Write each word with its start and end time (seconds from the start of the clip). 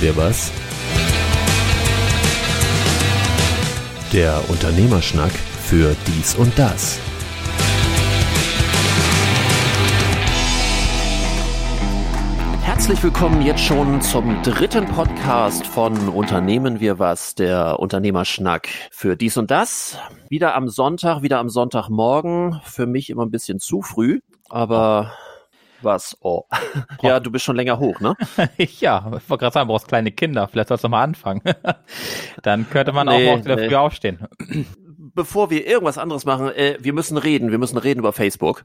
wir 0.00 0.16
was? 0.16 0.50
Der 4.12 4.42
Unternehmerschnack 4.48 5.30
für 5.30 5.94
dies 6.06 6.34
und 6.34 6.58
das. 6.58 6.98
Herzlich 12.62 13.02
willkommen 13.02 13.42
jetzt 13.42 13.62
schon 13.62 14.00
zum 14.00 14.42
dritten 14.42 14.86
Podcast 14.86 15.66
von 15.66 16.08
Unternehmen 16.08 16.80
wir 16.80 16.98
was, 16.98 17.34
der 17.34 17.78
Unternehmerschnack 17.78 18.68
für 18.90 19.16
dies 19.16 19.36
und 19.36 19.50
das. 19.50 19.98
Wieder 20.30 20.54
am 20.54 20.68
Sonntag, 20.68 21.20
wieder 21.22 21.38
am 21.38 21.50
Sonntagmorgen. 21.50 22.60
Für 22.64 22.86
mich 22.86 23.10
immer 23.10 23.26
ein 23.26 23.30
bisschen 23.30 23.58
zu 23.58 23.82
früh, 23.82 24.20
aber 24.48 25.12
was? 25.82 26.16
Oh. 26.20 26.44
Ja, 27.02 27.18
du 27.18 27.30
bist 27.30 27.44
schon 27.44 27.56
länger 27.56 27.78
hoch, 27.78 27.98
ne? 28.00 28.14
ja, 28.56 28.98
ich 29.16 29.30
wollte 29.30 29.42
gerade 29.42 29.54
sagen, 29.54 29.68
du 29.68 29.72
brauchst 29.72 29.88
kleine 29.88 30.12
Kinder. 30.12 30.48
Vielleicht 30.48 30.68
sollst 30.68 30.84
du 30.84 30.88
mal 30.88 31.02
anfangen. 31.02 31.42
Dann 32.42 32.68
könnte 32.68 32.92
man 32.92 33.06
nee, 33.06 33.30
auch 33.30 33.44
wieder 33.44 33.56
nee. 33.56 33.68
früh 33.68 33.76
aufstehen. 33.76 34.26
Bevor 35.14 35.50
wir 35.50 35.66
irgendwas 35.66 35.98
anderes 35.98 36.24
machen, 36.24 36.48
äh, 36.50 36.76
wir 36.80 36.92
müssen 36.92 37.16
reden. 37.16 37.50
Wir 37.50 37.58
müssen 37.58 37.78
reden 37.78 38.00
über 38.00 38.12
Facebook. 38.12 38.64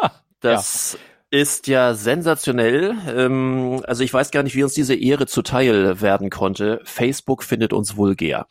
Ha, 0.00 0.12
das 0.40 0.98
ja. 1.30 1.40
ist 1.40 1.66
ja 1.66 1.94
sensationell. 1.94 2.94
Ähm, 3.08 3.82
also 3.86 4.04
ich 4.04 4.12
weiß 4.12 4.30
gar 4.30 4.42
nicht, 4.42 4.54
wie 4.54 4.62
uns 4.62 4.74
diese 4.74 4.94
Ehre 4.94 5.26
zuteil 5.26 6.00
werden 6.00 6.30
konnte. 6.30 6.80
Facebook 6.84 7.42
findet 7.42 7.72
uns 7.72 7.96
vulgär. 7.96 8.46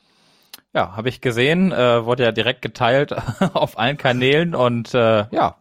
Ja, 0.73 0.95
habe 0.95 1.09
ich 1.09 1.21
gesehen. 1.21 1.71
Äh, 1.71 2.05
wurde 2.05 2.23
ja 2.23 2.31
direkt 2.31 2.61
geteilt 2.61 3.15
auf 3.53 3.77
allen 3.77 3.97
Kanälen 3.97 4.55
und 4.55 4.93
äh, 4.93 5.25
ja 5.31 5.57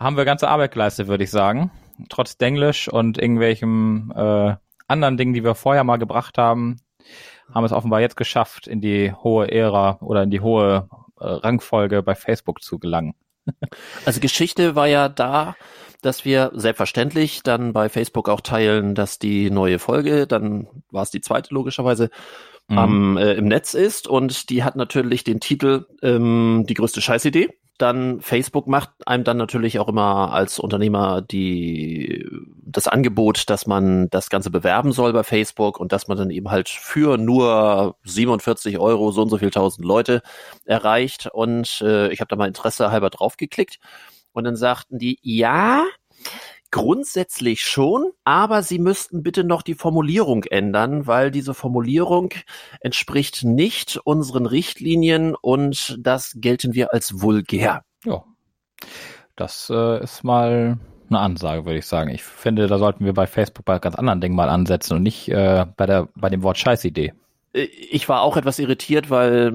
haben 0.00 0.16
wir 0.16 0.24
ganze 0.24 0.48
Arbeit 0.48 0.72
geleistet, 0.72 1.06
würde 1.08 1.24
ich 1.24 1.30
sagen. 1.30 1.70
Trotz 2.08 2.38
Denglisch 2.38 2.88
und 2.88 3.18
irgendwelchen 3.18 4.10
äh, 4.16 4.56
anderen 4.88 5.18
Dingen, 5.18 5.34
die 5.34 5.44
wir 5.44 5.54
vorher 5.54 5.84
mal 5.84 5.98
gebracht 5.98 6.38
haben, 6.38 6.80
haben 7.54 7.64
es 7.64 7.72
offenbar 7.72 8.00
jetzt 8.00 8.16
geschafft, 8.16 8.66
in 8.66 8.80
die 8.80 9.12
hohe 9.12 9.50
Ära 9.50 9.98
oder 10.00 10.22
in 10.22 10.30
die 10.30 10.40
hohe 10.40 10.88
äh, 11.20 11.26
Rangfolge 11.26 12.02
bei 12.02 12.14
Facebook 12.14 12.62
zu 12.62 12.78
gelangen. 12.78 13.14
Also 14.06 14.20
Geschichte 14.20 14.74
war 14.74 14.86
ja 14.86 15.08
da, 15.08 15.54
dass 16.02 16.24
wir 16.24 16.50
selbstverständlich 16.54 17.42
dann 17.42 17.72
bei 17.72 17.88
Facebook 17.88 18.28
auch 18.28 18.40
teilen, 18.40 18.94
dass 18.94 19.18
die 19.18 19.50
neue 19.50 19.78
Folge, 19.78 20.26
dann 20.26 20.66
war 20.90 21.02
es 21.02 21.10
die 21.10 21.20
zweite 21.20 21.52
logischerweise, 21.52 22.10
mhm. 22.68 22.78
am, 22.78 23.16
äh, 23.18 23.34
im 23.34 23.46
Netz 23.46 23.74
ist 23.74 24.08
und 24.08 24.48
die 24.48 24.64
hat 24.64 24.76
natürlich 24.76 25.24
den 25.24 25.40
Titel 25.40 25.86
ähm, 26.02 26.64
Die 26.68 26.74
größte 26.74 27.02
Scheißidee 27.02 27.50
dann 27.82 28.20
Facebook 28.20 28.66
macht 28.66 28.90
einem 29.06 29.24
dann 29.24 29.36
natürlich 29.36 29.78
auch 29.78 29.88
immer 29.88 30.32
als 30.32 30.58
Unternehmer 30.58 31.22
die, 31.22 32.26
das 32.62 32.88
Angebot, 32.88 33.48
dass 33.50 33.66
man 33.66 34.08
das 34.10 34.30
Ganze 34.30 34.50
bewerben 34.50 34.92
soll 34.92 35.12
bei 35.12 35.22
Facebook 35.22 35.80
und 35.80 35.92
dass 35.92 36.08
man 36.08 36.18
dann 36.18 36.30
eben 36.30 36.50
halt 36.50 36.68
für 36.68 37.18
nur 37.18 37.96
47 38.04 38.78
Euro 38.78 39.10
so 39.12 39.22
und 39.22 39.30
so 39.30 39.38
viel 39.38 39.50
tausend 39.50 39.86
Leute 39.86 40.22
erreicht. 40.64 41.28
Und 41.32 41.80
äh, 41.82 42.12
ich 42.12 42.20
habe 42.20 42.28
da 42.28 42.36
mal 42.36 42.48
Interesse 42.48 42.90
halber 42.90 43.10
draufgeklickt 43.10 43.78
und 44.32 44.44
dann 44.44 44.56
sagten 44.56 44.98
die, 44.98 45.18
ja, 45.22 45.84
Grundsätzlich 46.70 47.62
schon, 47.62 48.12
aber 48.24 48.62
Sie 48.62 48.78
müssten 48.78 49.22
bitte 49.22 49.42
noch 49.42 49.62
die 49.62 49.74
Formulierung 49.74 50.44
ändern, 50.44 51.06
weil 51.06 51.30
diese 51.30 51.52
Formulierung 51.52 52.32
entspricht 52.80 53.42
nicht 53.44 53.98
unseren 54.04 54.46
Richtlinien 54.46 55.34
und 55.34 55.98
das 56.00 56.36
gelten 56.36 56.74
wir 56.74 56.92
als 56.92 57.20
vulgär. 57.20 57.82
Ja, 58.04 58.22
das 59.36 59.70
äh, 59.74 60.02
ist 60.02 60.22
mal 60.22 60.78
eine 61.08 61.18
Ansage, 61.18 61.64
würde 61.64 61.78
ich 61.78 61.86
sagen. 61.86 62.10
Ich 62.10 62.22
finde, 62.22 62.66
da 62.66 62.78
sollten 62.78 63.04
wir 63.04 63.14
bei 63.14 63.26
Facebook 63.26 63.64
bei 63.64 63.78
ganz 63.78 63.96
anderen 63.96 64.20
Dingen 64.20 64.36
mal 64.36 64.48
ansetzen 64.48 64.94
und 64.96 65.02
nicht 65.02 65.28
äh, 65.28 65.66
bei, 65.76 65.86
der, 65.86 66.08
bei 66.14 66.28
dem 66.28 66.42
Wort 66.42 66.58
Scheißidee. 66.58 67.12
Äh, 67.52 67.62
ich 67.62 68.08
war 68.08 68.22
auch 68.22 68.36
etwas 68.36 68.58
irritiert, 68.58 69.10
weil, 69.10 69.52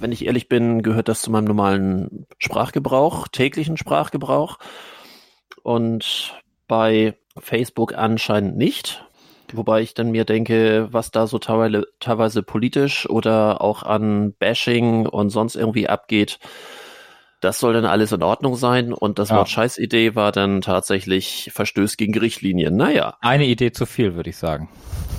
wenn 0.00 0.12
ich 0.12 0.26
ehrlich 0.26 0.48
bin, 0.48 0.82
gehört 0.82 1.08
das 1.08 1.22
zu 1.22 1.30
meinem 1.30 1.44
normalen 1.44 2.26
Sprachgebrauch, 2.38 3.28
täglichen 3.28 3.76
Sprachgebrauch. 3.76 4.58
Und 5.62 6.34
bei 6.68 7.14
Facebook 7.38 7.94
anscheinend 7.94 8.56
nicht. 8.56 9.04
Wobei 9.52 9.80
ich 9.80 9.94
dann 9.94 10.10
mir 10.10 10.24
denke, 10.24 10.88
was 10.90 11.10
da 11.10 11.26
so 11.26 11.38
teilweise, 11.38 11.86
teilweise 12.00 12.42
politisch 12.42 13.08
oder 13.08 13.62
auch 13.62 13.82
an 13.82 14.34
Bashing 14.34 15.06
und 15.06 15.30
sonst 15.30 15.56
irgendwie 15.56 15.88
abgeht, 15.88 16.38
das 17.40 17.60
soll 17.60 17.72
dann 17.72 17.84
alles 17.84 18.12
in 18.12 18.22
Ordnung 18.22 18.56
sein. 18.56 18.92
Und 18.92 19.18
das 19.18 19.30
ja. 19.30 19.36
Wort 19.36 19.48
Scheißidee 19.48 20.14
war 20.14 20.32
dann 20.32 20.60
tatsächlich 20.60 21.50
Verstöß 21.54 21.96
gegen 21.96 22.16
Richtlinien. 22.18 22.76
Naja. 22.76 23.16
Eine 23.20 23.46
Idee 23.46 23.72
zu 23.72 23.86
viel, 23.86 24.14
würde 24.16 24.30
ich 24.30 24.36
sagen. 24.36 24.68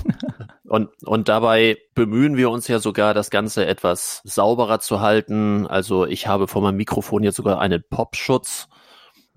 und, 0.66 0.90
und 1.04 1.30
dabei 1.30 1.78
bemühen 1.96 2.38
wir 2.38 2.50
uns 2.50 2.68
ja 2.68 2.80
sogar, 2.80 3.14
das 3.14 3.30
Ganze 3.30 3.66
etwas 3.66 4.22
sauberer 4.26 4.80
zu 4.80 5.00
halten. 5.00 5.66
Also 5.66 6.06
ich 6.06 6.28
habe 6.28 6.48
vor 6.48 6.62
meinem 6.62 6.78
Mikrofon 6.78 7.24
jetzt 7.24 7.38
sogar 7.38 7.60
einen 7.60 7.84
Popschutz 7.90 8.68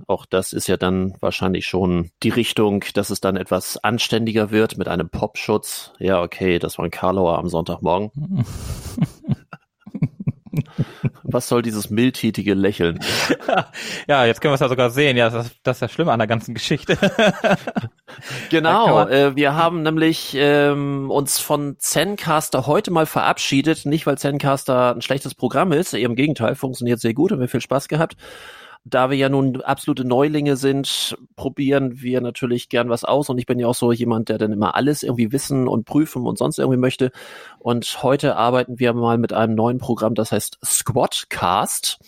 auch 0.06 0.26
das 0.26 0.52
ist 0.52 0.66
ja 0.66 0.76
dann 0.76 1.14
wahrscheinlich 1.20 1.66
schon 1.66 2.10
die 2.22 2.30
Richtung, 2.30 2.84
dass 2.94 3.10
es 3.10 3.20
dann 3.20 3.36
etwas 3.36 3.76
anständiger 3.82 4.50
wird 4.50 4.78
mit 4.78 4.88
einem 4.88 5.08
Popschutz. 5.08 5.92
Ja, 5.98 6.22
okay, 6.22 6.58
das 6.58 6.78
war 6.78 6.84
ein 6.84 6.90
Karlauer 6.90 7.38
am 7.38 7.48
Sonntagmorgen. 7.48 8.44
Was 11.24 11.48
soll 11.48 11.62
dieses 11.62 11.88
mildtätige 11.88 12.54
Lächeln? 12.54 12.98
ja, 14.08 14.24
jetzt 14.26 14.40
können 14.40 14.52
wir 14.52 14.56
es 14.56 14.60
ja 14.60 14.68
sogar 14.68 14.90
sehen. 14.90 15.16
Ja, 15.16 15.30
das, 15.30 15.50
das 15.62 15.78
ist 15.78 15.80
ja 15.80 15.88
schlimm 15.88 16.08
an 16.08 16.18
der 16.18 16.28
ganzen 16.28 16.54
Geschichte. 16.54 16.98
genau, 18.50 19.06
äh, 19.08 19.34
wir 19.34 19.54
haben 19.54 19.82
nämlich 19.82 20.34
ähm, 20.36 21.10
uns 21.10 21.38
von 21.38 21.76
Zencaster 21.78 22.66
heute 22.66 22.90
mal 22.90 23.06
verabschiedet. 23.06 23.86
Nicht, 23.86 24.06
weil 24.06 24.18
Zencaster 24.18 24.94
ein 24.94 25.02
schlechtes 25.02 25.34
Programm 25.34 25.72
ist, 25.72 25.94
eher 25.94 26.06
im 26.06 26.16
Gegenteil, 26.16 26.54
funktioniert 26.54 27.00
sehr 27.00 27.14
gut 27.14 27.32
und 27.32 27.40
wir 27.40 27.48
viel 27.48 27.60
Spaß 27.62 27.88
gehabt. 27.88 28.16
Da 28.84 29.10
wir 29.10 29.16
ja 29.16 29.28
nun 29.28 29.60
absolute 29.60 30.04
Neulinge 30.04 30.56
sind, 30.56 31.16
probieren 31.36 32.02
wir 32.02 32.20
natürlich 32.20 32.68
gern 32.68 32.88
was 32.88 33.04
aus. 33.04 33.28
Und 33.28 33.38
ich 33.38 33.46
bin 33.46 33.60
ja 33.60 33.68
auch 33.68 33.74
so 33.74 33.92
jemand, 33.92 34.28
der 34.28 34.38
dann 34.38 34.52
immer 34.52 34.74
alles 34.74 35.04
irgendwie 35.04 35.30
wissen 35.30 35.68
und 35.68 35.84
prüfen 35.84 36.26
und 36.26 36.36
sonst 36.36 36.58
irgendwie 36.58 36.78
möchte. 36.78 37.12
Und 37.60 38.02
heute 38.02 38.36
arbeiten 38.36 38.80
wir 38.80 38.92
mal 38.92 39.18
mit 39.18 39.32
einem 39.32 39.54
neuen 39.54 39.78
Programm, 39.78 40.14
das 40.14 40.32
heißt 40.32 40.58
Squadcast. 40.64 42.00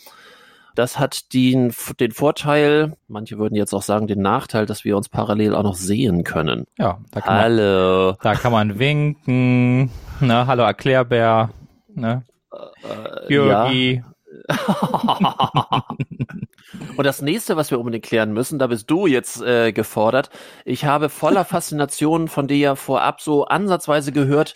Das 0.74 0.98
hat 0.98 1.32
den, 1.32 1.72
den 2.00 2.10
Vorteil, 2.10 2.96
manche 3.06 3.38
würden 3.38 3.54
jetzt 3.54 3.72
auch 3.72 3.82
sagen, 3.82 4.08
den 4.08 4.20
Nachteil, 4.20 4.66
dass 4.66 4.84
wir 4.84 4.96
uns 4.96 5.08
parallel 5.08 5.54
auch 5.54 5.62
noch 5.62 5.76
sehen 5.76 6.24
können. 6.24 6.66
Ja, 6.78 6.98
da 7.12 7.20
kann 7.20 7.38
Hallo. 7.38 8.06
Man, 8.06 8.16
da 8.22 8.34
kann 8.34 8.50
man 8.50 8.78
winken. 8.80 9.90
Ne? 10.20 10.46
Hallo 10.46 10.64
Erklärbär. 10.64 11.50
Ne? 11.94 12.24
Äh, 12.52 13.32
Jürgi. 13.32 14.02
Ja. 14.04 14.13
Und 16.96 17.04
das 17.04 17.22
nächste, 17.22 17.56
was 17.56 17.70
wir 17.70 17.78
unbedingt 17.78 18.04
klären 18.04 18.32
müssen, 18.32 18.58
da 18.58 18.66
bist 18.66 18.90
du 18.90 19.06
jetzt 19.06 19.40
äh, 19.42 19.72
gefordert. 19.72 20.30
Ich 20.64 20.84
habe 20.84 21.08
voller 21.08 21.44
Faszination 21.44 22.28
von 22.28 22.48
dir 22.48 22.58
ja 22.58 22.74
vorab 22.74 23.20
so 23.20 23.46
ansatzweise 23.46 24.12
gehört, 24.12 24.54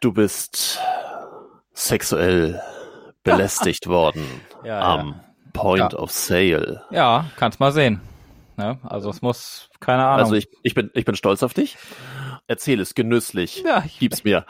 du 0.00 0.12
bist 0.12 0.80
sexuell 1.72 2.60
belästigt 3.24 3.86
worden 3.86 4.24
ja, 4.64 4.80
am 4.80 5.08
ja. 5.08 5.14
Point 5.52 5.92
ja. 5.92 5.98
of 5.98 6.10
Sale. 6.10 6.82
Ja, 6.90 7.26
kannst 7.36 7.60
mal 7.60 7.72
sehen. 7.72 8.00
Ja, 8.58 8.78
also 8.84 9.10
es 9.10 9.20
muss, 9.20 9.68
keine 9.80 10.06
Ahnung. 10.06 10.20
Also 10.20 10.34
ich, 10.34 10.48
ich, 10.62 10.74
bin, 10.74 10.90
ich 10.94 11.04
bin 11.04 11.14
stolz 11.14 11.42
auf 11.42 11.52
dich. 11.52 11.76
Erzähl 12.46 12.80
es 12.80 12.94
genüsslich. 12.94 13.62
Ja, 13.66 13.82
ich, 13.84 13.98
Gib's 13.98 14.24
mir. 14.24 14.46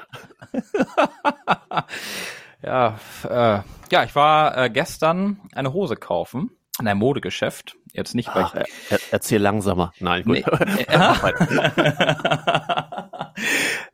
Ja, 2.62 2.98
äh, 3.24 3.60
ja, 3.90 4.04
ich 4.04 4.14
war 4.14 4.56
äh, 4.56 4.70
gestern 4.70 5.40
eine 5.54 5.72
Hose 5.72 5.96
kaufen 5.96 6.50
in 6.80 6.88
einem 6.88 7.00
Modegeschäft. 7.00 7.76
Jetzt 7.92 8.14
nicht 8.14 8.32
bei. 8.32 8.42
Ach, 8.44 8.54
er, 8.54 8.66
erzähl 9.10 9.40
langsamer. 9.40 9.92
Nein, 10.00 10.24
gut. 10.24 10.34
Nee. 10.36 10.44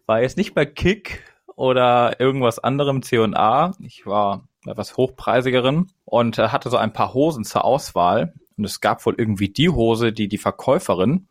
war 0.06 0.20
jetzt 0.20 0.36
nicht 0.36 0.54
bei 0.54 0.66
Kick 0.66 1.24
oder 1.54 2.18
irgendwas 2.20 2.58
anderem 2.58 3.02
C&A. 3.02 3.72
Ich 3.80 4.06
war 4.06 4.48
etwas 4.66 4.96
hochpreisigeren 4.96 5.92
und 6.04 6.38
äh, 6.38 6.48
hatte 6.48 6.70
so 6.70 6.76
ein 6.76 6.92
paar 6.92 7.14
Hosen 7.14 7.44
zur 7.44 7.64
Auswahl. 7.64 8.34
Und 8.56 8.64
es 8.64 8.80
gab 8.80 9.04
wohl 9.06 9.14
irgendwie 9.16 9.48
die 9.48 9.68
Hose, 9.68 10.12
die 10.12 10.28
die 10.28 10.38
Verkäuferin 10.38 11.28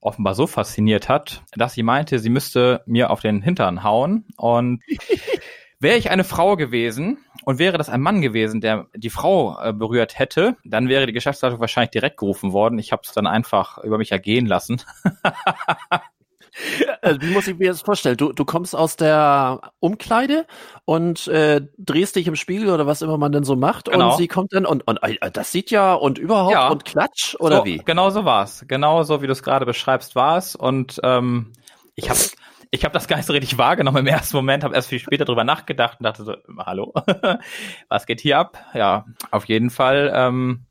offenbar 0.00 0.34
so 0.34 0.46
fasziniert 0.46 1.08
hat, 1.08 1.42
dass 1.56 1.72
sie 1.72 1.82
meinte, 1.82 2.18
sie 2.18 2.28
müsste 2.28 2.82
mir 2.86 3.10
auf 3.10 3.20
den 3.20 3.40
Hintern 3.40 3.82
hauen. 3.82 4.26
Und 4.36 4.82
Wäre 5.84 5.98
ich 5.98 6.10
eine 6.10 6.24
Frau 6.24 6.56
gewesen 6.56 7.18
und 7.44 7.58
wäre 7.58 7.76
das 7.76 7.90
ein 7.90 8.00
Mann 8.00 8.22
gewesen, 8.22 8.62
der 8.62 8.86
die 8.96 9.10
Frau 9.10 9.58
äh, 9.60 9.74
berührt 9.74 10.18
hätte, 10.18 10.56
dann 10.64 10.88
wäre 10.88 11.04
die 11.04 11.12
Geschäftsleitung 11.12 11.60
wahrscheinlich 11.60 11.90
direkt 11.90 12.16
gerufen 12.16 12.54
worden. 12.54 12.78
Ich 12.78 12.90
habe 12.90 13.02
es 13.04 13.12
dann 13.12 13.26
einfach 13.26 13.76
über 13.84 13.98
mich 13.98 14.10
ergehen 14.10 14.46
lassen. 14.46 14.80
also, 17.02 17.20
wie 17.20 17.30
muss 17.34 17.48
ich 17.48 17.58
mir 17.58 17.68
das 17.68 17.82
vorstellen? 17.82 18.16
Du, 18.16 18.32
du 18.32 18.46
kommst 18.46 18.74
aus 18.74 18.96
der 18.96 19.72
Umkleide 19.78 20.46
und 20.86 21.28
äh, 21.28 21.60
drehst 21.76 22.16
dich 22.16 22.28
im 22.28 22.36
Spiegel 22.36 22.70
oder 22.70 22.86
was 22.86 23.02
immer 23.02 23.18
man 23.18 23.32
denn 23.32 23.44
so 23.44 23.54
macht 23.54 23.90
genau. 23.90 24.12
und 24.12 24.16
sie 24.16 24.26
kommt 24.26 24.54
dann 24.54 24.64
und, 24.64 24.88
und 24.88 25.00
äh, 25.02 25.30
das 25.30 25.52
sieht 25.52 25.70
ja 25.70 25.92
und 25.92 26.16
überhaupt 26.16 26.54
ja. 26.54 26.68
und 26.68 26.86
klatsch 26.86 27.36
oder 27.38 27.58
so, 27.58 27.64
wie? 27.66 27.82
Genau 27.84 28.08
so 28.08 28.24
war's. 28.24 28.64
Genau 28.68 29.02
so 29.02 29.20
wie 29.20 29.26
du 29.26 29.32
es 29.32 29.42
gerade 29.42 29.66
beschreibst 29.66 30.16
war's 30.16 30.56
und 30.56 30.98
ähm, 31.04 31.52
ich 31.94 32.08
habe 32.08 32.18
ich 32.74 32.84
habe 32.84 32.92
das 32.92 33.06
gar 33.06 33.16
nicht 33.16 33.26
so 33.26 33.32
richtig 33.32 33.56
wahrgenommen 33.56 33.98
im 33.98 34.06
ersten 34.08 34.36
Moment, 34.36 34.64
habe 34.64 34.74
erst 34.74 34.88
viel 34.88 34.98
später 34.98 35.24
drüber 35.24 35.44
nachgedacht 35.44 36.00
und 36.00 36.04
dachte 36.04 36.24
so, 36.24 36.34
hallo, 36.58 36.92
was 37.88 38.04
geht 38.04 38.20
hier 38.20 38.38
ab? 38.38 38.58
Ja, 38.74 39.06
auf 39.30 39.44
jeden 39.44 39.70
Fall 39.70 40.12
ähm, 40.12 40.66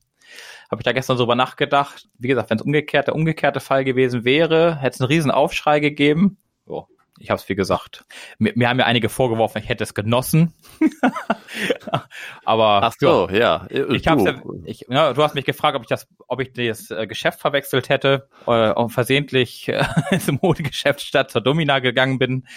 habe 0.69 0.81
ich 0.81 0.83
da 0.83 0.91
gestern 0.91 1.17
drüber 1.17 1.35
nachgedacht. 1.35 2.09
Wie 2.17 2.27
gesagt, 2.27 2.49
wenn 2.49 2.57
es 2.57 2.63
umgekehrt 2.63 3.07
der 3.07 3.15
umgekehrte 3.15 3.61
Fall 3.61 3.85
gewesen 3.85 4.25
wäre, 4.25 4.75
hätte 4.81 4.95
es 4.95 5.01
einen 5.01 5.07
riesen 5.07 5.31
Aufschrei 5.31 5.79
gegeben. 5.79 6.37
Oh, 6.65 6.87
ich 7.19 7.29
habe 7.29 7.39
es 7.39 7.47
wie 7.47 7.55
gesagt. 7.55 8.05
Mir, 8.37 8.53
mir 8.55 8.69
haben 8.69 8.79
ja 8.79 8.85
einige 8.85 9.09
vorgeworfen, 9.09 9.61
ich 9.61 9.69
hätte 9.69 9.83
es 9.83 9.93
genossen. 9.93 10.53
Aber 12.45 12.83
ach 12.83 12.93
so, 12.99 13.29
ja. 13.29 13.67
Ich 13.69 14.07
hab's 14.07 14.23
ja, 14.23 14.41
ich, 14.65 14.85
ja, 14.89 15.13
du 15.13 15.23
hast 15.23 15.35
mich 15.35 15.45
gefragt, 15.45 15.75
ob 15.75 15.83
ich 15.83 15.89
das, 15.89 16.07
ob 16.27 16.39
ich 16.41 16.53
das 16.53 16.89
äh, 16.91 17.05
Geschäft 17.07 17.39
verwechselt 17.39 17.89
hätte 17.89 18.27
äh, 18.47 18.71
und 18.71 18.89
versehentlich 18.89 19.67
äh, 19.69 19.85
zum 20.19 20.39
Modegeschäft 20.41 21.01
statt 21.01 21.31
zur 21.31 21.41
Domina 21.41 21.79
gegangen 21.79 22.17
bin. 22.17 22.47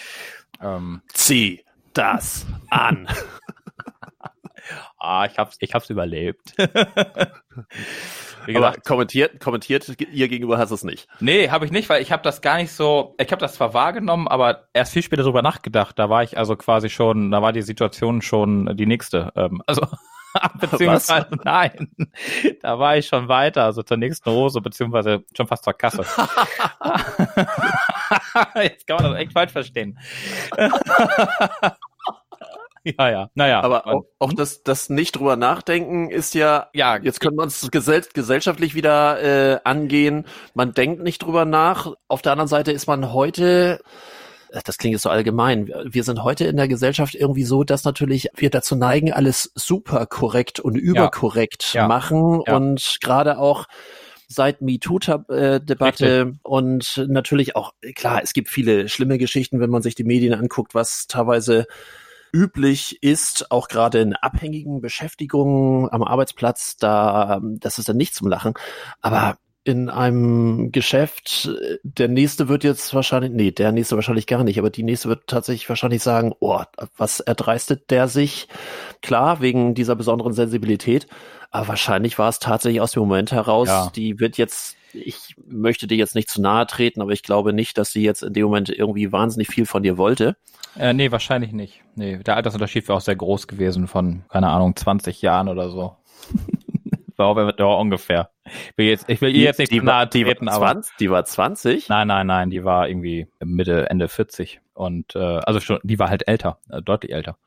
Ähm, 0.60 1.02
Zieh 1.12 1.64
das 1.92 2.46
an. 2.70 3.08
ah, 4.98 5.26
ich 5.26 5.38
hab's, 5.38 5.56
ich 5.60 5.74
hab's 5.74 5.90
überlebt. 5.90 6.54
Wie 8.46 8.52
gesagt, 8.52 8.76
Aber 8.78 8.82
kommentiert, 8.82 9.40
kommentiert 9.40 9.88
ihr 10.12 10.28
gegenüber 10.28 10.58
hast 10.58 10.70
du 10.70 10.74
es 10.74 10.84
nicht. 10.84 11.08
Nee, 11.20 11.50
habe 11.50 11.64
ich 11.64 11.72
nicht, 11.72 11.88
weil 11.88 12.02
ich 12.02 12.12
habe 12.12 12.22
das 12.22 12.40
gar 12.40 12.56
nicht 12.56 12.72
so, 12.72 13.14
ich 13.18 13.30
habe 13.30 13.40
das 13.40 13.54
zwar 13.54 13.74
wahrgenommen, 13.74 14.28
aber 14.28 14.68
erst 14.72 14.92
viel 14.92 15.02
später 15.02 15.22
darüber 15.22 15.42
nachgedacht. 15.42 15.98
Da 15.98 16.08
war 16.08 16.22
ich 16.22 16.38
also 16.38 16.56
quasi 16.56 16.88
schon, 16.88 17.30
da 17.30 17.42
war 17.42 17.52
die 17.52 17.62
Situation 17.62 18.22
schon 18.22 18.76
die 18.76 18.86
nächste. 18.86 19.32
Ähm, 19.36 19.62
also 19.66 19.86
beziehungsweise 20.60 21.26
Was? 21.30 21.44
nein, 21.44 21.90
da 22.62 22.78
war 22.78 22.96
ich 22.96 23.06
schon 23.06 23.28
weiter, 23.28 23.64
also 23.64 23.82
zur 23.82 23.96
nächsten 23.96 24.30
Hose, 24.30 24.60
beziehungsweise 24.60 25.24
schon 25.36 25.46
fast 25.46 25.64
zur 25.64 25.74
Kasse. 25.74 26.04
Jetzt 28.62 28.86
kann 28.86 29.02
man 29.02 29.12
das 29.12 29.20
echt 29.20 29.32
falsch 29.32 29.52
verstehen. 29.52 29.98
ja, 32.98 33.10
ja. 33.10 33.30
Naja. 33.34 33.62
Aber 33.62 33.86
auch, 33.86 34.04
auch 34.18 34.32
das, 34.32 34.62
das 34.62 34.88
nicht 34.90 35.16
drüber 35.16 35.36
nachdenken 35.36 36.10
ist 36.10 36.34
ja, 36.34 36.68
ja, 36.72 36.96
jetzt 36.96 37.20
können 37.20 37.36
wir 37.36 37.42
uns 37.42 37.68
gesell 37.70 38.04
gesellschaftlich 38.12 38.74
wieder 38.74 39.22
äh, 39.22 39.60
angehen. 39.64 40.26
Man 40.54 40.72
denkt 40.72 41.02
nicht 41.02 41.20
drüber 41.20 41.44
nach. 41.44 41.92
Auf 42.08 42.22
der 42.22 42.32
anderen 42.32 42.48
Seite 42.48 42.72
ist 42.72 42.86
man 42.86 43.12
heute 43.12 43.80
das 44.64 44.78
klingt 44.78 44.92
jetzt 44.94 45.02
so 45.02 45.10
allgemein. 45.10 45.70
Wir 45.84 46.04
sind 46.04 46.22
heute 46.22 46.44
in 46.44 46.56
der 46.56 46.68
Gesellschaft 46.68 47.14
irgendwie 47.14 47.44
so, 47.44 47.64
dass 47.64 47.84
natürlich 47.84 48.28
wir 48.36 48.48
dazu 48.48 48.76
neigen, 48.76 49.12
alles 49.12 49.50
super 49.54 50.06
korrekt 50.06 50.60
und 50.60 50.76
überkorrekt 50.76 51.74
ja. 51.74 51.82
Ja. 51.82 51.88
machen 51.88 52.42
ja. 52.46 52.56
und 52.56 52.98
gerade 53.02 53.38
auch 53.38 53.66
seit 54.28 54.60
MeToo-Debatte 54.62 56.32
und 56.42 57.04
natürlich 57.08 57.54
auch, 57.54 57.74
klar, 57.94 58.20
es 58.22 58.32
gibt 58.32 58.48
viele 58.48 58.88
schlimme 58.88 59.18
Geschichten, 59.18 59.60
wenn 59.60 59.70
man 59.70 59.82
sich 59.82 59.94
die 59.94 60.04
Medien 60.04 60.34
anguckt, 60.34 60.74
was 60.74 61.06
teilweise 61.06 61.66
üblich 62.36 63.02
ist, 63.02 63.50
auch 63.50 63.68
gerade 63.68 64.00
in 64.00 64.14
abhängigen 64.14 64.82
Beschäftigungen 64.82 65.88
am 65.90 66.02
Arbeitsplatz, 66.02 66.76
da, 66.76 67.40
das 67.42 67.78
ist 67.78 67.88
dann 67.88 67.96
nicht 67.96 68.14
zum 68.14 68.28
Lachen. 68.28 68.52
Aber 69.00 69.38
in 69.64 69.88
einem 69.88 70.70
Geschäft, 70.70 71.50
der 71.82 72.08
nächste 72.08 72.48
wird 72.48 72.62
jetzt 72.62 72.92
wahrscheinlich, 72.94 73.32
nee, 73.32 73.50
der 73.50 73.72
nächste 73.72 73.96
wahrscheinlich 73.96 74.26
gar 74.26 74.44
nicht, 74.44 74.58
aber 74.58 74.70
die 74.70 74.82
nächste 74.82 75.08
wird 75.08 75.26
tatsächlich 75.26 75.68
wahrscheinlich 75.68 76.02
sagen, 76.02 76.34
oh, 76.38 76.60
was 76.96 77.20
erdreistet 77.20 77.90
der 77.90 78.06
sich? 78.06 78.48
Klar, 79.02 79.40
wegen 79.40 79.74
dieser 79.74 79.96
besonderen 79.96 80.34
Sensibilität, 80.34 81.06
aber 81.50 81.68
wahrscheinlich 81.68 82.18
war 82.18 82.28
es 82.28 82.38
tatsächlich 82.38 82.80
aus 82.82 82.92
dem 82.92 83.00
Moment 83.00 83.32
heraus, 83.32 83.68
ja. 83.68 83.90
die 83.96 84.20
wird 84.20 84.36
jetzt, 84.36 84.76
ich 84.96 85.36
möchte 85.46 85.86
dir 85.86 85.96
jetzt 85.96 86.14
nicht 86.14 86.28
zu 86.28 86.40
nahe 86.40 86.66
treten, 86.66 87.00
aber 87.00 87.12
ich 87.12 87.22
glaube 87.22 87.52
nicht, 87.52 87.78
dass 87.78 87.92
sie 87.92 88.02
jetzt 88.02 88.22
in 88.22 88.32
dem 88.32 88.44
Moment 88.44 88.68
irgendwie 88.70 89.12
wahnsinnig 89.12 89.48
viel 89.48 89.66
von 89.66 89.82
dir 89.82 89.98
wollte. 89.98 90.36
Äh, 90.78 90.92
nee, 90.92 91.10
wahrscheinlich 91.10 91.52
nicht. 91.52 91.82
Nee, 91.94 92.18
der 92.18 92.36
Altersunterschied 92.36 92.88
wäre 92.88 92.96
auch 92.96 93.02
sehr 93.02 93.16
groß 93.16 93.46
gewesen 93.46 93.86
von, 93.86 94.24
keine 94.28 94.48
Ahnung, 94.48 94.76
20 94.76 95.22
Jahren 95.22 95.48
oder 95.48 95.70
so. 95.70 95.96
war 97.16 97.54
ja, 97.58 97.64
ungefähr. 97.66 98.30
Ich 98.44 98.78
will 98.78 98.86
jetzt, 98.86 99.08
ich 99.08 99.20
will 99.20 99.34
ihr 99.34 99.44
jetzt 99.44 99.58
nicht 99.58 99.72
die, 99.72 99.80
nahe 99.80 100.08
treten, 100.08 100.46
die 100.46 100.50
aber. 100.50 100.66
20, 100.66 100.96
die 100.96 101.10
war 101.10 101.24
20? 101.24 101.88
Nein, 101.88 102.08
nein, 102.08 102.26
nein, 102.26 102.50
die 102.50 102.64
war 102.64 102.88
irgendwie 102.88 103.26
Mitte, 103.42 103.88
Ende 103.90 104.08
40. 104.08 104.60
Und 104.74 105.14
äh, 105.16 105.18
also 105.18 105.60
schon, 105.60 105.80
die 105.82 105.98
war 105.98 106.10
halt 106.10 106.28
älter, 106.28 106.58
äh, 106.70 106.82
deutlich 106.82 107.12
älter. 107.12 107.38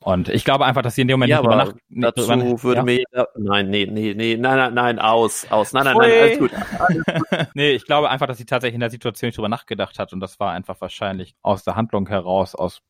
Und 0.00 0.28
ich 0.28 0.44
glaube 0.44 0.64
einfach, 0.64 0.82
dass 0.82 0.94
sie 0.94 1.02
in 1.02 1.08
dem 1.08 1.14
Moment 1.14 1.30
ja, 1.30 1.38
nicht 1.38 1.46
aber 1.46 1.56
nach, 1.56 1.72
dazu 1.88 2.26
drüber, 2.26 2.62
würde 2.62 2.78
ja? 2.78 2.84
mir 2.84 3.04
nein, 3.36 3.68
nee, 3.68 3.84
nee, 3.84 4.14
nee, 4.14 4.36
nein, 4.36 4.56
nein, 4.56 4.74
nein, 4.74 4.98
aus, 5.00 5.50
aus, 5.50 5.72
nein, 5.72 5.84
nein, 5.84 5.96
nein, 5.96 6.12
alles 6.20 6.38
gut. 6.38 6.50
Alles 6.78 7.04
gut. 7.04 7.48
nee, 7.54 7.72
ich 7.72 7.84
glaube 7.84 8.08
einfach, 8.08 8.26
dass 8.26 8.38
sie 8.38 8.46
tatsächlich 8.46 8.74
in 8.74 8.80
der 8.80 8.90
Situation 8.90 9.28
nicht 9.28 9.36
drüber 9.36 9.48
nachgedacht 9.48 9.98
hat 9.98 10.12
und 10.12 10.20
das 10.20 10.38
war 10.38 10.52
einfach 10.52 10.80
wahrscheinlich 10.80 11.34
aus 11.42 11.64
der 11.64 11.74
Handlung 11.74 12.08
heraus, 12.08 12.54
aus, 12.54 12.80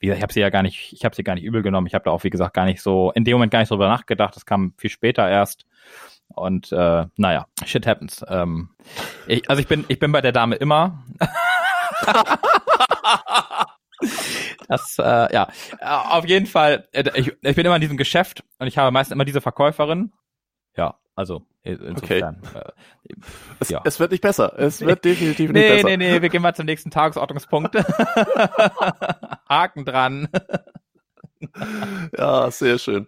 wie 0.00 0.06
gesagt, 0.06 0.18
ich 0.18 0.22
habe 0.22 0.32
sie 0.32 0.40
ja 0.40 0.48
gar 0.48 0.62
nicht, 0.62 0.92
ich 0.94 1.04
habe 1.04 1.14
sie 1.14 1.22
gar 1.22 1.34
nicht 1.34 1.44
übel 1.44 1.62
genommen. 1.62 1.86
Ich 1.86 1.94
habe 1.94 2.04
da 2.04 2.12
auch, 2.12 2.24
wie 2.24 2.30
gesagt, 2.30 2.54
gar 2.54 2.64
nicht 2.64 2.80
so, 2.80 3.12
in 3.14 3.24
dem 3.24 3.34
Moment 3.34 3.52
gar 3.52 3.60
nicht 3.60 3.70
drüber 3.70 3.88
nachgedacht. 3.88 4.34
Das 4.34 4.46
kam 4.46 4.72
viel 4.78 4.90
später 4.90 5.28
erst. 5.28 5.66
Und 6.28 6.72
äh, 6.72 7.06
naja, 7.16 7.46
shit 7.64 7.86
happens. 7.86 8.24
Ähm, 8.28 8.70
ich, 9.26 9.48
also 9.50 9.60
ich 9.60 9.68
bin, 9.68 9.84
ich 9.88 9.98
bin 9.98 10.12
bei 10.12 10.20
der 10.22 10.32
Dame 10.32 10.56
immer. 10.56 11.04
Das, 14.68 14.98
äh, 14.98 15.32
ja, 15.32 15.48
äh, 15.80 15.86
auf 15.86 16.26
jeden 16.26 16.46
Fall, 16.46 16.88
äh, 16.92 17.04
ich, 17.14 17.32
ich 17.40 17.56
bin 17.56 17.64
immer 17.64 17.76
in 17.76 17.80
diesem 17.80 17.96
Geschäft 17.96 18.44
und 18.58 18.66
ich 18.66 18.78
habe 18.78 18.90
meistens 18.90 19.14
immer 19.14 19.24
diese 19.24 19.40
Verkäuferin. 19.40 20.12
Ja, 20.76 20.98
also 21.14 21.42
insofern. 21.62 22.42
Okay. 22.46 22.58
Äh, 22.58 23.14
es, 23.60 23.68
ja. 23.70 23.82
es 23.84 23.98
wird 23.98 24.12
nicht 24.12 24.20
besser. 24.20 24.52
Es 24.58 24.80
wird 24.80 25.04
definitiv 25.04 25.50
nicht 25.50 25.62
nee, 25.62 25.68
besser. 25.68 25.88
Nee, 25.88 25.96
nee, 25.96 26.12
nee, 26.12 26.22
wir 26.22 26.28
gehen 26.28 26.42
mal 26.42 26.54
zum 26.54 26.66
nächsten 26.66 26.90
Tagesordnungspunkt. 26.90 27.74
Haken 29.48 29.84
dran. 29.84 30.28
ja, 32.18 32.50
sehr 32.50 32.78
schön. 32.78 33.06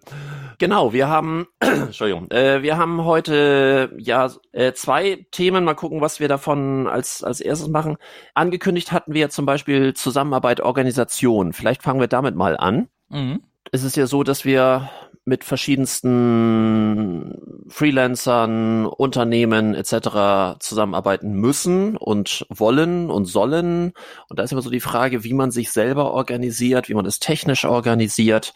Genau, 0.59 0.93
wir 0.93 1.09
haben, 1.09 1.47
Entschuldigung, 1.61 2.31
äh, 2.31 2.63
wir 2.63 2.77
haben 2.77 3.05
heute 3.05 3.93
ja 3.99 4.31
äh, 4.53 4.73
zwei 4.73 5.27
Themen. 5.31 5.65
Mal 5.65 5.75
gucken, 5.75 6.01
was 6.01 6.21
wir 6.21 6.29
davon 6.29 6.87
als 6.87 7.25
als 7.25 7.41
erstes 7.41 7.69
machen. 7.69 7.97
Angekündigt 8.35 8.93
hatten 8.93 9.15
wir 9.15 9.31
zum 9.31 9.47
Beispiel 9.47 9.95
Zusammenarbeit, 9.95 10.61
Organisation. 10.61 11.53
Vielleicht 11.53 11.83
fangen 11.83 12.01
wir 12.01 12.09
damit 12.09 12.35
mal 12.35 12.57
an. 12.57 12.89
Mhm. 13.09 13.43
Es 13.73 13.85
ist 13.85 13.97
ja 13.97 14.07
so, 14.07 14.23
dass 14.23 14.45
wir 14.45 14.91
mit 15.31 15.45
verschiedensten 15.45 17.39
Freelancern, 17.69 18.85
Unternehmen 18.85 19.75
etc. 19.75 20.59
zusammenarbeiten 20.59 21.35
müssen 21.35 21.97
und 21.97 22.45
wollen 22.51 23.11
und 23.11 23.27
sollen. 23.27 23.93
Und 24.29 24.39
da 24.39 24.43
ist 24.43 24.51
immer 24.51 24.61
so 24.61 24.71
die 24.71 24.81
Frage, 24.81 25.23
wie 25.23 25.33
man 25.33 25.53
sich 25.53 25.71
selber 25.71 26.13
organisiert, 26.13 26.89
wie 26.89 26.95
man 26.95 27.07
es 27.07 27.21
technisch 27.21 27.65
organisiert. 27.65 28.55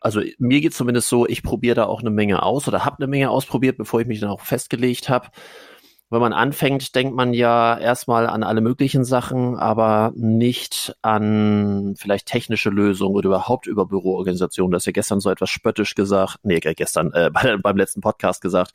Also 0.00 0.22
mir 0.38 0.60
geht 0.60 0.74
zumindest 0.74 1.08
so, 1.08 1.26
ich 1.26 1.42
probiere 1.42 1.74
da 1.74 1.86
auch 1.86 2.00
eine 2.00 2.10
Menge 2.10 2.44
aus 2.44 2.68
oder 2.68 2.84
habe 2.84 2.98
eine 2.98 3.08
Menge 3.08 3.28
ausprobiert, 3.28 3.76
bevor 3.76 4.00
ich 4.00 4.06
mich 4.06 4.20
dann 4.20 4.30
auch 4.30 4.42
festgelegt 4.42 5.08
habe 5.08 5.26
wenn 6.10 6.20
man 6.20 6.32
anfängt, 6.32 6.94
denkt 6.96 7.14
man 7.14 7.32
ja 7.32 7.78
erstmal 7.78 8.26
an 8.26 8.42
alle 8.42 8.60
möglichen 8.60 9.04
Sachen, 9.04 9.56
aber 9.56 10.12
nicht 10.16 10.96
an 11.02 11.94
vielleicht 11.96 12.26
technische 12.26 12.70
Lösungen 12.70 13.14
oder 13.14 13.28
überhaupt 13.28 13.68
über 13.68 13.86
Büroorganisationen. 13.86 14.72
Das 14.72 14.82
ist 14.82 14.86
ja 14.86 14.92
gestern 14.92 15.20
so 15.20 15.30
etwas 15.30 15.50
spöttisch 15.50 15.94
gesagt, 15.94 16.38
nee, 16.42 16.58
gestern 16.58 17.12
äh, 17.12 17.30
beim 17.62 17.76
letzten 17.76 18.00
Podcast 18.00 18.42
gesagt, 18.42 18.72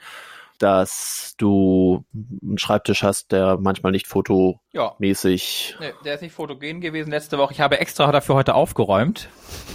dass 0.59 1.33
du 1.37 2.05
einen 2.41 2.57
Schreibtisch 2.57 3.03
hast, 3.03 3.33
der 3.33 3.57
manchmal 3.57 3.91
nicht 3.91 4.07
fotomäßig. 4.07 5.75
Ja. 5.77 5.87
Nee, 5.87 5.93
der 6.05 6.15
ist 6.15 6.21
nicht 6.21 6.33
fotogen 6.33 6.79
gewesen 6.79 7.09
letzte 7.11 7.37
Woche. 7.37 7.53
Ich 7.53 7.59
habe 7.59 7.79
extra 7.79 8.11
dafür 8.13 8.35
heute 8.35 8.55
aufgeräumt. 8.55 9.27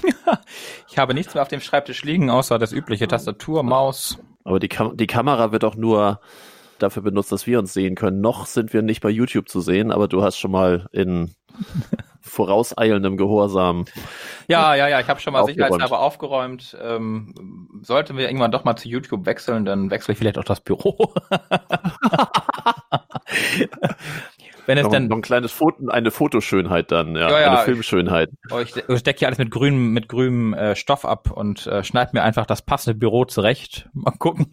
ich 0.89 0.97
habe 0.97 1.13
nichts 1.13 1.35
mehr 1.35 1.43
auf 1.43 1.49
dem 1.49 1.61
Schreibtisch 1.61 2.03
liegen, 2.05 2.31
außer 2.31 2.59
das 2.59 2.73
übliche 2.73 3.07
Tastatur, 3.07 3.63
Maus. 3.63 4.19
Aber 4.45 4.59
die, 4.59 4.69
Kam 4.69 4.97
die 4.97 5.07
Kamera 5.07 5.53
wird 5.53 5.65
auch 5.65 5.77
nur 5.77 6.21
dafür 6.83 7.03
benutzt, 7.03 7.33
dass 7.33 7.47
wir 7.47 7.59
uns 7.59 7.73
sehen 7.73 7.95
können. 7.95 8.21
Noch 8.21 8.47
sind 8.47 8.73
wir 8.73 8.83
nicht 8.83 9.01
bei 9.01 9.11
YouTube 9.11 9.49
zu 9.49 9.61
sehen, 9.61 9.91
aber 9.91 10.09
du 10.09 10.23
hast 10.23 10.39
schon 10.39 10.51
mal 10.51 10.89
in 10.93 11.35
vorauseilendem 12.21 13.17
Gehorsam. 13.17 13.85
Ja, 14.49 14.75
ja, 14.75 14.89
ja, 14.89 15.01
ich 15.01 15.09
habe 15.09 15.21
schon 15.21 15.33
mal 15.33 15.45
sicherheitshalber 15.45 16.01
aufgeräumt. 16.01 16.77
Ähm, 16.83 17.81
sollten 17.83 18.17
wir 18.17 18.27
irgendwann 18.27 18.53
doch 18.53 18.65
mal 18.65 18.77
zu 18.77 18.89
YouTube 18.89 19.27
wechseln, 19.27 19.65
dann 19.65 19.91
wechsle 19.91 20.13
ich 20.13 20.19
vielleicht 20.19 20.39
auch 20.39 20.45
das 20.45 20.61
Büro. 20.61 21.15
wenn 24.71 24.79
es 24.79 24.85
noch, 24.85 24.93
dann 24.93 25.09
noch 25.09 25.17
ein 25.17 25.23
kleines 25.23 25.51
Foto, 25.51 25.89
eine 25.89 26.11
Fotoschönheit 26.11 26.93
dann, 26.93 27.17
ja, 27.17 27.29
ja, 27.29 27.41
ja 27.41 27.47
eine 27.49 27.65
Filmschönheit. 27.65 28.31
Ich, 28.63 28.77
ich 28.77 28.99
stecke 28.99 29.19
hier 29.19 29.29
alles 29.29 29.39
mit 29.39 29.51
grünem, 29.51 29.93
mit 29.93 30.09
grünem 30.09 30.55
äh, 30.55 30.77
Stoff 30.77 31.05
ab 31.05 31.31
und 31.33 31.67
äh, 31.67 31.83
schneide 31.83 32.13
mir 32.15 32.23
einfach 32.23 32.47
das 32.47 32.63
passende 32.63 32.97
Büro 32.97 33.25
zurecht. 33.25 33.89
Mal 33.95 34.13
gucken. 34.13 34.47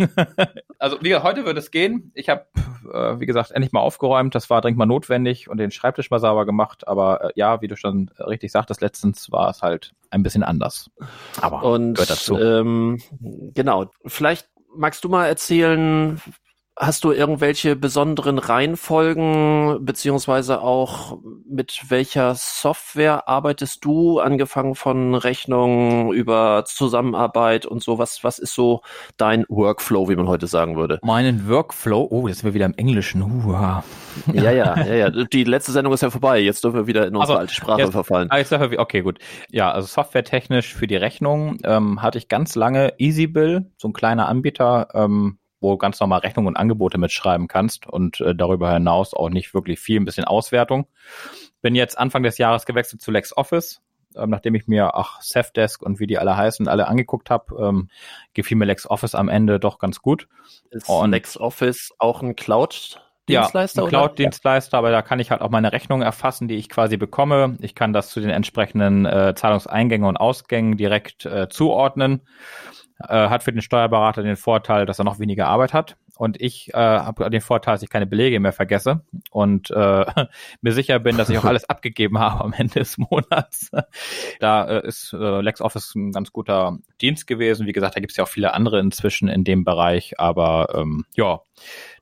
also 0.79 0.97
wie 1.01 1.09
gesagt, 1.09 1.25
heute 1.25 1.45
wird 1.45 1.57
es 1.57 1.69
gehen. 1.69 2.11
Ich 2.15 2.29
habe, 2.29 2.47
äh, 2.91 3.19
wie 3.19 3.27
gesagt, 3.27 3.51
endlich 3.51 3.71
mal 3.71 3.81
aufgeräumt. 3.81 4.33
Das 4.33 4.49
war 4.49 4.61
dringend 4.61 4.79
mal 4.79 4.85
notwendig 4.87 5.49
und 5.49 5.57
den 5.57 5.69
Schreibtisch 5.71 6.09
mal 6.09 6.19
sauber 6.19 6.45
gemacht. 6.45 6.87
Aber 6.87 7.25
äh, 7.25 7.29
ja, 7.35 7.61
wie 7.61 7.67
du 7.67 7.75
schon 7.75 8.09
richtig 8.19 8.51
sagtest, 8.51 8.81
letztens 8.81 9.31
war 9.31 9.49
es 9.49 9.61
halt 9.61 9.93
ein 10.09 10.23
bisschen 10.23 10.43
anders. 10.43 10.89
Aber 11.41 11.63
und 11.63 11.99
dazu. 11.99 12.39
Ähm, 12.39 12.99
genau, 13.53 13.91
vielleicht 14.05 14.49
magst 14.75 15.03
du 15.03 15.09
mal 15.09 15.27
erzählen, 15.27 16.19
Hast 16.79 17.03
du 17.03 17.11
irgendwelche 17.11 17.75
besonderen 17.75 18.37
Reihenfolgen, 18.37 19.83
beziehungsweise 19.83 20.61
auch 20.61 21.17
mit 21.49 21.85
welcher 21.89 22.35
Software 22.35 23.27
arbeitest 23.27 23.83
du, 23.83 24.19
angefangen 24.19 24.75
von 24.75 25.15
Rechnungen 25.15 26.11
über 26.11 26.65
Zusammenarbeit 26.67 27.65
und 27.65 27.81
so? 27.81 27.97
Was, 27.97 28.23
was 28.23 28.37
ist 28.37 28.53
so 28.53 28.81
dein 29.17 29.43
Workflow, 29.49 30.07
wie 30.07 30.15
man 30.15 30.27
heute 30.27 30.45
sagen 30.45 30.75
würde? 30.75 30.99
Meinen 31.01 31.49
Workflow? 31.49 32.09
Oh, 32.11 32.27
jetzt 32.27 32.41
sind 32.41 32.49
wir 32.49 32.53
wieder 32.53 32.67
im 32.67 32.75
Englischen. 32.75 33.23
Uh, 33.23 33.53
ja, 34.33 34.51
ja, 34.51 34.51
ja, 34.51 34.93
ja. 34.93 35.09
Die 35.09 35.45
letzte 35.45 35.71
Sendung 35.71 35.93
ist 35.93 36.01
ja 36.01 36.11
vorbei. 36.11 36.39
Jetzt 36.39 36.63
dürfen 36.63 36.75
wir 36.75 36.85
wieder 36.85 37.07
in 37.07 37.15
unsere 37.15 37.21
also, 37.21 37.39
alte 37.39 37.55
Sprache 37.55 37.81
jetzt, 37.81 37.91
verfallen. 37.91 38.29
Ah, 38.29 38.39
okay, 38.77 39.01
gut. 39.01 39.17
Ja, 39.49 39.71
also 39.71 39.87
softwaretechnisch 39.87 40.75
für 40.75 40.85
die 40.85 40.95
Rechnung 40.95 41.57
ähm, 41.63 42.03
hatte 42.03 42.19
ich 42.19 42.27
ganz 42.27 42.53
lange 42.53 42.93
EasyBill, 42.99 43.71
so 43.77 43.87
ein 43.87 43.93
kleiner 43.93 44.27
Anbieter, 44.27 44.89
ähm, 44.93 45.39
wo 45.59 45.71
du 45.71 45.77
ganz 45.77 45.99
normal 45.99 46.19
Rechnungen 46.19 46.49
und 46.49 46.57
Angebote 46.57 46.97
mitschreiben 46.97 47.47
kannst 47.47 47.87
und 47.87 48.19
äh, 48.21 48.35
darüber 48.35 48.73
hinaus 48.73 49.13
auch 49.13 49.29
nicht 49.29 49.53
wirklich 49.53 49.79
viel, 49.79 49.99
ein 49.99 50.05
bisschen 50.05 50.25
Auswertung. 50.25 50.87
Bin 51.61 51.75
jetzt 51.75 51.97
Anfang 51.97 52.23
des 52.23 52.37
Jahres 52.37 52.65
gewechselt 52.65 53.01
zu 53.01 53.11
LexOffice, 53.11 53.81
ähm, 54.15 54.29
nachdem 54.29 54.55
ich 54.55 54.67
mir 54.67 54.95
ach 54.95 55.21
Safdesk 55.21 55.81
und 55.81 55.99
wie 55.99 56.07
die 56.07 56.17
alle 56.17 56.37
heißen 56.37 56.67
alle 56.67 56.87
angeguckt 56.87 57.29
habe, 57.29 57.55
ähm, 57.59 57.89
gefiel 58.33 58.57
mir 58.57 58.65
LexOffice 58.65 59.15
am 59.15 59.29
Ende 59.29 59.59
doch 59.59 59.79
ganz 59.79 60.01
gut. 60.01 60.27
Ist 60.69 60.89
und 60.89 61.11
LexOffice 61.11 61.93
auch 61.97 62.21
ein 62.21 62.35
Cloud 62.35 63.01
Dienstleister? 63.27 63.81
Ja, 63.81 63.85
ein 63.85 63.89
Cloud-Dienstleister, 63.89 64.77
aber 64.77 64.91
da 64.91 65.01
kann 65.01 65.19
ich 65.19 65.31
halt 65.31 65.41
auch 65.41 65.49
meine 65.49 65.73
Rechnungen 65.73 66.05
erfassen, 66.05 66.47
die 66.47 66.55
ich 66.55 66.69
quasi 66.69 66.95
bekomme. 66.95 67.57
Ich 67.59 67.75
kann 67.75 67.91
das 67.91 68.09
zu 68.09 68.21
den 68.21 68.29
entsprechenden 68.29 69.05
äh, 69.05 69.33
Zahlungseingängen 69.35 70.07
und 70.07 70.15
Ausgängen 70.17 70.77
direkt 70.77 71.25
äh, 71.25 71.49
zuordnen 71.49 72.21
äh, 72.99 73.29
hat 73.29 73.43
für 73.43 73.51
den 73.51 73.61
Steuerberater 73.61 74.23
den 74.23 74.35
Vorteil, 74.35 74.85
dass 74.85 74.99
er 74.99 75.05
noch 75.05 75.19
weniger 75.19 75.47
Arbeit 75.47 75.73
hat. 75.73 75.97
Und 76.17 76.41
ich 76.41 76.73
äh, 76.73 76.77
habe 76.77 77.29
den 77.29 77.41
Vorteil, 77.41 77.75
dass 77.75 77.83
ich 77.83 77.89
keine 77.89 78.07
Belege 78.07 78.39
mehr 78.39 78.53
vergesse 78.53 79.01
und 79.29 79.69
äh, 79.69 80.05
mir 80.61 80.73
sicher 80.73 80.97
bin, 80.99 81.15
dass 81.15 81.29
ich 81.29 81.37
auch 81.37 81.45
alles 81.45 81.69
abgegeben 81.69 82.19
habe 82.19 82.43
am 82.43 82.53
Ende 82.53 82.79
des 82.79 82.97
Monats. 82.97 83.69
da 84.39 84.67
äh, 84.67 84.87
ist 84.87 85.13
äh, 85.13 85.41
LexOffice 85.41 85.93
ein 85.95 86.11
ganz 86.11 86.31
guter 86.31 86.77
Dienst 87.01 87.27
gewesen. 87.27 87.67
Wie 87.67 87.71
gesagt, 87.71 87.95
da 87.95 87.99
gibt 87.99 88.11
es 88.11 88.17
ja 88.17 88.23
auch 88.23 88.29
viele 88.29 88.53
andere 88.53 88.79
inzwischen 88.79 89.27
in 89.27 89.43
dem 89.43 89.63
Bereich. 89.63 90.19
Aber 90.19 90.69
ähm, 90.75 91.05
ja, 91.15 91.41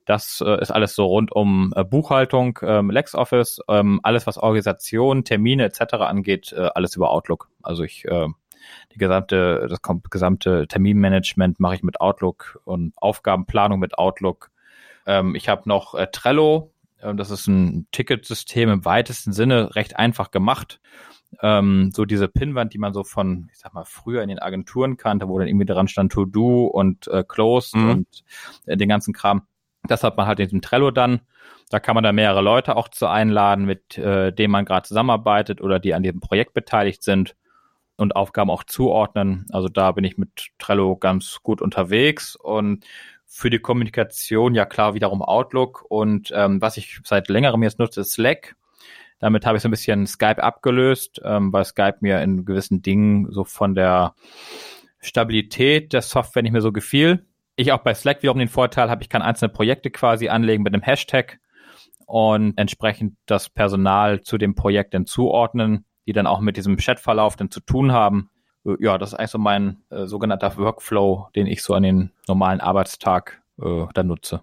das 0.06 0.42
äh, 0.44 0.60
ist 0.62 0.70
alles 0.70 0.94
so 0.94 1.06
rund 1.06 1.32
um 1.32 1.74
äh, 1.76 1.84
Buchhaltung, 1.84 2.58
ähm, 2.62 2.90
LexOffice, 2.90 3.60
ähm, 3.68 4.00
alles 4.02 4.26
was 4.26 4.38
Organisation, 4.38 5.24
Termine 5.24 5.64
etc. 5.64 5.94
angeht, 5.94 6.54
äh, 6.56 6.70
alles 6.74 6.96
über 6.96 7.10
Outlook. 7.10 7.48
Also 7.62 7.82
ich 7.82 8.04
äh, 8.06 8.28
die 8.94 8.98
gesamte, 8.98 9.66
das 9.68 9.80
gesamte 10.10 10.66
Terminmanagement 10.68 11.60
mache 11.60 11.76
ich 11.76 11.82
mit 11.82 12.00
Outlook 12.00 12.60
und 12.64 12.92
Aufgabenplanung 12.96 13.78
mit 13.78 13.98
Outlook. 13.98 14.50
Ähm, 15.06 15.34
ich 15.34 15.48
habe 15.48 15.68
noch 15.68 15.94
äh, 15.94 16.08
Trello. 16.10 16.72
Ähm, 17.02 17.16
das 17.16 17.30
ist 17.30 17.46
ein 17.46 17.86
Ticketsystem 17.92 18.68
im 18.70 18.84
weitesten 18.84 19.32
Sinne, 19.32 19.74
recht 19.76 19.96
einfach 19.96 20.30
gemacht. 20.30 20.80
Ähm, 21.42 21.90
so 21.92 22.04
diese 22.04 22.28
Pinwand, 22.28 22.72
die 22.72 22.78
man 22.78 22.92
so 22.92 23.04
von, 23.04 23.48
ich 23.52 23.58
sag 23.58 23.74
mal, 23.74 23.84
früher 23.84 24.22
in 24.22 24.28
den 24.28 24.38
Agenturen 24.38 24.96
kannte, 24.96 25.28
wo 25.28 25.38
dann 25.38 25.48
irgendwie 25.48 25.66
dran 25.66 25.88
stand 25.88 26.12
To 26.12 26.24
Do 26.24 26.66
und 26.66 27.08
äh, 27.08 27.24
Closed 27.26 27.74
mhm. 27.74 27.90
und 27.90 28.24
äh, 28.66 28.76
den 28.76 28.88
ganzen 28.88 29.12
Kram. 29.12 29.42
Das 29.82 30.02
hat 30.02 30.16
man 30.16 30.26
halt 30.26 30.40
in 30.40 30.46
diesem 30.46 30.62
Trello 30.62 30.90
dann. 30.90 31.20
Da 31.68 31.80
kann 31.80 31.94
man 31.94 32.04
da 32.04 32.12
mehrere 32.12 32.42
Leute 32.42 32.76
auch 32.76 32.88
zu 32.88 33.06
einladen, 33.06 33.64
mit 33.64 33.98
äh, 33.98 34.32
denen 34.32 34.52
man 34.52 34.64
gerade 34.64 34.86
zusammenarbeitet 34.86 35.60
oder 35.60 35.78
die 35.78 35.94
an 35.94 36.02
diesem 36.02 36.20
Projekt 36.20 36.54
beteiligt 36.54 37.02
sind 37.02 37.36
und 37.96 38.16
Aufgaben 38.16 38.50
auch 38.50 38.64
zuordnen. 38.64 39.46
Also 39.50 39.68
da 39.68 39.92
bin 39.92 40.04
ich 40.04 40.18
mit 40.18 40.50
Trello 40.58 40.96
ganz 40.96 41.40
gut 41.42 41.62
unterwegs 41.62 42.36
und 42.36 42.84
für 43.26 43.50
die 43.50 43.58
Kommunikation 43.58 44.54
ja 44.54 44.64
klar 44.64 44.94
wiederum 44.94 45.22
Outlook 45.22 45.84
und 45.88 46.32
ähm, 46.34 46.60
was 46.62 46.76
ich 46.76 47.00
seit 47.04 47.28
längerem 47.28 47.62
jetzt 47.62 47.78
nutze, 47.78 48.02
ist 48.02 48.12
Slack. 48.12 48.56
Damit 49.18 49.46
habe 49.46 49.56
ich 49.56 49.62
so 49.62 49.68
ein 49.68 49.70
bisschen 49.70 50.06
Skype 50.06 50.42
abgelöst, 50.42 51.20
ähm, 51.24 51.52
weil 51.52 51.64
Skype 51.64 51.96
mir 52.00 52.20
in 52.20 52.44
gewissen 52.44 52.82
Dingen 52.82 53.30
so 53.30 53.44
von 53.44 53.74
der 53.74 54.14
Stabilität 55.00 55.92
der 55.92 56.02
Software 56.02 56.42
nicht 56.42 56.52
mehr 56.52 56.60
so 56.60 56.72
gefiel. 56.72 57.26
Ich 57.56 57.72
auch 57.72 57.78
bei 57.78 57.94
Slack 57.94 58.22
wiederum 58.22 58.38
den 58.38 58.48
Vorteil 58.48 58.90
habe, 58.90 59.02
ich 59.02 59.08
kann 59.08 59.22
einzelne 59.22 59.48
Projekte 59.48 59.90
quasi 59.90 60.28
anlegen 60.28 60.62
mit 60.62 60.74
einem 60.74 60.82
Hashtag 60.82 61.40
und 62.06 62.56
entsprechend 62.58 63.16
das 63.26 63.48
Personal 63.48 64.20
zu 64.20 64.38
dem 64.38 64.54
Projekt 64.54 64.94
dann 64.94 65.06
zuordnen 65.06 65.86
die 66.06 66.12
dann 66.12 66.26
auch 66.26 66.40
mit 66.40 66.56
diesem 66.56 66.76
Chatverlauf 66.76 67.36
dann 67.36 67.50
zu 67.50 67.60
tun 67.60 67.92
haben. 67.92 68.30
Ja, 68.80 68.98
das 68.98 69.10
ist 69.10 69.18
eigentlich 69.18 69.30
so 69.30 69.38
mein 69.38 69.82
äh, 69.90 70.06
sogenannter 70.06 70.56
Workflow, 70.56 71.28
den 71.36 71.46
ich 71.46 71.62
so 71.62 71.74
an 71.74 71.84
den 71.84 72.10
normalen 72.26 72.60
Arbeitstag 72.60 73.42
äh, 73.62 73.86
dann 73.94 74.08
nutze. 74.08 74.42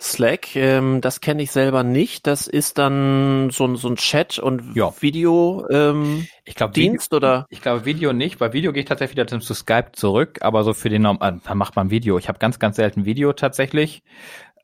Slack, 0.00 0.56
ähm, 0.56 1.00
das 1.00 1.20
kenne 1.20 1.42
ich 1.42 1.52
selber 1.52 1.82
nicht. 1.82 2.26
Das 2.26 2.46
ist 2.48 2.76
dann 2.78 3.50
so, 3.50 3.74
so 3.76 3.88
ein 3.88 3.96
Chat 3.96 4.38
und 4.38 4.74
ja. 4.74 4.92
Video 5.00 5.66
ähm, 5.70 6.26
ich 6.44 6.54
glaub, 6.54 6.72
Dienst 6.72 7.12
Video, 7.12 7.16
oder? 7.16 7.46
Ich 7.50 7.62
glaube 7.62 7.84
Video 7.84 8.12
nicht, 8.12 8.40
weil 8.40 8.52
Video 8.52 8.72
gehe 8.72 8.82
ich 8.82 8.88
tatsächlich 8.88 9.16
wieder 9.16 9.40
zu 9.40 9.54
Skype 9.54 9.92
zurück, 9.92 10.38
aber 10.42 10.64
so 10.64 10.74
für 10.74 10.88
den 10.88 11.02
Norm 11.02 11.18
äh, 11.20 11.54
macht 11.54 11.76
man 11.76 11.90
Video. 11.90 12.18
Ich 12.18 12.28
habe 12.28 12.38
ganz, 12.38 12.58
ganz 12.58 12.76
selten 12.76 13.04
Video 13.04 13.32
tatsächlich. 13.32 14.02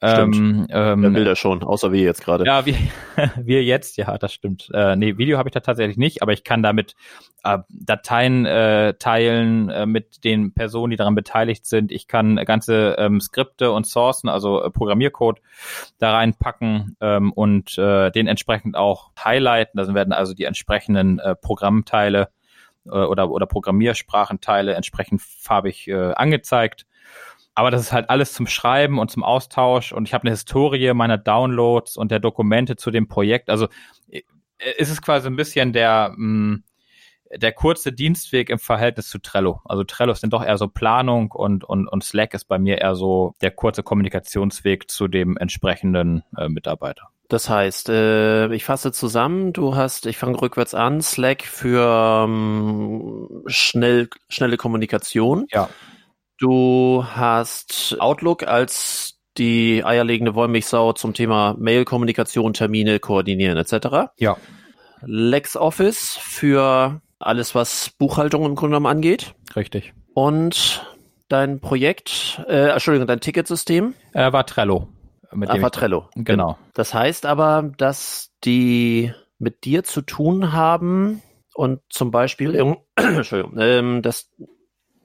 Stimmt. 0.02 0.36
Ähm, 0.36 0.66
ähm, 0.70 1.02
Wer 1.02 1.14
will 1.14 1.24
das 1.24 1.40
schon, 1.40 1.64
außer 1.64 1.90
wir 1.90 2.02
jetzt 2.02 2.24
gerade. 2.24 2.44
Ja, 2.44 2.64
wir, 2.64 2.76
wir 3.36 3.64
jetzt, 3.64 3.96
ja, 3.96 4.16
das 4.16 4.32
stimmt. 4.32 4.70
Äh, 4.72 4.94
nee, 4.94 5.18
Video 5.18 5.38
habe 5.38 5.48
ich 5.48 5.52
da 5.52 5.60
tatsächlich 5.60 5.96
nicht, 5.96 6.22
aber 6.22 6.32
ich 6.32 6.44
kann 6.44 6.62
damit 6.62 6.94
äh, 7.42 7.58
Dateien 7.68 8.46
äh, 8.46 8.94
teilen 8.94 9.70
äh, 9.70 9.86
mit 9.86 10.22
den 10.22 10.54
Personen, 10.54 10.92
die 10.92 10.96
daran 10.96 11.16
beteiligt 11.16 11.66
sind. 11.66 11.90
Ich 11.90 12.06
kann 12.06 12.36
ganze 12.36 12.94
ähm, 12.96 13.20
Skripte 13.20 13.72
und 13.72 13.88
Sourcen, 13.88 14.28
also 14.28 14.62
äh, 14.62 14.70
Programmiercode, 14.70 15.40
da 15.98 16.12
reinpacken 16.12 16.96
ähm, 17.00 17.32
und 17.32 17.76
äh, 17.76 18.12
den 18.12 18.28
entsprechend 18.28 18.76
auch 18.76 19.10
highlighten. 19.18 19.78
Da 19.78 19.94
werden 19.94 20.12
also 20.12 20.32
die 20.32 20.44
entsprechenden 20.44 21.18
äh, 21.18 21.34
Programmteile 21.34 22.28
äh, 22.86 22.90
oder, 22.90 23.30
oder 23.32 23.46
Programmiersprachenteile 23.46 24.74
entsprechend 24.74 25.22
farbig 25.22 25.88
äh, 25.88 26.12
angezeigt 26.12 26.86
aber 27.58 27.72
das 27.72 27.80
ist 27.80 27.92
halt 27.92 28.08
alles 28.08 28.34
zum 28.34 28.46
Schreiben 28.46 29.00
und 29.00 29.10
zum 29.10 29.24
Austausch 29.24 29.92
und 29.92 30.06
ich 30.06 30.14
habe 30.14 30.22
eine 30.22 30.30
Historie 30.30 30.94
meiner 30.94 31.18
Downloads 31.18 31.96
und 31.96 32.12
der 32.12 32.20
Dokumente 32.20 32.76
zu 32.76 32.92
dem 32.92 33.08
Projekt. 33.08 33.50
Also 33.50 33.66
äh, 34.08 34.22
ist 34.76 34.90
es 34.90 35.02
quasi 35.02 35.26
ein 35.26 35.34
bisschen 35.34 35.72
der, 35.72 36.12
mh, 36.16 36.54
mm, 36.54 36.64
der 37.34 37.50
kurze 37.50 37.92
Dienstweg 37.92 38.48
im 38.50 38.60
Verhältnis 38.60 39.08
zu 39.08 39.18
Trello. 39.18 39.60
Also 39.64 39.82
Trello 39.82 40.12
ist 40.12 40.22
dann 40.22 40.30
doch 40.30 40.44
eher 40.44 40.56
so 40.56 40.68
Planung 40.68 41.32
und, 41.32 41.64
und, 41.64 41.88
und 41.88 42.04
Slack 42.04 42.32
ist 42.32 42.44
bei 42.44 42.60
mir 42.60 42.78
eher 42.78 42.94
so 42.94 43.34
der 43.42 43.50
kurze 43.50 43.82
Kommunikationsweg 43.82 44.88
zu 44.88 45.08
dem 45.08 45.36
entsprechenden 45.36 46.22
äh, 46.36 46.48
Mitarbeiter. 46.48 47.08
Das 47.28 47.50
heißt, 47.50 47.88
äh, 47.88 48.54
ich 48.54 48.64
fasse 48.64 48.92
zusammen, 48.92 49.52
du 49.52 49.74
hast, 49.74 50.06
ich 50.06 50.16
fange 50.16 50.40
rückwärts 50.40 50.74
an, 50.74 51.02
Slack 51.02 51.42
für 51.42 52.24
ähm, 52.24 53.42
schnell, 53.48 54.08
schnelle 54.28 54.56
Kommunikation. 54.56 55.46
Ja. 55.50 55.68
Du 56.38 57.04
hast 57.04 57.96
Outlook 57.98 58.44
als 58.44 59.18
die 59.38 59.84
eierlegende 59.84 60.34
Wollmilchsau 60.34 60.92
zum 60.92 61.12
Thema 61.12 61.56
Mail-Kommunikation, 61.58 62.52
Termine 62.52 63.00
koordinieren 63.00 63.56
etc. 63.58 64.12
Ja. 64.18 64.36
LexOffice 65.02 66.16
für 66.20 67.00
alles, 67.18 67.54
was 67.54 67.90
Buchhaltung 67.98 68.44
im 68.44 68.54
Grunde 68.54 68.76
genommen 68.76 68.86
angeht. 68.86 69.34
Richtig. 69.56 69.94
Und 70.14 70.86
dein 71.28 71.60
Projekt, 71.60 72.40
äh, 72.48 72.70
Entschuldigung, 72.70 73.06
dein 73.06 73.20
Ticketsystem? 73.20 73.94
Äh, 74.12 74.32
war 74.32 74.46
Trello. 74.46 74.88
Mit 75.32 75.50
ah, 75.50 75.60
war 75.60 75.70
Trello. 75.70 76.08
Genau. 76.14 76.56
Das 76.74 76.94
heißt 76.94 77.26
aber, 77.26 77.70
dass 77.76 78.32
die 78.44 79.12
mit 79.38 79.64
dir 79.64 79.84
zu 79.84 80.02
tun 80.02 80.52
haben 80.52 81.22
und 81.54 81.80
zum 81.90 82.10
Beispiel, 82.10 82.54
Entschuldigung, 82.96 83.56
ähm, 83.58 84.02
dass 84.02 84.30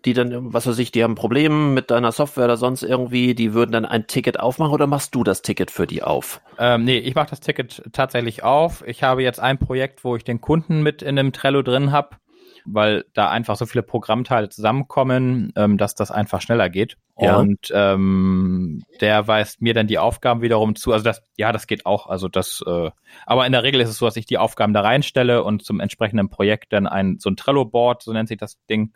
die 0.05 0.13
dann, 0.13 0.53
was 0.53 0.67
weiß 0.67 0.77
ich, 0.79 0.91
die 0.91 1.03
haben 1.03 1.15
Probleme 1.15 1.55
mit 1.55 1.91
deiner 1.91 2.11
Software 2.11 2.45
oder 2.45 2.57
sonst 2.57 2.83
irgendwie, 2.83 3.35
die 3.35 3.53
würden 3.53 3.71
dann 3.71 3.85
ein 3.85 4.07
Ticket 4.07 4.39
aufmachen 4.39 4.73
oder 4.73 4.87
machst 4.87 5.15
du 5.15 5.23
das 5.23 5.41
Ticket 5.41 5.71
für 5.71 5.87
die 5.87 6.03
auf? 6.03 6.41
Ähm, 6.59 6.83
nee, 6.83 6.97
ich 6.97 7.15
mache 7.15 7.29
das 7.29 7.39
Ticket 7.39 7.83
tatsächlich 7.93 8.43
auf. 8.43 8.83
Ich 8.85 9.03
habe 9.03 9.23
jetzt 9.23 9.39
ein 9.39 9.57
Projekt, 9.57 10.03
wo 10.03 10.15
ich 10.15 10.23
den 10.23 10.41
Kunden 10.41 10.83
mit 10.83 11.01
in 11.01 11.17
einem 11.17 11.31
Trello 11.31 11.61
drin 11.61 11.91
habe, 11.91 12.17
weil 12.65 13.05
da 13.13 13.29
einfach 13.29 13.55
so 13.55 13.65
viele 13.65 13.83
Programmteile 13.83 14.49
zusammenkommen, 14.49 15.51
ähm, 15.55 15.77
dass 15.77 15.95
das 15.95 16.11
einfach 16.11 16.41
schneller 16.41 16.69
geht. 16.69 16.97
Ja. 17.19 17.37
Und 17.37 17.71
ähm, 17.73 18.83
der 18.99 19.27
weist 19.27 19.61
mir 19.61 19.73
dann 19.73 19.87
die 19.87 19.99
Aufgaben 19.99 20.41
wiederum 20.41 20.75
zu. 20.75 20.91
Also 20.93 21.03
das, 21.03 21.21
ja, 21.37 21.51
das 21.51 21.67
geht 21.67 21.85
auch. 21.85 22.07
Also 22.07 22.27
das, 22.27 22.63
äh, 22.65 22.89
aber 23.25 23.45
in 23.45 23.51
der 23.51 23.63
Regel 23.63 23.81
ist 23.81 23.89
es 23.89 23.97
so, 23.97 24.05
dass 24.05 24.15
ich 24.15 24.25
die 24.25 24.37
Aufgaben 24.37 24.73
da 24.73 24.81
reinstelle 24.81 25.43
und 25.43 25.63
zum 25.63 25.79
entsprechenden 25.79 26.29
Projekt 26.29 26.73
dann 26.73 26.87
ein 26.87 27.19
so 27.19 27.29
ein 27.29 27.35
Trello-Board, 27.35 28.01
so 28.03 28.13
nennt 28.13 28.29
sich 28.29 28.37
das 28.37 28.57
Ding, 28.69 28.93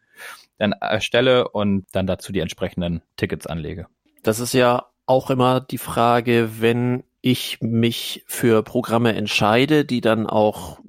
dann 0.57 0.71
erstelle 0.71 1.49
und 1.49 1.85
dann 1.91 2.07
dazu 2.07 2.31
die 2.31 2.39
entsprechenden 2.39 3.01
Tickets 3.17 3.45
anlege. 3.45 3.87
Das 4.23 4.39
ist 4.39 4.53
ja 4.53 4.87
auch 5.05 5.29
immer 5.29 5.61
die 5.61 5.77
Frage, 5.77 6.49
wenn 6.59 7.03
ich 7.21 7.59
mich 7.61 8.23
für 8.27 8.63
Programme 8.63 9.15
entscheide, 9.15 9.85
die 9.85 10.01
dann 10.01 10.27
auch 10.27 10.79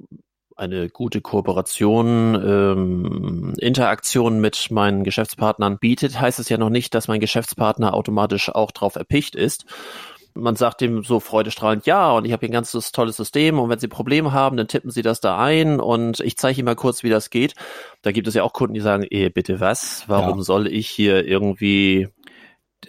eine 0.59 0.89
gute 0.89 1.21
Kooperation, 1.21 2.35
ähm, 2.35 3.53
Interaktion 3.57 4.41
mit 4.41 4.69
meinen 4.71 5.03
Geschäftspartnern 5.03 5.79
bietet, 5.79 6.19
heißt 6.19 6.39
es 6.39 6.49
ja 6.49 6.57
noch 6.57 6.69
nicht, 6.69 6.93
dass 6.93 7.07
mein 7.07 7.19
Geschäftspartner 7.19 7.93
automatisch 7.93 8.49
auch 8.49 8.71
drauf 8.71 8.95
erpicht 8.95 9.35
ist. 9.35 9.65
man 10.35 10.55
sagt 10.55 10.81
dem 10.81 11.03
so 11.03 11.19
freudestrahlend, 11.19 11.85
ja, 11.85 12.11
und 12.11 12.23
ich 12.23 12.31
habe 12.31 12.41
hier 12.41 12.49
ein 12.49 12.53
ganzes 12.53 12.91
tolles 12.91 13.17
System 13.17 13.59
und 13.59 13.69
wenn 13.69 13.79
Sie 13.79 13.87
Probleme 13.87 14.31
haben, 14.31 14.57
dann 14.57 14.67
tippen 14.67 14.91
Sie 14.91 15.01
das 15.01 15.19
da 15.21 15.37
ein 15.37 15.79
und 15.79 16.19
ich 16.19 16.37
zeige 16.37 16.59
Ihnen 16.59 16.65
mal 16.65 16.75
kurz, 16.75 17.03
wie 17.03 17.09
das 17.09 17.29
geht. 17.29 17.55
Da 18.03 18.11
gibt 18.11 18.27
es 18.27 18.35
ja 18.35 18.43
auch 18.43 18.53
Kunden, 18.53 18.75
die 18.75 18.79
sagen, 18.79 19.05
eh, 19.09 19.29
bitte 19.29 19.59
was? 19.59 20.03
Warum 20.07 20.37
ja. 20.37 20.43
soll 20.43 20.67
ich 20.67 20.87
hier 20.87 21.25
irgendwie 21.25 22.09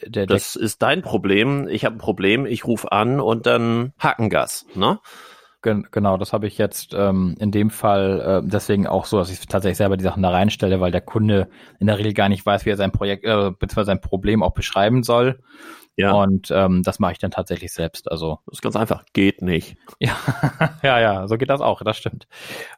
das 0.09 0.55
ist 0.57 0.83
dein 0.83 1.03
Problem, 1.03 1.67
ich 1.69 1.85
habe 1.85 1.97
ein 1.97 1.99
Problem, 1.99 2.47
ich 2.47 2.65
rufe 2.65 2.93
an 2.93 3.21
und 3.21 3.47
dann 3.47 3.93
Hackengas, 3.99 4.67
ne? 4.75 5.01
Genau, 5.63 6.17
das 6.17 6.33
habe 6.33 6.47
ich 6.47 6.57
jetzt 6.57 6.95
ähm, 6.95 7.37
in 7.39 7.51
dem 7.51 7.69
Fall 7.69 8.43
äh, 8.45 8.49
deswegen 8.49 8.87
auch 8.87 9.05
so, 9.05 9.19
dass 9.19 9.31
ich 9.31 9.47
tatsächlich 9.47 9.77
selber 9.77 9.99
die 9.99 10.05
Sachen 10.05 10.23
da 10.23 10.31
reinstelle, 10.31 10.81
weil 10.81 10.91
der 10.91 11.03
Kunde 11.03 11.49
in 11.79 11.87
der 11.87 11.99
Regel 11.99 12.15
gar 12.15 12.31
nicht 12.31 12.47
weiß, 12.47 12.65
wie 12.65 12.71
er 12.71 12.79
sein 12.79 12.93
Projekt 12.93 13.25
äh, 13.25 13.51
bzw. 13.51 13.85
sein 13.85 14.01
Problem 14.01 14.43
auch 14.43 14.55
beschreiben 14.55 15.03
soll. 15.03 15.41
Ja. 15.97 16.13
Und 16.13 16.51
ähm, 16.51 16.83
das 16.83 16.99
mache 16.99 17.13
ich 17.13 17.19
dann 17.19 17.31
tatsächlich 17.31 17.73
selbst. 17.73 18.11
Also 18.11 18.39
das 18.47 18.55
ist 18.55 18.63
ganz 18.63 18.75
einfach. 18.75 19.05
Geht 19.13 19.43
nicht. 19.43 19.77
Ja, 20.01 20.17
ja, 20.83 21.01
ja, 21.01 21.29
so 21.29 21.37
geht 21.37 21.51
das 21.51 21.61
auch. 21.61 21.83
Das 21.83 21.99
stimmt. 21.99 22.27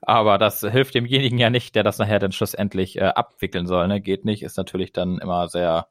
Aber 0.00 0.38
das 0.38 0.60
hilft 0.60 0.94
demjenigen 0.94 1.38
ja 1.38 1.50
nicht, 1.50 1.76
der 1.76 1.84
das 1.84 1.98
nachher 1.98 2.18
dann 2.18 2.32
schlussendlich 2.32 2.98
äh, 2.98 3.04
abwickeln 3.04 3.66
soll. 3.66 3.86
Ne? 3.86 4.00
Geht 4.00 4.24
nicht, 4.24 4.42
ist 4.42 4.56
natürlich 4.56 4.92
dann 4.92 5.18
immer 5.18 5.48
sehr 5.48 5.86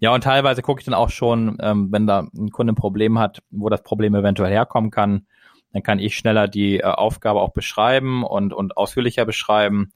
ja, 0.00 0.12
und 0.12 0.24
teilweise 0.24 0.62
gucke 0.62 0.80
ich 0.80 0.84
dann 0.84 0.94
auch 0.94 1.10
schon, 1.10 1.56
ähm, 1.60 1.92
wenn 1.92 2.06
da 2.06 2.26
ein 2.34 2.50
Kunde 2.50 2.72
ein 2.72 2.76
Problem 2.76 3.18
hat, 3.20 3.42
wo 3.50 3.68
das 3.68 3.84
Problem 3.84 4.16
eventuell 4.16 4.50
herkommen 4.50 4.90
kann, 4.90 5.26
dann 5.72 5.82
kann 5.82 5.98
ich 5.98 6.16
schneller 6.16 6.48
die 6.48 6.78
äh, 6.78 6.84
Aufgabe 6.84 7.40
auch 7.40 7.52
beschreiben 7.52 8.24
und, 8.24 8.52
und 8.52 8.76
ausführlicher 8.76 9.24
beschreiben. 9.24 9.92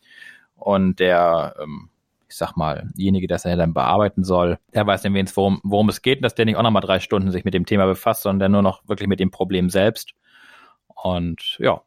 Und 0.57 1.01
der, 1.01 1.57
ähm, 1.61 1.91
ich 2.29 2.37
sag 2.37 2.57
mal, 2.57 2.91
derjenige, 2.97 3.27
der 3.27 3.37
es 3.37 3.43
dann 3.43 3.75
bearbeiten 3.75 4.25
soll, 4.25 4.59
der 4.73 4.87
weiß 4.87 5.03
dann 5.03 5.15
wenigstens, 5.15 5.37
worum, 5.37 5.61
worum 5.63 5.89
es 5.89 6.03
geht, 6.03 6.25
dass 6.25 6.35
der 6.35 6.45
nicht 6.45 6.57
auch 6.57 6.63
nochmal 6.63 6.83
drei 6.83 7.01
Stunden 7.01 7.31
sich 7.31 7.45
mit 7.45 7.55
dem 7.55 7.67
Thema 7.67 7.87
befasst, 7.87 8.23
sondern 8.23 8.39
der 8.39 8.49
nur 8.51 8.63
noch 8.63 8.87
wirklich 8.89 9.09
mit 9.09 9.21
dem 9.21 9.31
Problem 9.31 9.71
selbst. 9.71 10.15
Und 10.95 11.57
ja, 11.59 11.83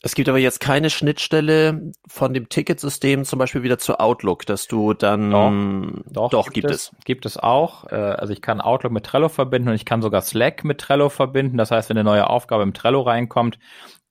es 0.00 0.14
gibt 0.14 0.28
aber 0.28 0.38
jetzt 0.38 0.60
keine 0.60 0.90
Schnittstelle 0.90 1.92
von 2.06 2.32
dem 2.32 2.48
Ticketsystem 2.48 3.24
zum 3.24 3.40
Beispiel 3.40 3.64
wieder 3.64 3.78
zu 3.78 3.98
Outlook, 3.98 4.46
dass 4.46 4.68
du 4.68 4.94
dann 4.94 5.30
doch, 5.32 6.12
doch, 6.12 6.30
doch 6.30 6.44
gibt, 6.46 6.54
gibt 6.54 6.70
es, 6.70 6.92
es, 6.92 7.04
gibt 7.04 7.26
es 7.26 7.36
auch. 7.36 7.84
Äh, 7.90 7.96
also 7.96 8.32
ich 8.32 8.40
kann 8.40 8.60
Outlook 8.60 8.92
mit 8.92 9.04
Trello 9.04 9.28
verbinden 9.28 9.70
und 9.70 9.74
ich 9.74 9.84
kann 9.84 10.00
sogar 10.00 10.22
Slack 10.22 10.62
mit 10.62 10.78
Trello 10.80 11.08
verbinden. 11.08 11.56
Das 11.58 11.72
heißt, 11.72 11.90
wenn 11.90 11.98
eine 11.98 12.04
neue 12.04 12.30
Aufgabe 12.30 12.62
im 12.62 12.74
Trello 12.74 13.00
reinkommt, 13.00 13.58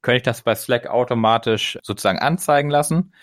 könnte 0.02 0.18
ich 0.18 0.24
das 0.24 0.42
bei 0.42 0.56
Slack 0.56 0.88
automatisch 0.88 1.80
sozusagen 1.84 2.20
anzeigen 2.20 2.70
lassen. 2.70 3.14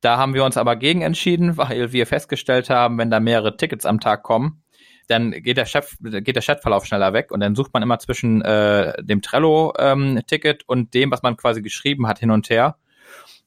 Da 0.00 0.18
haben 0.18 0.34
wir 0.34 0.44
uns 0.44 0.56
aber 0.56 0.74
gegen 0.74 1.02
entschieden, 1.02 1.56
weil 1.56 1.92
wir 1.92 2.08
festgestellt 2.08 2.70
haben, 2.70 2.98
wenn 2.98 3.10
da 3.10 3.20
mehrere 3.20 3.56
Tickets 3.56 3.86
am 3.86 4.00
Tag 4.00 4.24
kommen, 4.24 4.63
dann 5.06 5.30
geht 5.30 5.56
der 5.56 5.66
Chef, 5.66 5.96
geht 6.00 6.36
der 6.36 6.42
Chatverlauf 6.42 6.86
schneller 6.86 7.12
weg 7.12 7.30
und 7.30 7.40
dann 7.40 7.54
sucht 7.54 7.72
man 7.72 7.82
immer 7.82 7.98
zwischen 7.98 8.42
äh, 8.42 9.02
dem 9.02 9.22
Trello-Ticket 9.22 10.62
ähm, 10.62 10.64
und 10.66 10.94
dem, 10.94 11.10
was 11.10 11.22
man 11.22 11.36
quasi 11.36 11.62
geschrieben 11.62 12.06
hat, 12.06 12.18
hin 12.18 12.30
und 12.30 12.50
her. 12.50 12.76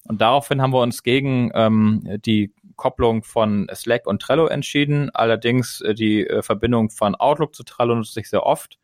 Und 0.05 0.21
daraufhin 0.21 0.61
haben 0.61 0.71
wir 0.71 0.81
uns 0.81 1.03
gegen 1.03 1.51
ähm, 1.53 2.19
die 2.25 2.53
Kopplung 2.75 3.23
von 3.23 3.67
Slack 3.73 4.07
und 4.07 4.21
Trello 4.21 4.47
entschieden. 4.47 5.09
Allerdings 5.13 5.81
äh, 5.81 5.93
die 5.93 6.25
äh, 6.25 6.41
Verbindung 6.41 6.89
von 6.89 7.15
Outlook 7.15 7.55
zu 7.55 7.63
Trello 7.63 7.95
nutze 7.95 8.19
ich 8.19 8.29
sehr 8.29 8.43
oft, 8.43 8.79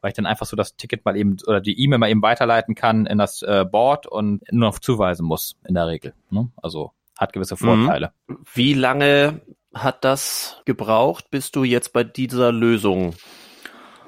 weil 0.00 0.10
ich 0.10 0.14
dann 0.14 0.26
einfach 0.26 0.46
so 0.46 0.56
das 0.56 0.76
Ticket 0.76 1.04
mal 1.04 1.16
eben 1.16 1.36
oder 1.46 1.60
die 1.60 1.80
E-Mail 1.82 1.98
mal 1.98 2.10
eben 2.10 2.22
weiterleiten 2.22 2.74
kann 2.74 3.06
in 3.06 3.18
das 3.18 3.42
äh, 3.42 3.64
Board 3.64 4.06
und 4.06 4.42
nur 4.52 4.70
noch 4.70 4.78
zuweisen 4.80 5.24
muss 5.24 5.56
in 5.66 5.74
der 5.74 5.86
Regel. 5.86 6.14
Ne? 6.30 6.50
Also 6.56 6.92
hat 7.16 7.32
gewisse 7.32 7.54
mhm. 7.54 7.86
Vorteile. 7.86 8.12
Wie 8.52 8.74
lange 8.74 9.40
hat 9.82 10.04
das 10.04 10.60
gebraucht, 10.64 11.30
bis 11.30 11.50
du 11.50 11.64
jetzt 11.64 11.92
bei 11.92 12.04
dieser 12.04 12.52
Lösung 12.52 13.14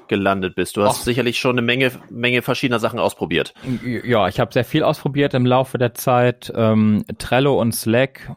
gelandet 0.09 0.55
bist? 0.55 0.75
Du 0.75 0.83
hast 0.83 0.99
Och. 0.99 1.03
sicherlich 1.05 1.39
schon 1.39 1.51
eine 1.51 1.61
Menge, 1.61 1.91
Menge 2.09 2.41
verschiedener 2.41 2.79
Sachen 2.79 2.99
ausprobiert. 2.99 3.53
Ja, 4.03 4.27
ich 4.27 4.39
habe 4.39 4.51
sehr 4.51 4.65
viel 4.65 4.83
ausprobiert 4.83 5.33
im 5.33 5.45
Laufe 5.45 5.77
der 5.77 5.93
Zeit. 5.93 6.51
Ähm, 6.55 7.05
Trello 7.17 7.59
und 7.59 7.73
Slack. 7.73 8.35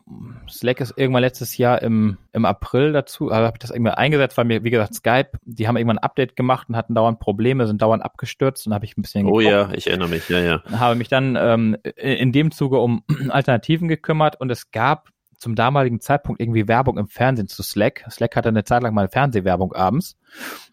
Slack 0.49 0.81
ist 0.81 0.95
irgendwann 0.97 1.23
letztes 1.23 1.57
Jahr 1.57 1.83
im, 1.83 2.19
im 2.33 2.45
April 2.45 2.93
dazu, 2.93 3.31
also 3.31 3.47
habe 3.47 3.57
ich 3.57 3.61
das 3.61 3.71
irgendwann 3.71 3.95
eingesetzt, 3.95 4.37
weil 4.37 4.45
mir, 4.45 4.63
wie 4.63 4.71
gesagt, 4.71 4.95
Skype, 4.95 5.31
die 5.45 5.67
haben 5.67 5.77
irgendwann 5.77 5.99
ein 5.99 6.05
Update 6.05 6.37
gemacht 6.37 6.69
und 6.69 6.77
hatten 6.77 6.95
dauernd 6.95 7.19
Probleme, 7.19 7.67
sind 7.67 7.81
dauernd 7.83 8.05
abgestürzt 8.05 8.67
und 8.67 8.75
habe 8.75 8.85
ich 8.85 8.97
ein 8.97 9.03
bisschen 9.03 9.27
Oh 9.27 9.41
ja, 9.41 9.73
ich 9.73 9.87
erinnere 9.87 10.09
mich, 10.09 10.29
ja, 10.29 10.41
ja. 10.41 10.63
Habe 10.71 10.95
mich 10.95 11.09
dann 11.09 11.37
ähm, 11.41 11.77
in 11.97 12.33
dem 12.33 12.51
Zuge 12.51 12.79
um 12.79 13.03
Alternativen 13.31 13.89
gekümmert 13.89 14.39
und 14.39 14.51
es 14.51 14.71
gab 14.71 15.12
zum 15.43 15.57
damaligen 15.57 16.01
Zeitpunkt 16.01 16.41
irgendwie 16.41 16.69
Werbung 16.69 16.99
im 16.99 17.09
Fernsehen 17.09 17.49
zu 17.49 17.65
Slack. 17.65 18.07
Slack 18.09 18.37
hatte 18.37 18.49
eine 18.49 18.63
Zeit 18.63 18.83
lang 18.85 18.95
mal 18.95 19.09
Fernsehwerbung 19.09 19.73
abends. 19.73 20.17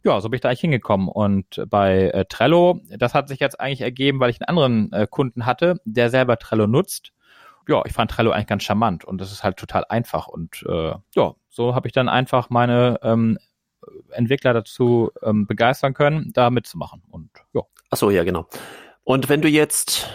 Ja, 0.03 0.21
so 0.21 0.29
bin 0.29 0.36
ich 0.36 0.41
da 0.41 0.49
eigentlich 0.49 0.62
hingekommen. 0.62 1.08
Und 1.08 1.63
bei 1.67 2.12
äh, 2.12 2.25
Trello, 2.25 2.79
das 2.88 3.15
hat 3.15 3.29
sich 3.29 3.39
jetzt 3.39 3.60
eigentlich 3.60 3.82
ergeben, 3.82 4.19
weil 4.19 4.29
ich 4.29 4.39
einen 4.39 4.47
anderen 4.47 4.93
äh, 4.93 5.08
Kunden 5.10 5.47
hatte, 5.47 5.82
der 5.86 6.12
selber 6.12 6.38
Trello 6.38 6.67
nutzt. 6.67 7.13
Ja, 7.67 7.82
ich 7.86 7.93
fand 7.93 8.12
Trello 8.12 8.29
eigentlich 8.29 8.45
ganz 8.45 8.63
charmant 8.63 9.03
und 9.03 9.19
das 9.19 9.32
ist 9.32 9.43
halt 9.43 9.58
total 9.58 9.86
einfach. 9.89 10.27
Und 10.27 10.63
äh, 10.69 10.93
ja, 11.15 11.34
so 11.49 11.73
habe 11.73 11.88
ich 11.88 11.93
dann 11.93 12.08
einfach 12.08 12.51
meine 12.51 12.99
ähm, 13.01 13.39
Entwickler 14.12 14.53
dazu 14.53 15.10
ähm, 15.23 15.47
begeistern 15.47 15.95
können, 15.95 16.29
da 16.34 16.51
mitzumachen. 16.51 17.01
Und 17.10 17.32
ja. 17.53 17.63
Ach 17.89 17.97
so, 17.97 18.12
ja, 18.12 18.23
genau. 18.23 18.45
Und 19.03 19.29
wenn 19.29 19.41
du 19.41 19.47
jetzt 19.47 20.08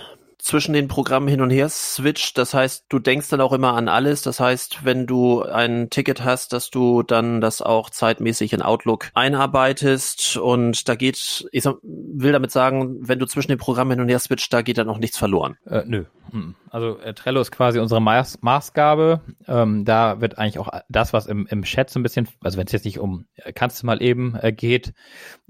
zwischen 0.44 0.74
den 0.74 0.88
Programmen 0.88 1.26
hin 1.26 1.40
und 1.40 1.48
her 1.48 1.70
switcht. 1.70 2.36
Das 2.36 2.52
heißt, 2.52 2.84
du 2.90 2.98
denkst 2.98 3.30
dann 3.30 3.40
auch 3.40 3.52
immer 3.52 3.72
an 3.72 3.88
alles. 3.88 4.20
Das 4.20 4.40
heißt, 4.40 4.84
wenn 4.84 5.06
du 5.06 5.42
ein 5.42 5.88
Ticket 5.88 6.22
hast, 6.22 6.52
dass 6.52 6.68
du 6.68 7.02
dann 7.02 7.40
das 7.40 7.62
auch 7.62 7.88
zeitmäßig 7.88 8.52
in 8.52 8.60
Outlook 8.60 9.10
einarbeitest. 9.14 10.36
Und 10.36 10.86
da 10.86 10.96
geht, 10.96 11.48
ich 11.50 11.64
will 11.64 12.32
damit 12.32 12.50
sagen, 12.50 12.98
wenn 13.00 13.18
du 13.18 13.26
zwischen 13.26 13.52
den 13.52 13.58
Programmen 13.58 13.92
hin 13.92 14.00
und 14.00 14.08
her 14.10 14.18
switcht, 14.18 14.52
da 14.52 14.60
geht 14.60 14.76
dann 14.76 14.90
auch 14.90 14.98
nichts 14.98 15.16
verloren. 15.16 15.56
Äh, 15.64 15.84
nö. 15.86 16.04
Hm. 16.30 16.54
Also 16.70 16.98
äh, 16.98 17.14
Trello 17.14 17.40
ist 17.40 17.52
quasi 17.52 17.78
unsere 17.78 18.00
Maß 18.00 18.38
Maßgabe. 18.42 19.20
Ähm, 19.46 19.84
da 19.84 20.20
wird 20.20 20.38
eigentlich 20.38 20.58
auch 20.58 20.68
das, 20.88 21.12
was 21.12 21.26
im, 21.26 21.46
im 21.46 21.62
Chat 21.62 21.90
so 21.90 22.00
ein 22.00 22.02
bisschen, 22.02 22.28
also 22.42 22.58
wenn 22.58 22.66
es 22.66 22.72
jetzt 22.72 22.84
nicht 22.84 22.98
um 22.98 23.26
äh, 23.36 23.52
kannst 23.52 23.82
du 23.82 23.86
mal 23.86 24.02
eben 24.02 24.34
äh, 24.36 24.52
geht, 24.52 24.94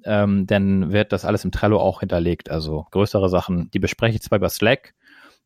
ähm, 0.05 0.47
dann 0.47 0.93
wird 0.93 1.13
das 1.13 1.25
alles 1.25 1.45
im 1.45 1.53
Trello 1.53 1.81
auch 1.81 2.01
hinterlegt. 2.01 2.51
Also 2.51 2.87
größere 2.91 3.29
Sachen, 3.29 3.71
die 3.71 3.79
bespreche 3.79 4.17
ich 4.17 4.23
zwar 4.23 4.39
über 4.39 4.51
Slack, 4.51 4.95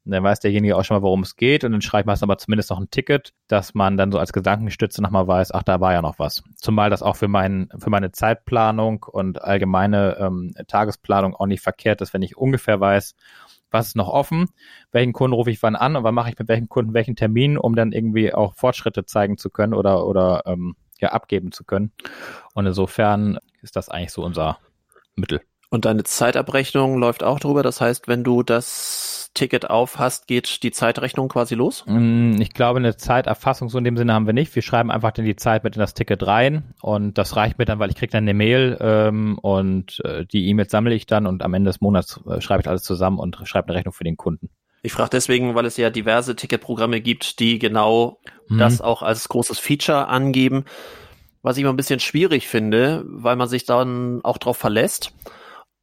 dann 0.04 0.22
weiß 0.24 0.40
derjenige 0.40 0.76
auch 0.76 0.84
schon 0.84 0.96
mal, 0.96 1.02
worum 1.02 1.22
es 1.22 1.36
geht 1.36 1.64
und 1.64 1.72
dann 1.72 1.82
schreibt 1.82 2.06
man 2.06 2.18
aber 2.20 2.38
zumindest 2.38 2.70
noch 2.70 2.80
ein 2.80 2.90
Ticket, 2.90 3.34
dass 3.46 3.74
man 3.74 3.96
dann 3.96 4.10
so 4.10 4.18
als 4.18 4.32
Gedankenstütze 4.32 5.02
nochmal 5.02 5.26
weiß, 5.26 5.52
ach, 5.52 5.62
da 5.62 5.80
war 5.80 5.92
ja 5.92 6.02
noch 6.02 6.18
was. 6.18 6.42
Zumal 6.56 6.90
das 6.90 7.02
auch 7.02 7.16
für, 7.16 7.28
mein, 7.28 7.68
für 7.78 7.90
meine 7.90 8.12
Zeitplanung 8.12 9.04
und 9.04 9.42
allgemeine 9.42 10.16
ähm, 10.18 10.54
Tagesplanung 10.66 11.34
auch 11.34 11.46
nicht 11.46 11.62
verkehrt 11.62 12.00
ist, 12.00 12.14
wenn 12.14 12.22
ich 12.22 12.36
ungefähr 12.36 12.80
weiß, 12.80 13.14
was 13.70 13.88
ist 13.88 13.96
noch 13.96 14.08
offen, 14.08 14.48
welchen 14.92 15.12
Kunden 15.12 15.34
rufe 15.34 15.50
ich 15.50 15.62
wann 15.62 15.76
an 15.76 15.96
und 15.96 16.04
wann 16.04 16.14
mache 16.14 16.30
ich 16.30 16.38
mit 16.38 16.48
welchen 16.48 16.68
Kunden 16.68 16.94
welchen 16.94 17.16
Termin, 17.16 17.58
um 17.58 17.74
dann 17.74 17.92
irgendwie 17.92 18.32
auch 18.32 18.54
Fortschritte 18.54 19.04
zeigen 19.04 19.36
zu 19.36 19.50
können 19.50 19.74
oder, 19.74 20.06
oder 20.06 20.42
ähm, 20.46 20.74
ja, 21.00 21.10
abgeben 21.10 21.52
zu 21.52 21.64
können. 21.64 21.92
Und 22.54 22.66
insofern 22.66 23.38
ist 23.62 23.76
das 23.76 23.88
eigentlich 23.88 24.12
so 24.12 24.24
unser 24.24 24.58
Mittel. 25.16 25.42
Und 25.70 25.84
deine 25.84 26.02
Zeitabrechnung 26.02 26.98
läuft 26.98 27.22
auch 27.22 27.40
drüber. 27.40 27.62
Das 27.62 27.80
heißt, 27.80 28.08
wenn 28.08 28.24
du 28.24 28.42
das 28.42 29.30
Ticket 29.34 29.68
auf 29.68 29.98
hast, 29.98 30.26
geht 30.26 30.62
die 30.62 30.70
Zeitrechnung 30.70 31.28
quasi 31.28 31.54
los? 31.54 31.84
Mm, 31.86 32.40
ich 32.40 32.54
glaube, 32.54 32.78
eine 32.78 32.96
Zeiterfassung 32.96 33.68
so 33.68 33.78
in 33.78 33.84
dem 33.84 33.96
Sinne 33.96 34.14
haben 34.14 34.26
wir 34.26 34.32
nicht. 34.32 34.54
Wir 34.54 34.62
schreiben 34.62 34.90
einfach 34.90 35.12
dann 35.12 35.26
die 35.26 35.36
Zeit 35.36 35.64
mit 35.64 35.76
in 35.76 35.80
das 35.80 35.94
Ticket 35.94 36.26
rein 36.26 36.74
und 36.80 37.18
das 37.18 37.36
reicht 37.36 37.58
mir 37.58 37.66
dann, 37.66 37.78
weil 37.78 37.90
ich 37.90 37.96
kriege 37.96 38.10
dann 38.10 38.24
eine 38.24 38.34
Mail 38.34 38.78
ähm, 38.80 39.38
und 39.38 40.00
äh, 40.04 40.24
die 40.24 40.48
E-Mails 40.48 40.70
sammle 40.70 40.94
ich 40.94 41.06
dann 41.06 41.26
und 41.26 41.42
am 41.42 41.54
Ende 41.54 41.68
des 41.68 41.80
Monats 41.80 42.20
äh, 42.28 42.40
schreibe 42.40 42.62
ich 42.62 42.68
alles 42.68 42.82
zusammen 42.82 43.18
und 43.18 43.36
schreibe 43.44 43.68
eine 43.68 43.76
Rechnung 43.76 43.92
für 43.92 44.04
den 44.04 44.16
Kunden. 44.16 44.48
Ich 44.82 44.92
frage 44.92 45.10
deswegen, 45.10 45.54
weil 45.54 45.66
es 45.66 45.76
ja 45.76 45.90
diverse 45.90 46.34
Ticketprogramme 46.34 47.00
gibt, 47.00 47.40
die 47.40 47.58
genau 47.58 48.20
mhm. 48.48 48.58
das 48.58 48.80
auch 48.80 49.02
als 49.02 49.28
großes 49.28 49.58
Feature 49.58 50.08
angeben. 50.08 50.64
Was 51.42 51.56
ich 51.56 51.62
immer 51.62 51.72
ein 51.72 51.76
bisschen 51.76 52.00
schwierig 52.00 52.48
finde, 52.48 53.04
weil 53.06 53.36
man 53.36 53.48
sich 53.48 53.64
dann 53.64 54.20
auch 54.24 54.38
drauf 54.38 54.56
verlässt. 54.56 55.12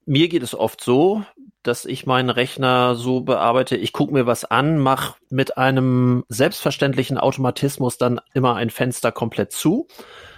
Mir 0.05 0.27
geht 0.27 0.43
es 0.43 0.53
oft 0.53 0.83
so, 0.83 1.23
dass 1.63 1.85
ich 1.85 2.05
meinen 2.05 2.29
Rechner 2.29 2.95
so 2.95 3.21
bearbeite, 3.21 3.75
ich 3.75 3.91
gucke 3.91 4.13
mir 4.13 4.27
was 4.27 4.45
an, 4.45 4.77
mache 4.77 5.15
mit 5.29 5.57
einem 5.57 6.23
selbstverständlichen 6.29 7.17
Automatismus 7.17 7.97
dann 7.97 8.21
immer 8.33 8.55
ein 8.55 8.69
Fenster 8.69 9.11
komplett 9.11 9.51
zu, 9.51 9.87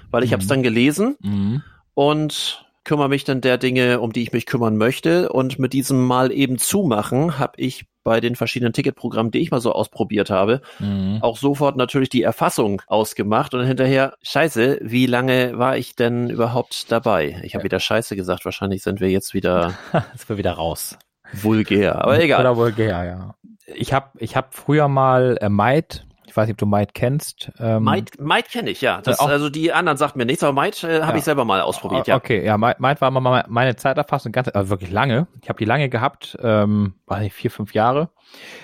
weil 0.10 0.24
ich 0.24 0.30
mhm. 0.30 0.34
habe 0.34 0.44
es 0.44 0.48
dann 0.48 0.64
gelesen 0.64 1.18
mhm. 1.22 1.64
und 1.94 2.67
kümmere 2.88 3.10
mich 3.10 3.26
dann 3.26 3.42
der 3.42 3.58
Dinge, 3.58 4.00
um 4.00 4.14
die 4.14 4.24
ich 4.24 4.32
mich 4.32 4.46
kümmern 4.46 4.78
möchte. 4.78 5.30
Und 5.30 5.60
mit 5.60 5.74
diesem 5.74 6.08
Mal 6.08 6.32
eben 6.32 6.58
zumachen 6.58 7.38
habe 7.38 7.54
ich 7.58 7.86
bei 8.04 8.22
den 8.22 8.38
verschiedenen 8.38 8.72
Ticketprogrammen, 8.72 9.32
die 9.32 9.40
ich 9.40 9.52
mal 9.52 9.60
so 9.60 9.74
ausprobiert 9.74 10.30
habe, 10.30 10.62
mhm. 10.80 11.20
auch 11.22 11.38
sofort 11.38 11.76
natürlich 11.76 12.08
die 12.08 12.24
Erfassung 12.24 12.82
ausgemacht 12.88 13.54
und 13.54 13.66
hinterher, 13.66 14.14
scheiße, 14.24 14.80
wie 14.82 15.06
lange 15.06 15.60
war 15.60 15.76
ich 15.76 15.98
denn 15.98 16.30
überhaupt 16.30 16.90
dabei? 16.90 17.42
Ich 17.44 17.54
habe 17.54 17.64
ja. 17.64 17.66
wieder 17.66 17.82
scheiße 17.82 18.16
gesagt, 18.16 18.46
wahrscheinlich 18.46 18.82
sind 18.82 19.02
wir 19.02 19.10
jetzt 19.10 19.34
wieder, 19.34 19.74
sind 20.16 20.30
wir 20.30 20.38
wieder 20.38 20.54
raus. 20.54 20.98
Vulgär, 21.34 22.02
aber 22.02 22.24
egal. 22.24 22.40
Oder 22.40 22.56
vulgär, 22.56 23.04
ja. 23.04 23.36
Ich 23.76 23.92
habe 23.92 24.12
ich 24.20 24.38
hab 24.38 24.56
früher 24.56 24.88
mal 24.88 25.38
äh, 25.42 25.50
Might 25.50 26.07
weiß 26.38 26.48
nicht, 26.48 26.54
ob 26.54 26.60
du 26.60 26.66
Might 26.66 26.94
kennst. 26.94 27.52
Ähm, 27.60 27.84
Might, 27.84 28.20
Might 28.20 28.50
kenne 28.50 28.70
ich, 28.70 28.82
ja. 28.82 29.02
Das, 29.02 29.20
also 29.20 29.50
die 29.50 29.74
anderen 29.74 29.98
sagt 29.98 30.16
mir 30.16 30.26
nichts, 30.26 30.44
aber 30.44 30.54
Might 30.54 30.84
äh, 30.84 31.02
habe 31.02 31.14
ja. 31.14 31.18
ich 31.18 31.24
selber 31.24 31.44
mal 31.44 31.62
ausprobiert, 31.62 32.08
ja. 32.08 32.16
Okay, 32.16 32.46
ja, 32.46 32.58
Might, 32.58 32.80
Might 32.80 33.02
war 33.02 33.12
mal 33.12 33.44
meine 33.48 33.76
Zeiterfassung 33.76 34.32
ganz, 34.32 34.48
also 34.54 34.70
wirklich 34.70 34.92
lange. 34.92 35.28
Ich 35.42 35.50
habe 35.50 35.60
die 35.60 35.66
lange 35.66 35.90
gehabt, 35.90 36.38
ähm, 36.42 36.94
weiß 37.08 37.22
nicht, 37.22 37.34
vier, 37.34 37.52
fünf 37.52 37.74
Jahre. 37.74 38.12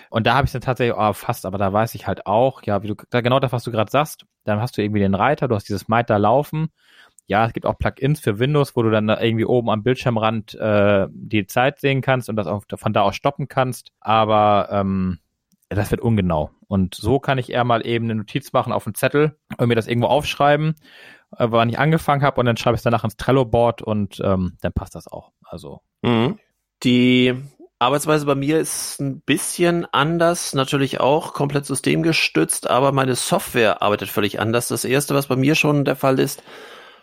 Und 0.09 0.27
da 0.27 0.35
habe 0.35 0.45
ich 0.45 0.51
dann 0.51 0.61
tatsächlich 0.61 0.95
oh, 0.97 1.13
fast, 1.13 1.45
aber 1.45 1.57
da 1.57 1.73
weiß 1.73 1.95
ich 1.95 2.07
halt 2.07 2.27
auch, 2.27 2.61
ja, 2.63 2.83
wie 2.83 2.87
du, 2.87 2.95
da 3.09 3.21
genau 3.21 3.39
das, 3.39 3.51
was 3.51 3.63
du 3.63 3.71
gerade 3.71 3.91
sagst, 3.91 4.25
dann 4.43 4.61
hast 4.61 4.77
du 4.77 4.81
irgendwie 4.81 5.01
den 5.01 5.15
Reiter, 5.15 5.47
du 5.47 5.55
hast 5.55 5.67
dieses 5.67 5.87
Might 5.87 6.09
da 6.09 6.17
laufen. 6.17 6.69
Ja, 7.25 7.45
es 7.45 7.53
gibt 7.53 7.65
auch 7.65 7.77
Plugins 7.77 8.19
für 8.19 8.37
Windows, 8.37 8.75
wo 8.75 8.83
du 8.83 8.91
dann 8.91 9.07
irgendwie 9.07 9.45
oben 9.45 9.69
am 9.69 9.81
Bildschirmrand 9.81 10.55
äh, 10.55 11.07
die 11.09 11.47
Zeit 11.47 11.79
sehen 11.79 12.01
kannst 12.01 12.27
und 12.29 12.35
das 12.35 12.47
auch 12.47 12.63
von 12.75 12.93
da 12.93 13.01
aus 13.01 13.15
stoppen 13.15 13.47
kannst. 13.47 13.91
Aber 14.01 14.67
ähm, 14.71 15.19
das 15.69 15.91
wird 15.91 16.01
ungenau. 16.01 16.51
Und 16.67 16.95
so 16.95 17.19
kann 17.19 17.37
ich 17.37 17.51
eher 17.51 17.63
mal 17.63 17.85
eben 17.85 18.05
eine 18.05 18.15
Notiz 18.15 18.53
machen 18.53 18.73
auf 18.73 18.87
einen 18.87 18.95
Zettel 18.95 19.37
und 19.57 19.67
mir 19.67 19.75
das 19.75 19.87
irgendwo 19.87 20.07
aufschreiben, 20.07 20.75
äh, 21.37 21.47
wann 21.49 21.69
ich 21.69 21.79
angefangen 21.79 22.23
habe 22.23 22.39
und 22.39 22.45
dann 22.45 22.57
schreibe 22.57 22.75
ich 22.75 22.79
es 22.79 22.83
danach 22.83 23.03
ins 23.03 23.17
Trello-Board 23.17 23.81
und 23.81 24.19
ähm, 24.23 24.57
dann 24.61 24.73
passt 24.73 24.95
das 24.95 25.07
auch. 25.07 25.31
Also 25.43 25.81
mhm. 26.01 26.39
die 26.83 27.35
Arbeitsweise 27.79 28.25
bei 28.25 28.35
mir 28.35 28.59
ist 28.59 29.01
ein 29.01 29.21
bisschen 29.21 29.85
anders, 29.91 30.53
natürlich 30.53 31.01
auch 31.01 31.33
komplett 31.33 31.65
systemgestützt, 31.65 32.69
aber 32.69 32.93
meine 32.93 33.15
Software 33.15 33.81
arbeitet 33.81 34.09
völlig 34.09 34.39
anders. 34.39 34.69
Das 34.69 34.85
erste, 34.85 35.15
was 35.15 35.27
bei 35.27 35.35
mir 35.35 35.55
schon 35.55 35.83
der 35.83 35.97
Fall 35.97 36.19
ist, 36.19 36.43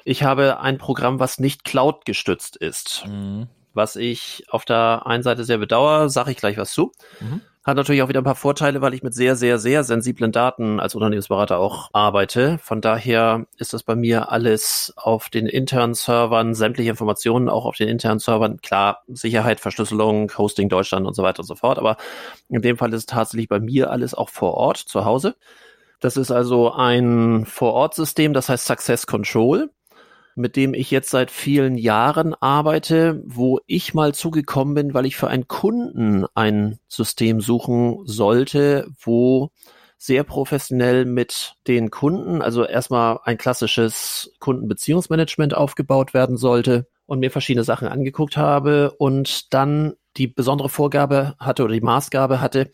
ich 0.05 0.23
habe 0.23 0.61
ein 0.61 0.79
Programm, 0.79 1.21
was 1.21 1.39
nicht 1.39 1.65
Cloud 1.65 2.07
gestützt 2.07 2.57
ist. 2.57 3.05
Mhm. 3.07 3.49
Was 3.75 3.97
ich 3.97 4.45
auf 4.49 4.65
der 4.65 5.07
einen 5.07 5.23
Seite 5.23 5.45
sehr 5.45 5.59
bedauere, 5.59 6.09
sage 6.09 6.31
ich 6.31 6.39
gleich 6.39 6.57
was 6.57 6.73
zu. 6.73 6.93
Mhm. 7.21 7.43
Hat 7.63 7.77
natürlich 7.77 8.01
auch 8.01 8.09
wieder 8.09 8.23
ein 8.23 8.25
paar 8.25 8.37
Vorteile, 8.37 8.81
weil 8.81 8.95
ich 8.95 9.03
mit 9.03 9.13
sehr, 9.13 9.37
sehr, 9.37 9.59
sehr 9.59 9.85
sensiblen 9.85 10.33
Daten 10.33 10.81
als 10.81 10.95
Unternehmensberater 10.95 11.59
auch 11.59 11.91
arbeite. 11.93 12.57
Von 12.63 12.81
daher 12.81 13.47
ist 13.59 13.75
das 13.75 13.83
bei 13.83 13.95
mir 13.95 14.33
alles 14.33 14.95
auf 14.97 15.29
den 15.29 15.47
internen 15.47 15.93
Servern, 15.93 16.55
sämtliche 16.55 16.89
Informationen 16.89 17.51
auch 17.51 17.67
auf 17.67 17.77
den 17.77 17.89
internen 17.89 18.19
Servern. 18.19 18.63
Klar, 18.63 19.03
Sicherheit, 19.09 19.61
Verschlüsselung, 19.61 20.33
Hosting 20.39 20.71
Deutschland 20.71 21.07
und 21.07 21.13
so 21.13 21.23
weiter 21.23 21.41
und 21.41 21.47
so 21.47 21.55
fort. 21.55 21.79
Aber 21.79 21.99
in 22.49 22.63
dem 22.63 22.79
Fall 22.79 22.95
ist 22.95 23.01
es 23.01 23.07
tatsächlich 23.07 23.49
bei 23.49 23.61
mir 23.61 23.91
alles 23.91 24.15
auch 24.15 24.31
vor 24.31 24.55
Ort, 24.55 24.79
zu 24.79 25.05
Hause. 25.05 25.37
Das 26.01 26.17
ist 26.17 26.31
also 26.31 26.73
ein 26.73 27.45
Vor-Ort-System, 27.45 28.33
das 28.33 28.49
heißt 28.49 28.65
Success 28.65 29.07
Control 29.07 29.71
mit 30.35 30.57
dem 30.57 30.75
ich 30.75 30.91
jetzt 30.91 31.11
seit 31.11 31.31
vielen 31.31 31.77
Jahren 31.77 32.35
arbeite, 32.35 33.23
wo 33.25 33.61
ich 33.67 33.95
mal 33.95 34.15
zugekommen 34.15 34.75
bin, 34.75 34.95
weil 34.95 35.07
ich 35.07 35.17
für 35.17 35.29
einen 35.29 35.49
Kunden 35.49 36.27
ein 36.35 36.79
System 36.89 37.41
suchen 37.41 38.01
sollte, 38.05 38.89
wo 39.01 39.51
sehr 39.99 40.25
professionell 40.25 41.05
mit 41.05 41.57
den 41.67 41.91
Kunden, 41.91 42.41
also 42.41 42.65
erstmal 42.65 43.19
ein 43.25 43.37
klassisches 43.37 44.33
Kundenbeziehungsmanagement 44.39 45.55
aufgebaut 45.55 46.15
werden 46.15 46.39
sollte 46.39 46.87
und 47.05 47.21
mir 47.21 47.31
verschiedene 47.31 47.65
Sachen 47.65 47.87
angeguckt 47.87 48.39
habe 48.39 48.93
und 48.93 49.53
dann 49.53 49.95
die 50.17 50.27
besondere 50.27 50.71
Vorgabe 50.71 51.35
hatte 51.39 51.65
oder 51.65 51.75
die 51.75 51.83
Maßgabe 51.83 52.41
hatte, 52.41 52.71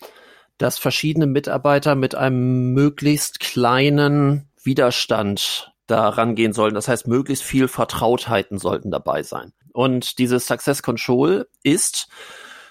dass 0.59 0.79
verschiedene 0.79 1.27
Mitarbeiter 1.27 1.97
mit 1.97 2.14
einem 2.14 2.73
möglichst 2.73 3.40
kleinen 3.40 4.49
Widerstand 4.62 5.73
da 5.87 6.09
rangehen 6.09 6.53
sollen. 6.53 6.75
Das 6.75 6.88
heißt, 6.88 7.07
möglichst 7.07 7.44
viel 7.44 7.68
Vertrautheiten 7.68 8.59
sollten 8.59 8.90
dabei 8.90 9.22
sein. 9.22 9.53
Und 9.72 10.18
dieses 10.18 10.46
Success 10.46 10.83
Control 10.83 11.49
ist, 11.62 12.09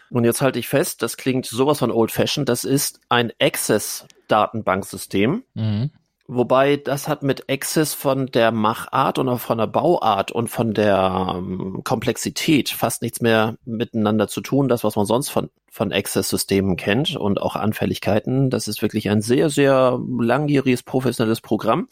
und 0.09 0.25
jetzt 0.25 0.41
halte 0.41 0.59
ich 0.59 0.67
fest, 0.67 1.01
das 1.01 1.17
klingt 1.17 1.45
sowas 1.45 1.79
von 1.79 1.91
old 1.91 2.11
fashioned, 2.11 2.49
das 2.49 2.63
ist 2.63 2.99
ein 3.09 3.31
Access-Datenbanksystem. 3.39 5.43
Mhm. 5.53 5.91
Wobei 6.27 6.77
das 6.77 7.07
hat 7.07 7.21
mit 7.21 7.51
Access 7.51 7.93
von 7.93 8.25
der 8.25 8.51
Machart 8.51 9.19
und 9.19 9.29
auch 9.29 9.39
von 9.39 9.59
der 9.59 9.67
Bauart 9.67 10.31
und 10.31 10.47
von 10.47 10.73
der 10.73 11.35
ähm, 11.37 11.81
Komplexität 11.83 12.69
fast 12.69 13.03
nichts 13.03 13.21
mehr 13.21 13.57
miteinander 13.63 14.27
zu 14.27 14.41
tun. 14.41 14.67
Das, 14.67 14.83
was 14.83 14.95
man 14.95 15.05
sonst 15.05 15.29
von, 15.29 15.51
von 15.69 15.93
Access-Systemen 15.93 16.77
kennt 16.77 17.15
und 17.15 17.39
auch 17.39 17.55
Anfälligkeiten, 17.55 18.49
das 18.49 18.67
ist 18.67 18.81
wirklich 18.81 19.11
ein 19.11 19.21
sehr, 19.21 19.51
sehr 19.51 19.99
langjähriges 20.19 20.81
professionelles 20.81 21.41
Programm 21.41 21.89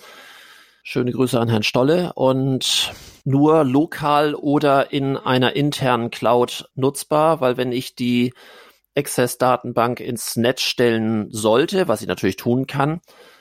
Schöne 0.86 1.14
Grüße 1.14 1.40
an 1.40 1.48
Herrn 1.48 1.64
Stolle 1.64 2.12
und 2.14 2.92
nur 3.24 3.64
lokal 3.64 4.36
oder 4.36 4.92
in 4.92 5.16
einer 5.16 5.56
internen 5.56 6.12
Cloud 6.12 6.70
nutzbar, 6.76 7.40
weil 7.40 7.56
wenn 7.56 7.72
ich 7.72 7.96
die 7.96 8.34
Access-Datenbank 8.94 10.02
ins 10.02 10.36
Netz 10.36 10.62
stellen 10.62 11.30
sollte, 11.32 11.88
was 11.88 12.02
ich 12.02 12.08
natürlich 12.10 12.36
tun 12.36 12.68
kann, 12.68 13.00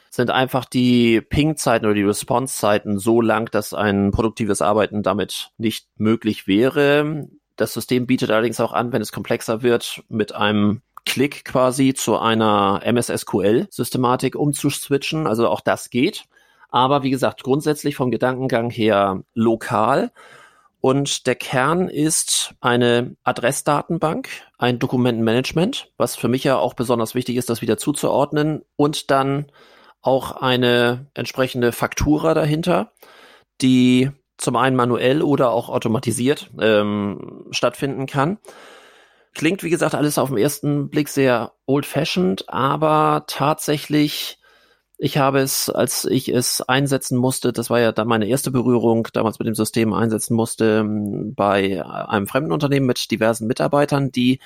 sind 0.09 0.31
einfach 0.31 0.67
die 0.67 1.21
Ping-Zeiten 1.21 1.85
oder 1.85 1.97
die 1.97 2.05
Response-Zeiten 2.05 3.01
so 3.01 3.21
lang, 3.21 3.51
dass 3.51 3.75
ein 3.75 4.13
produktives 4.13 4.63
Arbeiten 4.63 5.03
damit 5.03 5.51
nicht 5.59 5.89
möglich 5.97 6.47
wäre. 6.47 7.27
Das 7.57 7.73
System 7.73 8.07
bietet 8.07 8.31
allerdings 8.31 8.61
auch 8.61 8.73
an, 8.73 8.93
wenn 8.93 9.03
es 9.03 9.11
komplexer 9.11 9.63
wird, 9.63 10.05
mit 10.09 10.33
einem 10.33 10.83
Klick 11.05 11.45
quasi 11.45 11.93
zu 11.93 12.19
einer 12.19 12.83
MS-SQL-Systematik 12.85 14.37
umzuswitchen. 14.37 15.27
Also 15.27 15.49
auch 15.49 15.61
das 15.61 15.91
geht. 15.91 16.27
Aber 16.73 17.03
wie 17.05 17.11
gesagt, 17.11 17.45
grundsätzlich 17.45 17.95
vom 17.95 18.11
Gedankengang 18.11 18.71
her 18.71 19.23
lokal. 19.35 20.11
Und 20.81 21.29
der 21.29 21.37
Kern 21.37 21.89
ist 21.89 22.55
eine 22.61 23.15
Adressdatenbank, 23.23 24.29
ein 24.59 24.81
Dokumentenmanagement, 24.81 25.93
was 25.97 26.17
für 26.17 26.27
mich 26.27 26.43
ja 26.43 26.57
auch 26.57 26.75
besonders 26.75 27.15
wichtig 27.15 27.37
ist, 27.37 27.51
das 27.51 27.63
wieder 27.63 27.77
zuzuordnen. 27.77 28.63
Und 28.75 29.13
dann 29.13 29.47
auch 30.01 30.33
eine 30.33 31.07
entsprechende 31.15 31.71
Faktura 31.71 32.35
dahinter, 32.35 32.91
die 33.61 34.11
zum 34.39 34.57
einen 34.57 34.75
manuell 34.75 35.23
oder 35.23 35.51
auch 35.51 35.69
automatisiert 35.69 36.51
ähm, 36.59 37.47
stattfinden 37.53 38.07
kann. 38.07 38.39
Klingt, 39.35 39.63
wie 39.63 39.71
gesagt, 39.71 39.95
alles 39.95 40.19
auf 40.19 40.31
den 40.31 40.39
ersten 40.39 40.89
Blick 40.89 41.09
sehr 41.09 41.53
old-fashioned, 41.67 42.49
aber 42.49 43.25
tatsächlich 43.29 44.39
ich 45.03 45.19
habe 45.19 45.41
es, 45.41 45.69
als 45.69 46.05
ich 46.05 46.29
es 46.29 46.61
einsetzen 46.63 47.19
musste, 47.19 47.53
das 47.53 47.71
war 47.71 47.81
ja 47.81 47.91
dann 47.91 48.07
meine 48.07 48.29
erste 48.29 48.53
Berührung, 48.53 49.09
damals 49.13 49.41
mit 49.41 49.49
dem 49.49 49.57
System 49.57 49.93
einsetzen 49.93 50.35
musste, 50.37 50.79
ähm, 50.85 51.35
bei 51.35 51.85
einem 51.85 52.29
fremden 52.29 52.53
Unternehmen 52.53 52.87
mit 52.87 53.11
diversen 53.11 53.49
Mitarbeitern, 53.49 54.13
die 54.13 54.39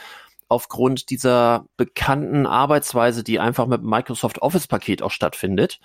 aufgrund 0.49 1.11
dieser 1.11 1.66
bekannten 1.77 2.47
Arbeitsweise, 2.47 3.23
die 3.23 3.38
einfach 3.38 3.66
mit 3.66 3.83
Microsoft 3.83 4.40
Office 4.40 4.66
Paket 4.66 5.03
auch 5.03 5.11
stattfindet, 5.11 5.79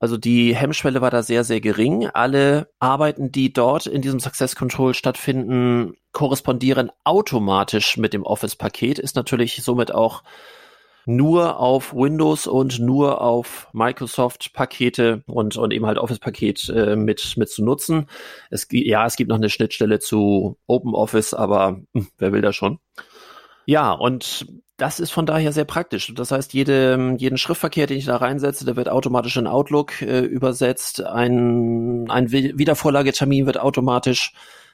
also 0.00 0.16
die 0.16 0.56
Hemmschwelle 0.56 1.02
war 1.02 1.10
da 1.10 1.22
sehr, 1.22 1.44
sehr 1.44 1.60
gering. 1.60 2.08
Alle 2.08 2.68
Arbeiten, 2.80 3.30
die 3.30 3.52
dort 3.52 3.86
in 3.86 4.02
diesem 4.02 4.18
Success 4.18 4.56
Control 4.56 4.94
stattfinden, 4.94 5.94
korrespondieren 6.12 6.90
automatisch 7.04 7.98
mit 7.98 8.14
dem 8.14 8.24
Office-Paket, 8.24 8.98
ist 8.98 9.14
natürlich 9.14 9.62
somit 9.62 9.94
auch 9.94 10.22
nur 11.06 11.58
auf 11.58 11.94
Windows 11.94 12.46
und 12.46 12.78
nur 12.78 13.20
auf 13.20 13.68
Microsoft-Pakete 13.72 15.22
und, 15.26 15.56
und 15.56 15.72
eben 15.72 15.86
halt 15.86 15.98
Office-Paket 15.98 16.68
äh, 16.68 16.96
mit, 16.96 17.36
mit 17.36 17.50
zu 17.50 17.64
nutzen. 17.64 18.06
Es, 18.50 18.66
ja, 18.70 19.06
es 19.06 19.16
gibt 19.16 19.28
noch 19.28 19.36
eine 19.36 19.50
Schnittstelle 19.50 19.98
zu 19.98 20.58
OpenOffice, 20.66 21.34
aber 21.34 21.80
hm, 21.94 22.08
wer 22.18 22.32
will 22.32 22.42
das 22.42 22.56
schon? 22.56 22.78
Ja, 23.66 23.92
und 23.92 24.46
das 24.76 24.98
ist 24.98 25.10
von 25.10 25.26
daher 25.26 25.52
sehr 25.52 25.66
praktisch. 25.66 26.12
Das 26.14 26.32
heißt, 26.32 26.54
jede, 26.54 27.16
jeden 27.18 27.36
Schriftverkehr, 27.36 27.86
den 27.86 27.98
ich 27.98 28.06
da 28.06 28.16
reinsetze, 28.16 28.64
der 28.64 28.76
wird 28.76 28.88
automatisch 28.88 29.36
in 29.36 29.46
Outlook 29.46 30.00
äh, 30.00 30.20
übersetzt. 30.20 31.04
Ein, 31.04 32.10
ein 32.10 32.32
Wiedervorlagetermin 32.32 33.46
wird 33.46 33.60
automatisch 33.60 34.32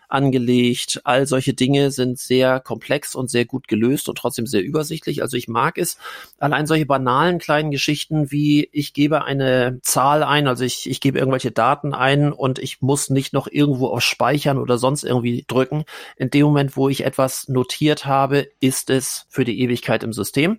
angelegt. 0.08 1.00
All 1.04 1.26
solche 1.26 1.54
Dinge 1.54 1.90
sind 1.90 2.18
sehr 2.18 2.60
komplex 2.60 3.14
und 3.14 3.30
sehr 3.30 3.44
gut 3.44 3.68
gelöst 3.68 4.08
und 4.08 4.16
trotzdem 4.18 4.46
sehr 4.46 4.62
übersichtlich. 4.62 5.22
Also 5.22 5.36
ich 5.36 5.48
mag 5.48 5.78
es. 5.78 5.98
Allein 6.38 6.66
solche 6.66 6.86
banalen 6.86 7.38
kleinen 7.38 7.70
Geschichten 7.70 8.30
wie 8.30 8.68
ich 8.72 8.92
gebe 8.92 9.24
eine 9.24 9.78
Zahl 9.82 10.22
ein, 10.22 10.46
also 10.48 10.64
ich, 10.64 10.88
ich 10.88 11.00
gebe 11.00 11.18
irgendwelche 11.18 11.50
Daten 11.50 11.94
ein 11.94 12.32
und 12.32 12.58
ich 12.58 12.80
muss 12.80 13.10
nicht 13.10 13.32
noch 13.32 13.48
irgendwo 13.50 13.88
auf 13.88 14.02
Speichern 14.02 14.58
oder 14.58 14.78
sonst 14.78 15.04
irgendwie 15.04 15.44
drücken. 15.46 15.84
In 16.16 16.30
dem 16.30 16.46
Moment, 16.46 16.76
wo 16.76 16.88
ich 16.88 17.04
etwas 17.04 17.48
notiert 17.48 18.06
habe, 18.06 18.48
ist 18.60 18.90
es 18.90 19.26
für 19.28 19.44
die 19.44 19.60
Ewigkeit 19.60 20.02
im 20.02 20.12
System. 20.12 20.58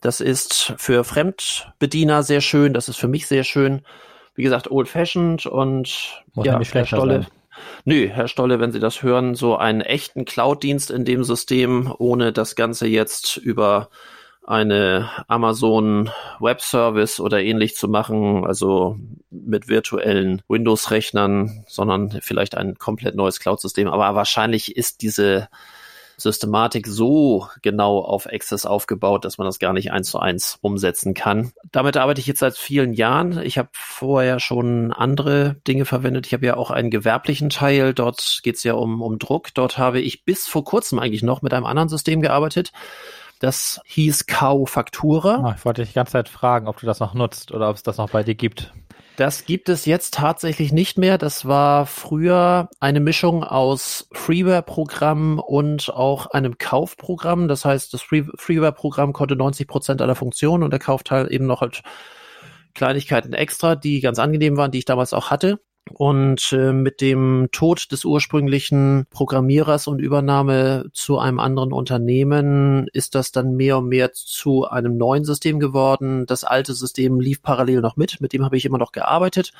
Das 0.00 0.20
ist 0.20 0.74
für 0.78 1.04
Fremdbediener 1.04 2.22
sehr 2.22 2.40
schön. 2.40 2.72
Das 2.72 2.88
ist 2.88 2.96
für 2.96 3.08
mich 3.08 3.26
sehr 3.26 3.44
schön. 3.44 3.82
Wie 4.34 4.42
gesagt, 4.42 4.70
old 4.70 4.88
fashioned 4.88 5.46
und 5.46 6.22
Muss 6.34 6.46
ja, 6.46 6.58
Herr 6.58 6.86
Stolle. 6.86 7.22
Sein 7.22 7.39
Nö, 7.84 8.08
Herr 8.08 8.28
Stolle, 8.28 8.60
wenn 8.60 8.72
Sie 8.72 8.80
das 8.80 9.02
hören, 9.02 9.34
so 9.34 9.56
einen 9.56 9.80
echten 9.80 10.24
Cloud-Dienst 10.24 10.90
in 10.90 11.04
dem 11.04 11.24
System, 11.24 11.92
ohne 11.98 12.32
das 12.32 12.56
Ganze 12.56 12.86
jetzt 12.86 13.36
über 13.36 13.90
eine 14.46 15.10
Amazon 15.28 16.10
Web 16.40 16.60
Service 16.60 17.20
oder 17.20 17.40
ähnlich 17.40 17.76
zu 17.76 17.88
machen, 17.88 18.44
also 18.44 18.98
mit 19.30 19.68
virtuellen 19.68 20.42
Windows-Rechnern, 20.48 21.64
sondern 21.68 22.18
vielleicht 22.22 22.56
ein 22.56 22.76
komplett 22.76 23.14
neues 23.14 23.38
Cloud-System. 23.38 23.88
Aber 23.88 24.14
wahrscheinlich 24.14 24.76
ist 24.76 25.02
diese 25.02 25.48
Systematik 26.20 26.86
so 26.86 27.48
genau 27.62 27.98
auf 27.98 28.26
Access 28.26 28.66
aufgebaut, 28.66 29.24
dass 29.24 29.38
man 29.38 29.46
das 29.46 29.58
gar 29.58 29.72
nicht 29.72 29.92
eins 29.92 30.10
zu 30.10 30.18
eins 30.18 30.58
umsetzen 30.60 31.14
kann. 31.14 31.52
Damit 31.72 31.96
arbeite 31.96 32.20
ich 32.20 32.26
jetzt 32.26 32.40
seit 32.40 32.56
vielen 32.56 32.92
Jahren. 32.92 33.40
Ich 33.42 33.58
habe 33.58 33.70
vorher 33.72 34.40
schon 34.40 34.92
andere 34.92 35.56
Dinge 35.66 35.84
verwendet. 35.84 36.26
Ich 36.26 36.32
habe 36.32 36.46
ja 36.46 36.56
auch 36.56 36.70
einen 36.70 36.90
gewerblichen 36.90 37.50
Teil. 37.50 37.94
Dort 37.94 38.40
geht 38.42 38.56
es 38.56 38.64
ja 38.64 38.74
um, 38.74 39.02
um 39.02 39.18
Druck. 39.18 39.54
Dort 39.54 39.78
habe 39.78 40.00
ich 40.00 40.24
bis 40.24 40.46
vor 40.46 40.64
kurzem 40.64 40.98
eigentlich 40.98 41.22
noch 41.22 41.42
mit 41.42 41.54
einem 41.54 41.66
anderen 41.66 41.88
System 41.88 42.20
gearbeitet. 42.20 42.72
Das 43.40 43.80
hieß 43.86 44.26
Kau 44.26 44.66
Faktura. 44.66 45.42
Ah, 45.42 45.54
ich 45.56 45.64
wollte 45.64 45.80
dich 45.80 45.92
die 45.92 45.94
ganze 45.94 46.12
Zeit 46.12 46.28
fragen, 46.28 46.68
ob 46.68 46.78
du 46.78 46.86
das 46.86 47.00
noch 47.00 47.14
nutzt 47.14 47.52
oder 47.52 47.70
ob 47.70 47.76
es 47.76 47.82
das 47.82 47.96
noch 47.96 48.10
bei 48.10 48.22
dir 48.22 48.34
gibt. 48.34 48.72
Das 49.16 49.44
gibt 49.44 49.68
es 49.68 49.84
jetzt 49.84 50.14
tatsächlich 50.14 50.72
nicht 50.72 50.96
mehr. 50.96 51.18
Das 51.18 51.44
war 51.46 51.84
früher 51.84 52.70
eine 52.80 53.00
Mischung 53.00 53.44
aus 53.44 54.08
Freeware-Programm 54.12 55.38
und 55.38 55.90
auch 55.90 56.26
einem 56.26 56.56
Kaufprogramm. 56.56 57.46
Das 57.46 57.64
heißt, 57.64 57.92
das 57.92 58.02
Freeware-Programm 58.02 59.12
konnte 59.12 59.36
90 59.36 59.68
Prozent 59.68 60.00
aller 60.00 60.14
Funktionen 60.14 60.62
und 60.62 60.70
der 60.70 60.80
Kaufteil 60.80 61.30
eben 61.30 61.46
noch 61.46 61.60
halt 61.60 61.82
Kleinigkeiten 62.74 63.34
extra, 63.34 63.76
die 63.76 64.00
ganz 64.00 64.18
angenehm 64.18 64.56
waren, 64.56 64.70
die 64.70 64.78
ich 64.78 64.84
damals 64.84 65.12
auch 65.12 65.30
hatte. 65.30 65.60
Und 65.92 66.52
äh, 66.52 66.72
mit 66.72 67.00
dem 67.00 67.48
Tod 67.52 67.90
des 67.92 68.04
ursprünglichen 68.04 69.06
Programmierers 69.10 69.86
und 69.86 70.00
Übernahme 70.00 70.86
zu 70.92 71.18
einem 71.18 71.40
anderen 71.40 71.72
Unternehmen 71.72 72.88
ist 72.92 73.14
das 73.14 73.32
dann 73.32 73.56
mehr 73.56 73.78
und 73.78 73.88
mehr 73.88 74.12
zu 74.12 74.66
einem 74.66 74.96
neuen 74.96 75.24
System 75.24 75.58
geworden. 75.58 76.26
Das 76.26 76.44
alte 76.44 76.74
System 76.74 77.20
lief 77.20 77.42
parallel 77.42 77.80
noch 77.80 77.96
mit, 77.96 78.20
mit 78.20 78.32
dem 78.32 78.44
habe 78.44 78.56
ich 78.56 78.64
immer 78.64 78.78
noch 78.78 78.92
gearbeitet 78.92 79.52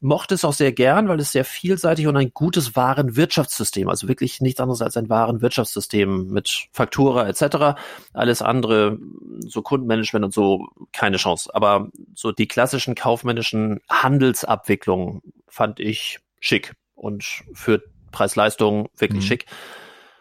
mochte 0.00 0.34
es 0.34 0.44
auch 0.44 0.52
sehr 0.52 0.72
gern, 0.72 1.08
weil 1.08 1.20
es 1.20 1.32
sehr 1.32 1.44
vielseitig 1.44 2.06
und 2.06 2.16
ein 2.16 2.32
gutes 2.32 2.76
Warenwirtschaftssystem, 2.76 3.88
also 3.88 4.08
wirklich 4.08 4.40
nichts 4.40 4.60
anderes 4.60 4.82
als 4.82 4.96
ein 4.96 5.08
Warenwirtschaftssystem 5.08 6.28
mit 6.28 6.68
Faktura 6.72 7.28
etc. 7.28 7.80
Alles 8.12 8.42
andere, 8.42 8.98
so 9.40 9.62
Kundenmanagement 9.62 10.24
und 10.24 10.34
so, 10.34 10.68
keine 10.92 11.16
Chance. 11.16 11.50
Aber 11.54 11.88
so 12.14 12.32
die 12.32 12.48
klassischen 12.48 12.94
kaufmännischen 12.94 13.80
Handelsabwicklungen 13.90 15.22
fand 15.48 15.80
ich 15.80 16.18
schick 16.40 16.74
und 16.94 17.24
für 17.52 17.82
Preis-Leistung 18.12 18.88
wirklich 18.96 19.24
mhm. 19.24 19.28
schick. 19.28 19.46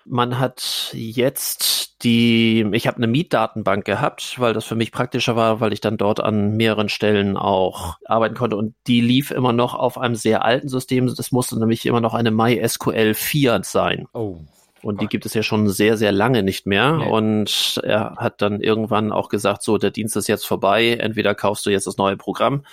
Man 0.09 0.39
hat 0.39 0.91
jetzt 0.93 2.03
die, 2.03 2.65
ich 2.71 2.87
habe 2.87 2.97
eine 2.97 3.07
Mietdatenbank 3.07 3.83
gehabt, 3.83 4.39
weil 4.39 4.53
das 4.53 4.65
für 4.65 4.75
mich 4.75 4.91
praktischer 4.91 5.35
war, 5.35 5.59
weil 5.59 5.73
ich 5.73 5.81
dann 5.81 5.97
dort 5.97 6.19
an 6.19 6.55
mehreren 6.55 6.89
Stellen 6.89 7.35
auch 7.35 7.97
arbeiten 8.05 8.35
konnte 8.35 8.55
und 8.55 8.75
die 8.87 9.01
lief 9.01 9.31
immer 9.31 9.51
noch 9.51 9.75
auf 9.75 9.97
einem 9.97 10.15
sehr 10.15 10.45
alten 10.45 10.69
System. 10.69 11.13
Das 11.13 11.31
musste 11.31 11.59
nämlich 11.59 11.85
immer 11.85 12.01
noch 12.01 12.13
eine 12.13 12.31
MySQL 12.31 13.13
4 13.13 13.61
sein. 13.63 14.07
Oh. 14.13 14.37
Und 14.83 15.01
die 15.01 15.07
gibt 15.07 15.25
es 15.25 15.33
ja 15.33 15.43
schon 15.43 15.67
sehr, 15.69 15.97
sehr 15.97 16.11
lange 16.11 16.43
nicht 16.43 16.65
mehr. 16.65 16.97
Nee. 16.97 17.09
Und 17.09 17.81
er 17.83 18.15
hat 18.17 18.41
dann 18.41 18.61
irgendwann 18.61 19.11
auch 19.11 19.27
gesagt, 19.27 19.63
so, 19.63 19.77
der 19.77 19.91
Dienst 19.91 20.15
ist 20.15 20.27
jetzt 20.27 20.45
vorbei. 20.45 20.97
Entweder 20.99 21.35
kaufst 21.35 21.65
du 21.65 21.71
jetzt 21.71 21.87
das 21.87 21.97
neue 21.97 22.15
Programm 22.15 22.63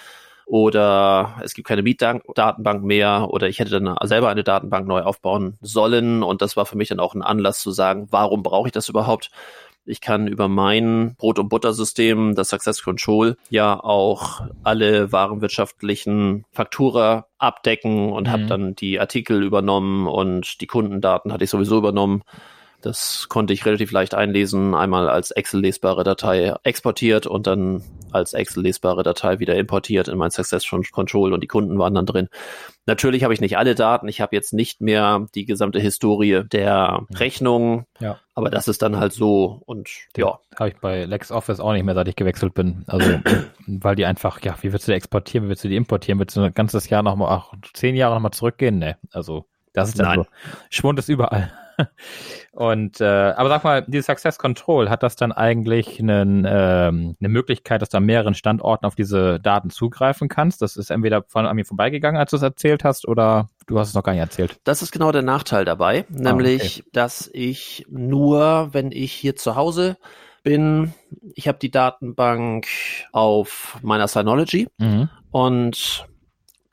oder 0.46 1.34
es 1.42 1.54
gibt 1.54 1.68
keine 1.68 1.82
Mietdatenbank 1.82 2.82
mehr 2.82 3.28
oder 3.30 3.48
ich 3.48 3.58
hätte 3.58 3.80
dann 3.80 3.96
selber 4.04 4.28
eine 4.28 4.44
Datenbank 4.44 4.86
neu 4.86 5.02
aufbauen 5.02 5.56
sollen 5.60 6.22
und 6.22 6.42
das 6.42 6.56
war 6.56 6.66
für 6.66 6.76
mich 6.76 6.88
dann 6.88 7.00
auch 7.00 7.14
ein 7.14 7.22
Anlass 7.22 7.60
zu 7.60 7.70
sagen, 7.70 8.08
warum 8.10 8.42
brauche 8.42 8.68
ich 8.68 8.72
das 8.72 8.88
überhaupt? 8.88 9.30
Ich 9.86 10.00
kann 10.00 10.26
über 10.26 10.48
mein 10.48 11.14
Brot- 11.16 11.38
und 11.38 11.50
Butter-System, 11.50 12.34
das 12.34 12.48
Success 12.48 12.82
Control, 12.82 13.36
ja 13.50 13.78
auch 13.78 14.40
alle 14.62 15.12
warenwirtschaftlichen 15.12 16.46
Faktura 16.52 17.26
abdecken 17.36 18.10
und 18.10 18.28
mhm. 18.28 18.32
habe 18.32 18.46
dann 18.46 18.74
die 18.74 18.98
Artikel 18.98 19.42
übernommen 19.42 20.06
und 20.06 20.62
die 20.62 20.66
Kundendaten 20.66 21.32
hatte 21.32 21.44
ich 21.44 21.50
sowieso 21.50 21.76
übernommen. 21.76 22.22
Das 22.84 23.30
konnte 23.30 23.54
ich 23.54 23.64
relativ 23.64 23.92
leicht 23.92 24.14
einlesen, 24.14 24.74
einmal 24.74 25.08
als 25.08 25.30
Excel-lesbare 25.30 26.04
Datei 26.04 26.54
exportiert 26.64 27.26
und 27.26 27.46
dann 27.46 27.82
als 28.12 28.34
Excel-lesbare 28.34 29.02
Datei 29.02 29.38
wieder 29.38 29.56
importiert 29.56 30.06
in 30.06 30.18
mein 30.18 30.30
Success 30.30 30.68
Control 30.92 31.32
und 31.32 31.40
die 31.42 31.46
Kunden 31.46 31.78
waren 31.78 31.94
dann 31.94 32.04
drin. 32.04 32.28
Natürlich 32.84 33.24
habe 33.24 33.32
ich 33.32 33.40
nicht 33.40 33.56
alle 33.56 33.74
Daten, 33.74 34.06
ich 34.06 34.20
habe 34.20 34.36
jetzt 34.36 34.52
nicht 34.52 34.82
mehr 34.82 35.26
die 35.34 35.46
gesamte 35.46 35.80
Historie 35.80 36.42
der 36.44 37.06
Rechnungen, 37.14 37.86
ja. 38.00 38.18
aber 38.34 38.50
das 38.50 38.68
ist 38.68 38.82
dann 38.82 38.98
halt 38.98 39.14
so 39.14 39.62
und 39.64 39.88
ja. 40.18 40.38
Habe 40.58 40.68
ich 40.68 40.76
bei 40.76 41.06
LexOffice 41.06 41.60
auch 41.60 41.72
nicht 41.72 41.84
mehr, 41.84 41.94
seit 41.94 42.08
ich 42.08 42.16
gewechselt 42.16 42.52
bin. 42.52 42.84
Also, 42.86 43.18
weil 43.66 43.96
die 43.96 44.04
einfach, 44.04 44.42
ja, 44.42 44.56
wie 44.60 44.74
willst 44.74 44.88
du 44.88 44.92
die 44.92 44.96
exportieren, 44.96 45.46
wie 45.46 45.48
willst 45.48 45.64
du 45.64 45.68
die 45.68 45.76
importieren? 45.76 46.18
Willst 46.18 46.36
du 46.36 46.42
ein 46.42 46.52
ganzes 46.52 46.90
Jahr 46.90 47.02
nochmal, 47.02 47.32
ach, 47.32 47.54
zehn 47.72 47.96
Jahre 47.96 48.16
nochmal 48.16 48.32
zurückgehen? 48.32 48.78
Ne, 48.78 48.98
also 49.10 49.46
das 49.72 49.88
ist 49.88 49.98
dann 49.98 50.06
Nein. 50.06 50.18
so. 50.18 50.26
Schwund 50.68 50.98
ist 50.98 51.08
überall. 51.08 51.50
Und 52.52 53.00
äh, 53.00 53.04
aber 53.04 53.48
sag 53.48 53.64
mal, 53.64 53.84
dieses 53.86 54.06
Success 54.06 54.38
Control, 54.38 54.88
hat 54.90 55.02
das 55.02 55.16
dann 55.16 55.32
eigentlich 55.32 55.98
einen, 56.00 56.46
ähm, 56.48 57.16
eine 57.20 57.28
Möglichkeit, 57.28 57.82
dass 57.82 57.88
du 57.88 57.96
an 57.96 58.04
mehreren 58.04 58.34
Standorten 58.34 58.86
auf 58.86 58.94
diese 58.94 59.40
Daten 59.40 59.70
zugreifen 59.70 60.28
kannst? 60.28 60.62
Das 60.62 60.76
ist 60.76 60.90
entweder 60.90 61.24
von 61.28 61.46
an 61.46 61.56
mir 61.56 61.64
vorbeigegangen, 61.64 62.20
als 62.20 62.30
du 62.30 62.36
es 62.36 62.42
erzählt 62.42 62.84
hast, 62.84 63.08
oder 63.08 63.48
du 63.66 63.78
hast 63.78 63.88
es 63.88 63.94
noch 63.94 64.02
gar 64.02 64.12
nicht 64.12 64.20
erzählt. 64.20 64.58
Das 64.64 64.82
ist 64.82 64.92
genau 64.92 65.12
der 65.12 65.22
Nachteil 65.22 65.64
dabei, 65.64 66.04
nämlich, 66.08 66.62
ah, 66.62 66.80
okay. 66.80 66.90
dass 66.92 67.30
ich 67.32 67.86
nur, 67.90 68.68
wenn 68.72 68.92
ich 68.92 69.12
hier 69.12 69.36
zu 69.36 69.56
Hause 69.56 69.96
bin, 70.42 70.92
ich 71.34 71.48
habe 71.48 71.58
die 71.58 71.70
Datenbank 71.70 72.66
auf 73.12 73.78
meiner 73.82 74.06
Synology 74.06 74.68
mhm. 74.78 75.08
und 75.30 76.06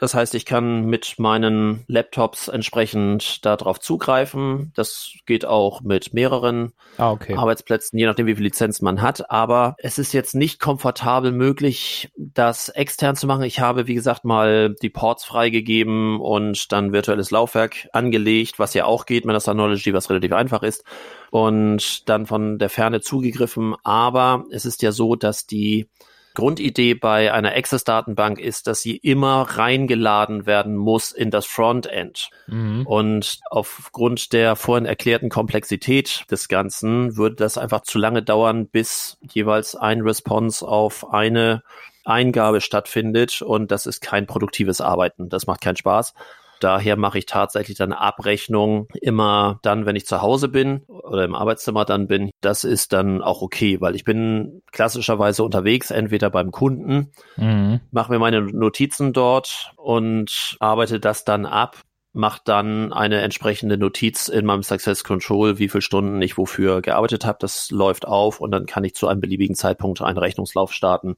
das 0.01 0.15
heißt, 0.15 0.33
ich 0.33 0.47
kann 0.47 0.87
mit 0.87 1.19
meinen 1.19 1.83
Laptops 1.85 2.47
entsprechend 2.47 3.45
darauf 3.45 3.79
zugreifen. 3.79 4.71
Das 4.75 5.13
geht 5.27 5.45
auch 5.45 5.81
mit 5.81 6.11
mehreren 6.11 6.73
ah, 6.97 7.11
okay. 7.11 7.35
Arbeitsplätzen, 7.35 7.99
je 7.99 8.07
nachdem, 8.07 8.25
wie 8.25 8.33
viel 8.33 8.45
Lizenz 8.45 8.81
man 8.81 9.03
hat. 9.03 9.29
Aber 9.29 9.75
es 9.77 9.99
ist 9.99 10.11
jetzt 10.11 10.33
nicht 10.33 10.59
komfortabel 10.59 11.31
möglich, 11.31 12.11
das 12.17 12.69
extern 12.69 13.15
zu 13.15 13.27
machen. 13.27 13.43
Ich 13.43 13.59
habe, 13.59 13.85
wie 13.85 13.93
gesagt, 13.93 14.25
mal 14.25 14.73
die 14.81 14.89
Ports 14.89 15.23
freigegeben 15.23 16.19
und 16.19 16.71
dann 16.71 16.93
virtuelles 16.93 17.29
Laufwerk 17.29 17.87
angelegt, 17.93 18.57
was 18.57 18.73
ja 18.73 18.85
auch 18.85 19.05
geht 19.05 19.25
mit 19.25 19.33
der 19.33 19.39
Synology, 19.39 19.93
was 19.93 20.09
relativ 20.09 20.33
einfach 20.33 20.63
ist. 20.63 20.83
Und 21.29 22.09
dann 22.09 22.25
von 22.25 22.57
der 22.57 22.71
Ferne 22.71 23.01
zugegriffen. 23.01 23.75
Aber 23.83 24.45
es 24.49 24.65
ist 24.65 24.81
ja 24.81 24.91
so, 24.93 25.15
dass 25.15 25.45
die 25.45 25.89
Grundidee 26.33 26.93
bei 26.93 27.33
einer 27.33 27.55
Access-Datenbank 27.55 28.39
ist, 28.39 28.67
dass 28.67 28.81
sie 28.81 28.97
immer 28.97 29.41
reingeladen 29.41 30.45
werden 30.45 30.75
muss 30.75 31.11
in 31.11 31.31
das 31.31 31.45
Frontend. 31.45 32.29
Mhm. 32.47 32.85
Und 32.85 33.39
aufgrund 33.49 34.33
der 34.33 34.55
vorhin 34.55 34.85
erklärten 34.85 35.29
Komplexität 35.29 36.25
des 36.31 36.47
Ganzen 36.47 37.17
würde 37.17 37.35
das 37.35 37.57
einfach 37.57 37.81
zu 37.81 37.97
lange 37.99 38.23
dauern, 38.23 38.67
bis 38.67 39.17
jeweils 39.21 39.75
ein 39.75 40.01
Response 40.01 40.67
auf 40.67 41.11
eine 41.11 41.63
Eingabe 42.05 42.61
stattfindet. 42.61 43.41
Und 43.41 43.71
das 43.71 43.85
ist 43.85 44.01
kein 44.01 44.25
produktives 44.25 44.81
Arbeiten. 44.81 45.29
Das 45.29 45.47
macht 45.47 45.61
keinen 45.61 45.77
Spaß. 45.77 46.13
Daher 46.61 46.95
mache 46.95 47.17
ich 47.17 47.25
tatsächlich 47.25 47.77
dann 47.77 47.91
Abrechnung 47.91 48.87
immer 49.01 49.59
dann, 49.63 49.85
wenn 49.85 49.95
ich 49.95 50.05
zu 50.05 50.21
Hause 50.21 50.47
bin 50.47 50.83
oder 50.87 51.25
im 51.25 51.35
Arbeitszimmer 51.35 51.85
dann 51.85 52.07
bin. 52.07 52.29
Das 52.39 52.63
ist 52.63 52.93
dann 52.93 53.21
auch 53.21 53.41
okay, 53.41 53.81
weil 53.81 53.95
ich 53.95 54.03
bin 54.03 54.61
klassischerweise 54.71 55.43
unterwegs, 55.43 55.91
entweder 55.91 56.29
beim 56.29 56.51
Kunden, 56.51 57.11
mhm. 57.35 57.81
mache 57.91 58.11
mir 58.11 58.19
meine 58.19 58.41
Notizen 58.41 59.11
dort 59.11 59.73
und 59.75 60.55
arbeite 60.59 60.99
das 60.99 61.25
dann 61.25 61.45
ab 61.45 61.81
mache 62.13 62.41
dann 62.43 62.91
eine 62.91 63.21
entsprechende 63.21 63.77
Notiz 63.77 64.27
in 64.27 64.45
meinem 64.45 64.63
Success 64.63 65.03
Control, 65.03 65.59
wie 65.59 65.69
viele 65.69 65.81
Stunden 65.81 66.21
ich 66.21 66.37
wofür 66.37 66.81
gearbeitet 66.81 67.25
habe. 67.25 67.37
Das 67.39 67.71
läuft 67.71 68.05
auf 68.05 68.41
und 68.41 68.51
dann 68.51 68.65
kann 68.65 68.83
ich 68.83 68.95
zu 68.95 69.07
einem 69.07 69.21
beliebigen 69.21 69.55
Zeitpunkt 69.55 70.01
einen 70.01 70.17
Rechnungslauf 70.17 70.73
starten 70.73 71.15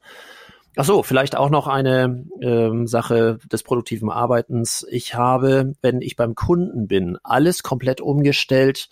Ach 0.76 0.86
so, 0.86 1.04
vielleicht 1.04 1.36
auch 1.36 1.50
noch 1.50 1.68
eine 1.68 2.26
ähm, 2.42 2.88
Sache 2.88 3.38
des 3.52 3.64
produktiven 3.64 4.10
Arbeitens. 4.10 4.86
Ich 4.90 5.14
habe, 5.14 5.74
wenn 5.82 6.02
ich 6.02 6.16
beim 6.16 6.34
Kunden 6.34 6.88
bin, 6.88 7.18
alles 7.24 7.62
komplett 7.62 8.02
umgestellt, 8.02 8.90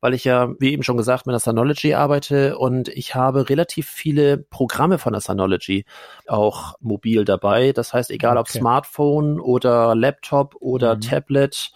weil 0.00 0.14
ich 0.14 0.24
ja, 0.24 0.50
wie 0.60 0.72
eben 0.72 0.84
schon 0.84 0.96
gesagt, 0.96 1.26
mit 1.26 1.32
der 1.32 1.40
Synology 1.40 1.94
arbeite 1.94 2.56
und 2.56 2.88
ich 2.88 3.16
habe 3.16 3.48
relativ 3.48 3.88
viele 3.88 4.38
Programme 4.38 4.98
von 4.98 5.12
der 5.12 5.20
Synology 5.20 5.84
auch 6.28 6.74
mobil 6.80 7.24
dabei. 7.24 7.72
Das 7.72 7.92
heißt, 7.92 8.10
egal 8.12 8.36
okay. 8.36 8.40
ob 8.40 8.48
Smartphone 8.48 9.40
oder 9.40 9.96
Laptop 9.96 10.54
oder 10.60 10.94
mhm. 10.94 11.00
Tablet, 11.00 11.72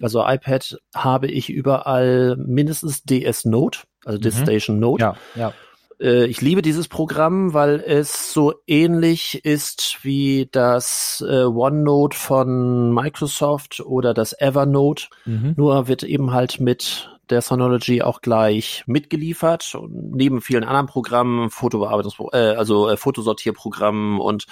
also 0.00 0.26
iPad, 0.26 0.78
habe 0.94 1.26
ich 1.26 1.50
überall 1.50 2.36
mindestens 2.36 3.02
DS 3.02 3.44
Note, 3.44 3.80
also 4.06 4.18
mhm. 4.18 4.32
Station 4.32 4.78
Note. 4.78 5.02
Ja, 5.02 5.16
ja. 5.34 5.52
Äh, 6.00 6.26
ich 6.26 6.40
liebe 6.40 6.62
dieses 6.62 6.88
Programm, 6.88 7.54
weil 7.54 7.82
es 7.84 8.32
so 8.32 8.54
ähnlich 8.66 9.44
ist 9.44 9.98
wie 10.02 10.48
das 10.50 11.24
äh, 11.28 11.44
OneNote 11.44 12.16
von 12.16 12.92
Microsoft 12.92 13.80
oder 13.80 14.14
das 14.14 14.38
Evernote. 14.40 15.08
Mhm. 15.24 15.54
Nur 15.56 15.88
wird 15.88 16.02
eben 16.02 16.32
halt 16.32 16.60
mit 16.60 17.10
der 17.30 17.42
Synology 17.42 18.02
auch 18.02 18.20
gleich 18.20 18.84
mitgeliefert. 18.86 19.74
Und 19.74 20.14
neben 20.14 20.40
vielen 20.40 20.64
anderen 20.64 20.86
Programmen, 20.86 21.50
Fotobearbeitungs 21.50 22.16
äh, 22.32 22.56
also 22.56 22.88
äh, 22.88 22.96
Fotosortierprogrammen 22.96 24.18
und 24.18 24.46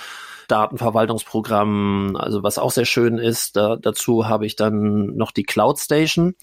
Datenverwaltungsprogramm, 0.48 2.16
also 2.16 2.42
was 2.42 2.59
auch 2.59 2.70
sehr 2.70 2.85
schön 2.85 3.18
ist. 3.18 3.56
Da, 3.56 3.76
dazu 3.76 4.28
habe 4.28 4.46
ich 4.46 4.56
dann 4.56 5.16
noch 5.16 5.32
die 5.32 5.42
Cloud 5.42 5.78
Station, 5.78 6.35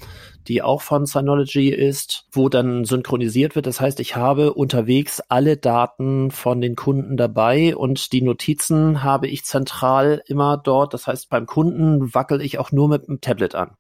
die 0.48 0.62
auch 0.62 0.82
von 0.82 1.06
Synology 1.06 1.70
ist, 1.70 2.26
wo 2.32 2.50
dann 2.50 2.86
synchronisiert 2.86 3.56
wird. 3.56 3.68
Das 3.68 3.80
heißt, 3.82 4.00
ich 4.00 4.16
habe 4.16 4.54
unterwegs 4.54 5.22
alle 5.30 5.58
Daten 5.58 6.32
von 6.32 6.62
den 6.62 6.76
Kunden 6.76 7.18
dabei 7.18 7.76
und 7.76 8.12
die 8.12 8.22
Notizen 8.22 9.04
habe 9.04 9.28
ich 9.28 9.46
zentral 9.46 10.22
immer 10.28 10.58
dort. 10.58 10.94
Das 10.94 11.08
heißt, 11.08 11.30
beim 11.30 11.46
Kunden 11.46 12.14
wackel 12.14 12.42
ich 12.42 12.60
auch 12.60 12.72
nur 12.72 12.90
mit 12.90 13.08
dem 13.08 13.22
Tablet 13.22 13.56
an. 13.56 13.78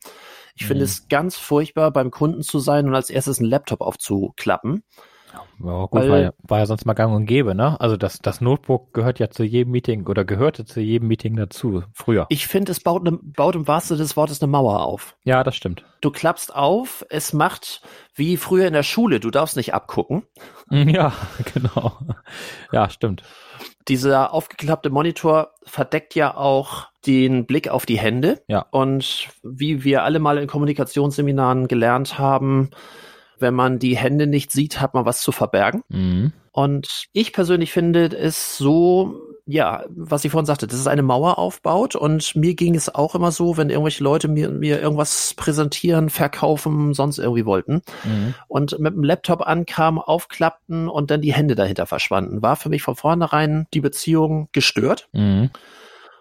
Ich 0.56 0.64
mhm. 0.64 0.68
finde 0.68 0.84
es 0.86 1.08
ganz 1.08 1.38
furchtbar, 1.38 1.92
beim 1.92 2.12
Kunden 2.12 2.42
zu 2.42 2.60
sein 2.60 2.88
und 2.88 2.96
als 2.96 3.10
erstes 3.10 3.40
einen 3.40 3.50
Laptop 3.50 3.82
aufzuklappen. 3.82 4.84
Ja, 5.64 5.86
gut, 5.86 6.02
Weil, 6.02 6.10
war, 6.10 6.20
ja, 6.20 6.32
war 6.44 6.60
ja 6.60 6.66
sonst 6.66 6.86
mal 6.86 6.94
gang 6.94 7.16
und 7.16 7.26
gäbe, 7.26 7.56
ne? 7.56 7.80
Also 7.80 7.98
das, 7.98 8.20
das 8.20 8.42
Notebook 8.42 8.94
gehört 8.94 9.20
ja 9.20 9.30
zu 9.30 9.44
jedem 9.44 9.72
Meeting 9.72 10.06
oder 10.08 10.26
gehörte 10.26 10.66
zu 10.66 10.82
jedem 10.82 11.08
Meeting 11.08 11.36
dazu, 11.36 11.84
früher. 11.94 12.26
Ich 12.30 12.48
finde, 12.48 12.72
es 12.72 12.80
baut, 12.80 13.04
ne, 13.04 13.18
baut 13.22 13.56
im 13.56 13.68
wahrsten 13.68 13.98
des 13.98 14.18
Wortes 14.18 14.42
eine 14.42 14.52
Mauer 14.52 14.86
auf. 14.86 15.16
Ja, 15.24 15.44
das 15.44 15.56
stimmt. 15.56 15.86
Du 16.02 16.12
klappst 16.12 16.54
auf, 16.54 17.06
es 17.10 17.34
macht 17.34 17.82
wie 18.16 18.38
früher 18.38 18.68
in 18.68 18.74
der 18.74 18.84
Schule, 18.84 19.20
du 19.20 19.32
darfst 19.32 19.56
nicht 19.56 19.74
abgucken. 19.74 20.24
Ja, 20.70 21.14
genau. 21.54 21.98
Ja, 22.72 22.90
stimmt. 22.90 23.22
Dieser 23.88 24.34
aufgeklappte 24.34 24.90
Monitor 24.90 25.52
verdeckt 25.64 26.16
ja 26.16 26.36
auch 26.36 26.88
den 27.06 27.46
Blick 27.46 27.70
auf 27.70 27.86
die 27.86 28.00
Hände. 28.00 28.42
Ja. 28.48 28.66
Und 28.72 29.30
wie 29.44 29.84
wir 29.84 30.04
alle 30.04 30.20
mal 30.20 30.38
in 30.38 30.48
Kommunikationsseminaren 30.48 31.68
gelernt 31.68 32.18
haben, 32.18 32.72
wenn 33.44 33.54
man 33.54 33.78
die 33.78 33.96
Hände 33.96 34.26
nicht 34.26 34.52
sieht, 34.52 34.82
hat 34.82 34.96
man 34.96 35.06
was 35.06 35.22
zu 35.22 35.32
verbergen. 35.32 35.84
Mhm. 35.90 36.34
Und 36.52 37.06
ich 37.14 37.34
persönlich 37.34 37.72
finde 37.72 38.06
es 38.16 38.58
so, 38.58 39.20
ja, 39.46 39.84
was 39.90 40.24
ich 40.24 40.32
vorhin 40.32 40.46
sagte, 40.46 40.68
dass 40.68 40.80
es 40.80 40.88
eine 40.88 41.02
Mauer 41.02 41.38
aufbaut. 41.38 41.96
Und 41.96 42.36
mir 42.36 42.54
ging 42.54 42.76
es 42.76 42.94
auch 42.94 43.16
immer 43.16 43.32
so, 43.32 43.58
wenn 43.58 43.70
irgendwelche 43.70 44.04
Leute 44.04 44.28
mir, 44.28 44.50
mir 44.50 44.80
irgendwas 44.80 45.34
präsentieren, 45.36 46.10
verkaufen, 46.10 46.94
sonst 46.94 47.18
irgendwie 47.18 47.46
wollten. 47.46 47.82
Mhm. 48.04 48.36
Und 48.48 48.80
mit 48.80 48.94
dem 48.94 49.04
Laptop 49.04 49.42
ankamen, 49.42 50.00
aufklappten 50.00 50.88
und 50.88 51.12
dann 51.12 51.22
die 51.22 51.34
Hände 51.34 51.56
dahinter 51.56 51.86
verschwanden. 51.86 52.42
War 52.42 52.56
für 52.56 52.70
mich 52.70 52.84
von 52.84 52.96
vornherein 52.96 53.68
die 53.74 53.82
Beziehung 53.82 54.48
gestört. 54.52 55.10
Mhm. 55.12 55.50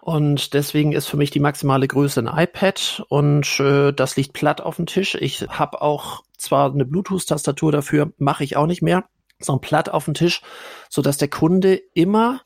Und 0.01 0.53
deswegen 0.53 0.91
ist 0.91 1.07
für 1.07 1.15
mich 1.15 1.31
die 1.31 1.39
maximale 1.39 1.87
Größe 1.87 2.19
ein 2.19 2.43
iPad 2.43 3.05
und 3.07 3.57
äh, 3.61 3.93
das 3.93 4.17
liegt 4.17 4.33
platt 4.33 4.59
auf 4.59 4.75
dem 4.75 4.85
Tisch. 4.85 5.15
Ich 5.15 5.47
habe 5.47 5.81
auch 5.81 6.23
zwar 6.43 6.71
eine 6.71 6.85
Bluetooth-Tastatur 6.85 7.71
dafür, 7.71 8.13
mache 8.17 8.43
ich 8.43 8.55
auch 8.55 8.67
nicht 8.67 8.81
mehr, 8.81 9.05
sondern 9.39 9.61
platt 9.61 9.89
auf 9.89 10.05
dem 10.05 10.13
Tisch, 10.13 10.41
so 10.89 11.01
dass 11.01 11.17
der 11.17 11.29
Kunde 11.29 11.81
immer 11.93 12.41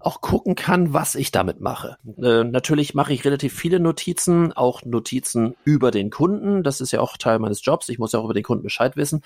auch 0.00 0.20
gucken 0.20 0.54
kann, 0.54 0.92
was 0.92 1.14
ich 1.14 1.30
damit 1.32 1.60
mache. 1.60 1.96
Äh, 2.18 2.44
natürlich 2.44 2.94
mache 2.94 3.14
ich 3.14 3.24
relativ 3.24 3.54
viele 3.54 3.80
Notizen, 3.80 4.52
auch 4.52 4.82
Notizen 4.84 5.56
über 5.64 5.90
den 5.90 6.10
Kunden. 6.10 6.62
Das 6.62 6.82
ist 6.82 6.92
ja 6.92 7.00
auch 7.00 7.16
Teil 7.16 7.38
meines 7.38 7.64
Jobs. 7.64 7.88
Ich 7.88 7.98
muss 7.98 8.12
ja 8.12 8.18
auch 8.18 8.24
über 8.24 8.34
den 8.34 8.42
Kunden 8.42 8.64
Bescheid 8.64 8.96
wissen 8.96 9.22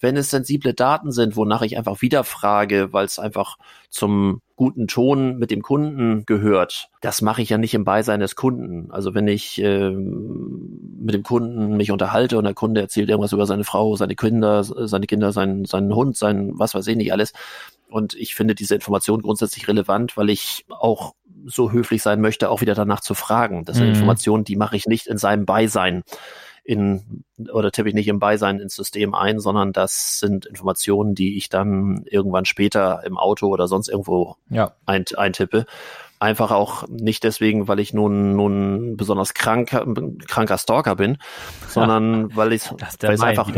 wenn 0.00 0.16
es 0.16 0.30
sensible 0.30 0.74
Daten 0.74 1.12
sind, 1.12 1.36
wonach 1.36 1.62
ich 1.62 1.76
einfach 1.78 2.02
wieder 2.02 2.24
frage, 2.24 2.92
weil 2.92 3.04
es 3.06 3.18
einfach 3.18 3.56
zum 3.88 4.40
guten 4.56 4.86
Ton 4.86 5.38
mit 5.38 5.50
dem 5.50 5.62
Kunden 5.62 6.26
gehört, 6.26 6.88
das 7.00 7.22
mache 7.22 7.42
ich 7.42 7.48
ja 7.48 7.58
nicht 7.58 7.74
im 7.74 7.84
Beisein 7.84 8.20
des 8.20 8.36
Kunden. 8.36 8.90
Also 8.90 9.14
wenn 9.14 9.26
ich 9.26 9.60
äh, 9.60 9.90
mit 9.90 11.14
dem 11.14 11.22
Kunden 11.22 11.76
mich 11.76 11.90
unterhalte 11.90 12.38
und 12.38 12.44
der 12.44 12.54
Kunde 12.54 12.80
erzählt 12.80 13.08
irgendwas 13.08 13.32
über 13.32 13.46
seine 13.46 13.64
Frau, 13.64 13.96
seine 13.96 14.14
Kinder, 14.14 14.62
seine 14.62 15.06
Kinder, 15.06 15.32
seinen, 15.32 15.64
seinen 15.64 15.94
Hund, 15.94 16.16
sein 16.16 16.52
was 16.54 16.74
weiß 16.74 16.86
ich 16.86 16.96
nicht 16.96 17.12
alles. 17.12 17.32
Und 17.88 18.14
ich 18.14 18.34
finde 18.34 18.54
diese 18.54 18.74
Information 18.74 19.22
grundsätzlich 19.22 19.68
relevant, 19.68 20.16
weil 20.16 20.30
ich 20.30 20.64
auch 20.68 21.14
so 21.46 21.72
höflich 21.72 22.02
sein 22.02 22.20
möchte, 22.20 22.50
auch 22.50 22.60
wieder 22.60 22.74
danach 22.74 23.00
zu 23.00 23.14
fragen. 23.14 23.64
Das 23.64 23.76
sind 23.76 23.86
mhm. 23.86 23.94
Informationen, 23.94 24.44
die 24.44 24.56
mache 24.56 24.76
ich 24.76 24.86
nicht 24.86 25.06
in 25.06 25.18
seinem 25.18 25.46
Beisein 25.46 26.02
in 26.64 27.24
oder 27.52 27.70
tippe 27.70 27.90
ich 27.90 27.94
nicht 27.94 28.08
im 28.08 28.18
Beisein 28.18 28.58
ins 28.58 28.74
System 28.74 29.14
ein, 29.14 29.38
sondern 29.38 29.72
das 29.72 30.18
sind 30.18 30.46
Informationen, 30.46 31.14
die 31.14 31.36
ich 31.36 31.50
dann 31.50 32.04
irgendwann 32.06 32.46
später 32.46 33.02
im 33.04 33.18
Auto 33.18 33.48
oder 33.48 33.68
sonst 33.68 33.88
irgendwo 33.88 34.36
ja. 34.48 34.72
ein, 34.86 35.04
eintippe. 35.16 35.66
Einfach 36.20 36.50
auch 36.50 36.88
nicht 36.88 37.22
deswegen, 37.22 37.68
weil 37.68 37.80
ich 37.80 37.92
nun, 37.92 38.34
nun 38.34 38.96
besonders 38.96 39.34
kranker, 39.34 39.86
kranker 40.26 40.56
Stalker 40.56 40.96
bin, 40.96 41.18
sondern 41.68 42.30
ja, 42.30 42.36
weil 42.36 42.52
ich 42.54 42.70
weil 42.70 43.14
es 43.14 43.20
einfach 43.20 43.50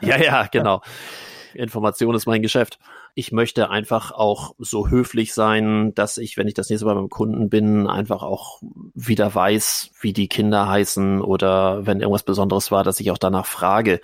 ja 0.00 0.16
ja 0.18 0.46
genau 0.50 0.82
Information 1.54 2.14
ist 2.14 2.26
mein 2.26 2.42
Geschäft 2.42 2.78
ich 3.18 3.32
möchte 3.32 3.68
einfach 3.68 4.12
auch 4.12 4.54
so 4.60 4.88
höflich 4.88 5.34
sein, 5.34 5.92
dass 5.96 6.18
ich, 6.18 6.36
wenn 6.36 6.46
ich 6.46 6.54
das 6.54 6.70
nächste 6.70 6.86
Mal 6.86 6.94
beim 6.94 7.08
Kunden 7.08 7.50
bin, 7.50 7.88
einfach 7.88 8.22
auch 8.22 8.62
wieder 8.94 9.34
weiß, 9.34 9.90
wie 10.00 10.12
die 10.12 10.28
Kinder 10.28 10.68
heißen 10.68 11.20
oder 11.20 11.84
wenn 11.84 11.98
irgendwas 11.98 12.22
Besonderes 12.22 12.70
war, 12.70 12.84
dass 12.84 13.00
ich 13.00 13.10
auch 13.10 13.18
danach 13.18 13.46
frage. 13.46 14.00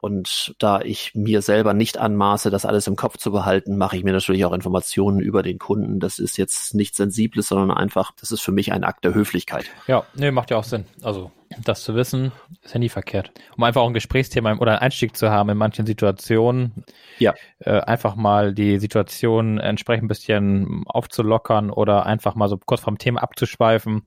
Und 0.00 0.54
da 0.58 0.80
ich 0.80 1.14
mir 1.14 1.42
selber 1.42 1.74
nicht 1.74 1.98
anmaße, 1.98 2.50
das 2.50 2.64
alles 2.64 2.86
im 2.86 2.96
Kopf 2.96 3.18
zu 3.18 3.32
behalten, 3.32 3.76
mache 3.76 3.96
ich 3.96 4.04
mir 4.04 4.12
natürlich 4.12 4.44
auch 4.44 4.52
Informationen 4.52 5.20
über 5.20 5.42
den 5.42 5.58
Kunden. 5.58 5.98
Das 5.98 6.18
ist 6.18 6.36
jetzt 6.36 6.74
nichts 6.74 6.96
Sensibles, 6.96 7.48
sondern 7.48 7.76
einfach, 7.76 8.12
das 8.20 8.30
ist 8.30 8.40
für 8.40 8.52
mich 8.52 8.72
ein 8.72 8.84
Akt 8.84 9.04
der 9.04 9.14
Höflichkeit. 9.14 9.66
Ja, 9.86 10.04
nee, 10.14 10.30
macht 10.30 10.50
ja 10.50 10.56
auch 10.56 10.64
Sinn. 10.64 10.86
Also 11.02 11.32
das 11.64 11.82
zu 11.82 11.94
wissen, 11.94 12.32
ist 12.62 12.74
ja 12.74 12.78
nie 12.78 12.88
verkehrt. 12.88 13.32
Um 13.56 13.64
einfach 13.64 13.80
auch 13.80 13.88
ein 13.88 13.94
Gesprächsthema 13.94 14.56
oder 14.58 14.72
einen 14.72 14.80
Einstieg 14.80 15.16
zu 15.16 15.30
haben 15.30 15.48
in 15.48 15.58
manchen 15.58 15.86
Situationen. 15.86 16.84
Ja. 17.18 17.34
Äh, 17.58 17.80
einfach 17.80 18.16
mal 18.16 18.54
die 18.54 18.78
Situation 18.78 19.58
entsprechend 19.58 20.04
ein 20.04 20.08
bisschen 20.08 20.84
aufzulockern 20.86 21.70
oder 21.70 22.06
einfach 22.06 22.34
mal 22.34 22.48
so 22.48 22.58
kurz 22.58 22.80
vom 22.82 22.98
Thema 22.98 23.22
abzuschweifen. 23.22 24.06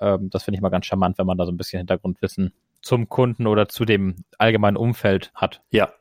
Ähm, 0.00 0.30
das 0.30 0.44
finde 0.44 0.56
ich 0.56 0.62
mal 0.62 0.68
ganz 0.68 0.86
charmant, 0.86 1.18
wenn 1.18 1.26
man 1.26 1.38
da 1.38 1.46
so 1.46 1.52
ein 1.52 1.56
bisschen 1.56 1.78
Hintergrundwissen 1.78 2.52
zum 2.82 3.08
Kunden 3.08 3.46
oder 3.46 3.68
zu 3.68 3.84
dem 3.84 4.24
allgemeinen 4.38 4.76
Umfeld 4.76 5.30
hat. 5.34 5.62
Ja. 5.70 5.92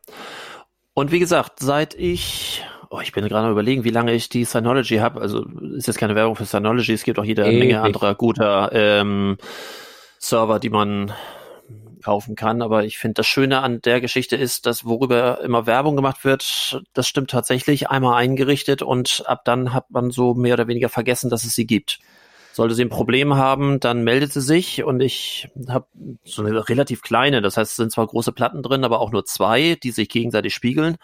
Und 0.94 1.12
wie 1.12 1.20
gesagt, 1.20 1.60
seit 1.60 1.94
ich 1.96 2.64
Oh, 2.90 3.02
ich 3.02 3.12
bin 3.12 3.28
gerade 3.28 3.52
überlegen, 3.52 3.84
wie 3.84 3.90
lange 3.90 4.14
ich 4.14 4.30
die 4.30 4.46
Synology 4.46 4.98
habe. 4.98 5.20
Also 5.20 5.46
ist 5.76 5.88
jetzt 5.88 5.98
keine 5.98 6.16
Werbung 6.16 6.38
für 6.38 6.46
Synology. 6.46 6.94
Es 6.94 7.04
gibt 7.04 7.20
auch 7.20 7.26
jede 7.26 7.46
Ewig. 7.46 7.60
Menge 7.60 7.82
anderer 7.82 8.16
guter 8.16 8.70
ähm, 8.72 9.38
Server, 10.20 10.60
die 10.60 10.70
man 10.70 11.12
kaufen 12.04 12.36
kann. 12.36 12.62
Aber 12.62 12.86
ich 12.86 12.98
finde, 12.98 13.16
das 13.16 13.28
Schöne 13.28 13.62
an 13.62 13.82
der 13.82 14.00
Geschichte 14.00 14.38
ist, 14.38 14.66
dass 14.66 14.86
worüber 14.86 15.42
immer 15.42 15.66
Werbung 15.66 15.98
gemacht 15.98 16.24
wird, 16.24 16.82
das 16.94 17.08
stimmt 17.08 17.30
tatsächlich 17.30 17.90
einmal 17.90 18.16
eingerichtet 18.16 18.82
und 18.82 19.24
ab 19.26 19.42
dann 19.44 19.74
hat 19.74 19.92
man 19.92 20.12
so 20.12 20.34
mehr 20.34 20.54
oder 20.54 20.68
weniger 20.68 20.88
vergessen, 20.88 21.30
dass 21.30 21.44
es 21.44 21.56
sie 21.56 21.68
gibt. 21.68 22.00
Sollte 22.58 22.74
sie 22.74 22.82
ein 22.82 22.90
Problem 22.90 23.36
haben, 23.36 23.80
dann 23.80 24.04
meldet 24.04 24.34
sie 24.34 24.42
sich 24.42 24.84
und 24.84 25.00
ich 25.00 25.48
habe 25.70 25.86
so 26.24 26.44
eine 26.44 26.68
relativ 26.68 27.04
kleine, 27.04 27.44
das 27.44 27.56
heißt, 27.56 27.70
es 27.70 27.76
sind 27.76 27.92
zwar 27.92 28.08
große 28.08 28.32
Platten 28.32 28.64
drin, 28.64 28.84
aber 28.84 29.00
auch 29.00 29.12
nur 29.12 29.26
zwei, 29.26 29.76
die 29.76 29.92
sich 29.92 30.10
gegenseitig 30.10 30.56
spiegeln. 30.56 30.98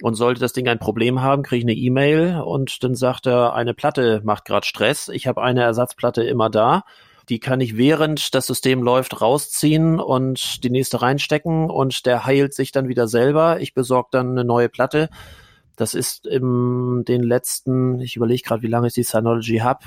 Und 0.00 0.14
sollte 0.14 0.40
das 0.40 0.54
Ding 0.54 0.66
ein 0.68 0.78
Problem 0.78 1.20
haben, 1.20 1.42
kriege 1.42 1.58
ich 1.58 1.64
eine 1.66 1.74
E-Mail 1.74 2.40
und 2.40 2.82
dann 2.82 2.94
sagt 2.94 3.26
er, 3.26 3.52
eine 3.52 3.74
Platte 3.74 4.22
macht 4.24 4.46
gerade 4.46 4.66
Stress. 4.66 5.08
Ich 5.08 5.26
habe 5.26 5.42
eine 5.42 5.60
Ersatzplatte 5.60 6.22
immer 6.22 6.48
da. 6.48 6.84
Die 7.28 7.40
kann 7.40 7.60
ich 7.60 7.76
während 7.76 8.34
das 8.34 8.46
System 8.46 8.82
läuft 8.82 9.20
rausziehen 9.20 10.00
und 10.00 10.64
die 10.64 10.70
nächste 10.70 11.02
reinstecken 11.02 11.68
und 11.68 12.06
der 12.06 12.24
heilt 12.24 12.54
sich 12.54 12.72
dann 12.72 12.88
wieder 12.88 13.06
selber. 13.06 13.60
Ich 13.60 13.74
besorge 13.74 14.08
dann 14.12 14.30
eine 14.30 14.44
neue 14.44 14.70
Platte. 14.70 15.10
Das 15.76 15.92
ist 15.92 16.26
in 16.26 17.04
den 17.06 17.22
letzten, 17.22 18.00
ich 18.00 18.16
überlege 18.16 18.44
gerade, 18.44 18.62
wie 18.62 18.68
lange 18.68 18.86
ich 18.86 18.94
die 18.94 19.02
Synology 19.02 19.58
habe, 19.58 19.80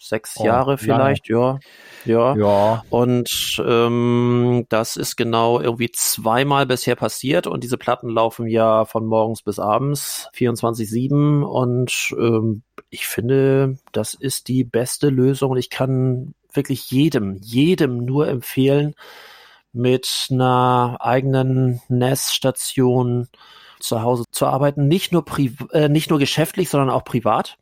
sechs 0.00 0.36
oh, 0.38 0.44
Jahre 0.44 0.78
vielleicht, 0.78 1.28
ja. 1.28 1.58
Ja. 2.04 2.34
ja. 2.34 2.84
Und 2.88 3.62
ähm, 3.64 4.66
das 4.70 4.96
ist 4.96 5.16
genau 5.16 5.60
irgendwie 5.60 5.90
zweimal 5.92 6.66
bisher 6.66 6.96
passiert 6.96 7.46
und 7.46 7.62
diese 7.62 7.76
Platten 7.76 8.08
laufen 8.08 8.46
ja 8.46 8.86
von 8.86 9.06
morgens 9.06 9.42
bis 9.42 9.58
abends 9.58 10.28
24-7 10.34 11.42
und 11.42 12.14
ähm, 12.18 12.62
ich 12.88 13.06
finde, 13.06 13.78
das 13.92 14.14
ist 14.14 14.48
die 14.48 14.64
beste 14.64 15.10
Lösung 15.10 15.52
und 15.52 15.58
ich 15.58 15.70
kann 15.70 16.34
wirklich 16.52 16.90
jedem, 16.90 17.36
jedem 17.42 18.04
nur 18.04 18.26
empfehlen, 18.26 18.94
mit 19.72 20.28
einer 20.30 20.96
eigenen 21.00 21.80
NAS-Station 21.88 23.28
zu 23.78 24.02
Hause 24.02 24.24
zu 24.32 24.46
arbeiten. 24.46 24.88
Nicht 24.88 25.12
nur, 25.12 25.24
äh, 25.72 25.88
nicht 25.88 26.10
nur 26.10 26.18
geschäftlich, 26.18 26.68
sondern 26.68 26.90
auch 26.90 27.04
privat 27.04 27.56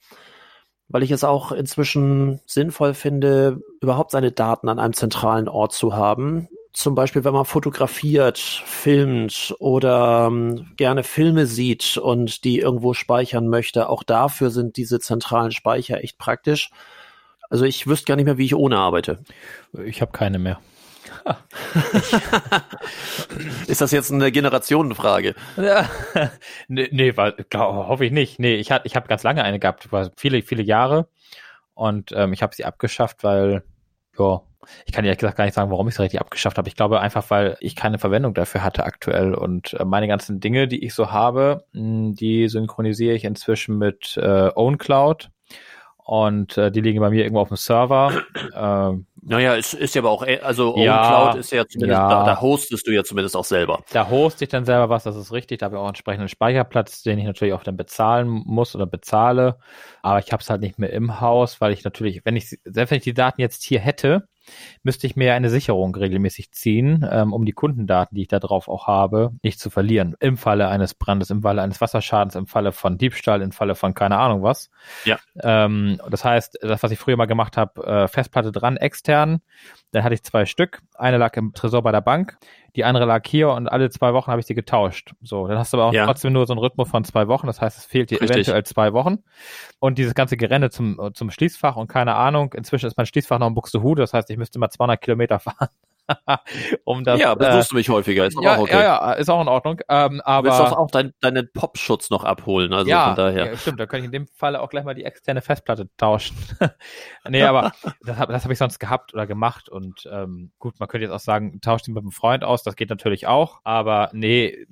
weil 0.89 1.03
ich 1.03 1.11
es 1.11 1.24
auch 1.24 1.53
inzwischen 1.53 2.41
sinnvoll 2.47 2.95
finde, 2.95 3.61
überhaupt 3.80 4.11
seine 4.11 4.32
Daten 4.32 4.68
an 4.68 4.78
einem 4.78 4.95
zentralen 4.95 5.49
Ort 5.49 5.72
zu 5.72 5.95
haben. 5.95 6.49
Zum 6.72 6.95
Beispiel, 6.95 7.24
wenn 7.24 7.32
man 7.32 7.45
fotografiert, 7.45 8.39
filmt 8.39 9.55
oder 9.59 10.28
ähm, 10.30 10.68
gerne 10.76 11.03
Filme 11.03 11.47
sieht 11.47 11.97
und 11.97 12.45
die 12.45 12.61
irgendwo 12.61 12.95
speichern 12.95 13.49
möchte, 13.49 13.89
auch 13.89 14.03
dafür 14.03 14.51
sind 14.51 14.76
diese 14.76 15.01
zentralen 15.01 15.51
Speicher 15.51 16.03
echt 16.03 16.18
praktisch. 16.18 16.70
Also 17.51 17.64
ich 17.64 17.86
wüsste 17.86 18.07
gar 18.07 18.16
nicht 18.16 18.26
mehr, 18.26 18.39
wie 18.39 18.45
ich 18.45 18.55
ohne 18.55 18.78
arbeite. 18.78 19.18
Ich 19.84 20.01
habe 20.01 20.12
keine 20.12 20.39
mehr. 20.39 20.61
ist 23.66 23.80
das 23.80 23.90
jetzt 23.90 24.12
eine 24.12 24.32
Generationenfrage? 24.32 25.34
Ja. 25.56 25.88
nee, 26.68 26.88
nee 26.90 27.12
glaub, 27.12 27.88
hoffe 27.88 28.04
ich 28.04 28.12
nicht. 28.12 28.38
Nee, 28.38 28.56
ich, 28.56 28.70
hat, 28.70 28.82
ich 28.84 28.96
habe 28.96 29.08
ganz 29.08 29.22
lange 29.22 29.44
eine 29.44 29.58
gehabt, 29.58 29.88
viele, 30.16 30.42
viele 30.42 30.62
Jahre. 30.62 31.08
Und 31.74 32.12
ähm, 32.12 32.32
ich 32.32 32.42
habe 32.42 32.54
sie 32.54 32.64
abgeschafft, 32.64 33.24
weil, 33.24 33.62
ja, 34.18 34.42
ich 34.84 34.92
kann 34.92 35.04
ehrlich 35.04 35.18
gesagt 35.18 35.36
gar 35.36 35.44
nicht 35.44 35.54
sagen, 35.54 35.70
warum 35.70 35.88
ich 35.88 35.94
sie 35.94 36.02
richtig 36.02 36.20
abgeschafft 36.20 36.58
habe. 36.58 36.68
Ich 36.68 36.76
glaube 36.76 37.00
einfach, 37.00 37.30
weil 37.30 37.56
ich 37.60 37.76
keine 37.76 37.98
Verwendung 37.98 38.34
dafür 38.34 38.62
hatte 38.62 38.84
aktuell. 38.84 39.34
Und 39.34 39.74
äh, 39.74 39.84
meine 39.84 40.08
ganzen 40.08 40.40
Dinge, 40.40 40.68
die 40.68 40.84
ich 40.84 40.94
so 40.94 41.12
habe, 41.12 41.64
mh, 41.72 42.14
die 42.14 42.48
synchronisiere 42.48 43.14
ich 43.14 43.24
inzwischen 43.24 43.78
mit 43.78 44.18
äh, 44.20 44.50
OwnCloud 44.54 45.30
und 46.09 46.56
äh, 46.56 46.70
die 46.70 46.80
liegen 46.80 47.00
bei 47.00 47.11
mir 47.11 47.22
irgendwo 47.22 47.42
auf 47.42 47.48
dem 47.48 47.59
Server. 47.59 48.12
Ähm, 48.54 49.06
naja, 49.22 49.54
ist, 49.54 49.74
ist 49.74 49.94
ja 49.94 50.00
aber 50.00 50.11
auch, 50.11 50.22
äh, 50.24 50.38
also 50.38 50.74
ja, 50.78 51.26
OwnCloud 51.26 51.40
ist 51.40 51.52
ja 51.52 51.66
zumindest, 51.66 51.98
ja. 51.98 52.09
Da, 52.09 52.24
da 52.24 52.40
hostest 52.40 52.86
du 52.86 52.92
ja 52.92 53.04
zumindest 53.04 53.36
auch 53.36 53.44
selber. 53.44 53.84
Da 53.92 54.09
hoste 54.09 54.44
ich 54.44 54.50
dann 54.50 54.64
selber 54.64 54.88
was, 54.88 55.04
das 55.04 55.16
ist 55.16 55.32
richtig. 55.32 55.59
Da 55.59 55.66
habe 55.66 55.76
ich 55.76 55.78
auch 55.78 55.82
einen 55.82 55.90
entsprechenden 55.90 56.28
Speicherplatz, 56.28 57.02
den 57.02 57.18
ich 57.18 57.26
natürlich 57.26 57.52
auch 57.52 57.62
dann 57.62 57.76
bezahlen 57.76 58.28
muss 58.28 58.74
oder 58.74 58.86
bezahle. 58.86 59.59
Aber 60.02 60.18
ich 60.18 60.32
habe 60.32 60.40
es 60.40 60.48
halt 60.48 60.62
nicht 60.62 60.78
mehr 60.78 60.90
im 60.92 61.20
Haus, 61.20 61.61
weil 61.61 61.72
ich 61.72 61.84
natürlich, 61.84 62.24
wenn 62.24 62.36
ich, 62.36 62.48
selbst 62.64 62.90
wenn 62.90 62.98
ich 62.98 63.04
die 63.04 63.14
Daten 63.14 63.40
jetzt 63.40 63.62
hier 63.62 63.80
hätte, 63.80 64.28
müsste 64.82 65.07
ich 65.07 65.16
mir 65.16 65.34
eine 65.34 65.51
Sicherung 65.51 65.94
regelmäßig 65.94 66.53
ziehen, 66.53 67.07
ähm, 67.11 67.32
um 67.32 67.44
die 67.44 67.53
Kundendaten, 67.53 68.14
die 68.14 68.22
ich 68.22 68.28
da 68.28 68.38
drauf 68.38 68.68
auch 68.68 68.86
habe, 68.86 69.32
nicht 69.42 69.61
zu 69.61 69.70
verlieren. 69.70 70.16
Im 70.20 70.36
Falle 70.36 70.68
eines 70.68 70.94
Brandes, 70.94 71.30
im 71.30 71.42
Falle 71.42 71.62
eines 71.62 71.80
Wasserschadens, 71.80 72.34
im 72.34 72.46
Falle 72.46 72.72
von 72.72 72.99
Diebstahl, 72.99 73.42
im 73.42 73.53
Falle 73.53 73.74
von 73.74 73.94
keine 73.94 74.18
Ahnung 74.18 74.42
was. 74.42 74.70
Ja. 75.05 75.18
Ähm, 75.42 76.01
das 76.11 76.24
heißt, 76.24 76.59
das, 76.62 76.82
was 76.82 76.90
ich 76.90 76.99
früher 76.99 77.16
mal 77.16 77.26
gemacht 77.26 77.57
habe, 77.57 77.84
äh, 77.84 78.09
Festplatte 78.09 78.53
dran, 78.53 78.76
extern, 78.76 79.40
dann 79.90 80.05
hatte 80.05 80.14
ich 80.14 80.22
zwei 80.22 80.46
Stück. 80.46 80.82
Eine 80.94 81.18
lag 81.18 81.36
im 81.36 81.53
Tresor 81.55 81.82
bei 81.82 81.92
der 81.92 82.01
Bank, 82.01 82.38
die 82.76 82.84
andere 82.84 83.06
lag 83.06 83.26
hier 83.26 83.50
und 83.50 83.66
alle 83.66 83.90
zwei 83.90 84.12
Wochen 84.12 84.30
habe 84.30 84.40
ich 84.40 84.46
sie 84.46 84.54
getauscht. 84.54 85.12
So, 85.22 85.46
dann 85.48 85.58
hast 85.58 85.72
du 85.72 85.78
aber 85.78 85.86
auch 85.86 85.92
Ja. 85.92 86.04
trotzdem 86.06 86.32
nur 86.32 86.46
so 86.46 86.52
einen 86.52 86.60
Rhythmus 86.60 86.88
von 86.88 87.02
zwei 87.04 87.26
Wochen. 87.28 87.46
Das 87.46 87.60
heißt, 87.60 87.78
es 87.78 87.84
fehlt 87.84 88.10
dir 88.10 88.20
Richtig. 88.20 88.36
eventuell 88.36 88.64
zwei 88.64 88.92
Wochen. 88.92 89.18
Und 89.80 89.98
dieses 89.98 90.14
ganze 90.14 90.36
Gerenne 90.36 90.70
zum, 90.70 91.10
zum 91.14 91.30
Schließfach 91.30 91.76
und 91.76 91.88
keine 91.88 92.14
Ahnung, 92.14 92.52
inzwischen 92.54 92.86
ist 92.86 92.96
mein 92.96 93.06
Schließfach 93.06 93.38
noch 93.38 93.48
in 93.48 93.54
Buxtehude. 93.54 94.02
Das 94.02 94.12
heißt, 94.14 94.30
ich 94.30 94.36
müsste 94.36 94.58
mal 94.58 94.70
200 94.70 95.00
Kilometer 95.00 95.38
fahren, 95.40 95.68
um 96.84 97.04
das. 97.04 97.20
ja, 97.20 97.32
äh, 97.32 97.36
besuchst 97.36 97.72
du 97.72 97.76
mich 97.76 97.88
häufiger, 97.88 98.26
ist 98.26 98.38
ja, 98.40 98.56
auch 98.56 98.61
okay. 98.61 98.72
ja, 98.72 98.82
ja, 98.82 99.12
ist 99.12 99.28
auch 99.28 99.40
in 99.40 99.48
Ordnung. 99.48 99.80
Ähm, 99.88 100.22
Du 100.24 100.44
willst 100.44 100.61
aber 100.61 100.70
doch 100.70 100.76
auch 100.78 100.90
dein, 100.90 101.12
deinen 101.20 101.50
Popschutz 101.52 102.11
noch 102.11 102.24
abholen, 102.24 102.72
also 102.72 102.90
ja, 102.90 103.06
von 103.06 103.16
daher. 103.16 103.46
ja, 103.46 103.56
stimmt. 103.56 103.80
Da 103.80 103.86
könnte 103.86 104.00
ich 104.00 104.06
in 104.06 104.12
dem 104.12 104.26
Falle 104.28 104.61
auch 104.61 104.70
gleich 104.70 104.84
mal 104.84 104.94
die 104.94 105.04
externe 105.04 105.40
Festplatte 105.40 105.88
tauschen. 105.96 106.36
nee, 107.28 107.42
aber 107.42 107.72
das 108.02 108.18
habe 108.18 108.32
das 108.32 108.44
hab 108.44 108.50
ich 108.50 108.59
sonst 108.59 108.78
gehabt 108.78 109.14
oder 109.14 109.26
gemacht. 109.26 109.68
Und 109.68 110.09
ähm, 110.11 110.52
gut, 110.59 110.78
man 110.80 110.88
könnte 110.88 111.06
jetzt 111.06 111.14
auch 111.14 111.20
sagen, 111.20 111.61
tauscht 111.61 111.88
ihn 111.88 111.94
mit 111.94 112.02
einem 112.02 112.12
Freund 112.12 112.44
aus. 112.44 112.62
Das 112.62 112.76
geht 112.76 112.90
natürlich 112.90 113.26
auch. 113.26 113.61
Aber 113.64 114.11
nee, 114.12 114.66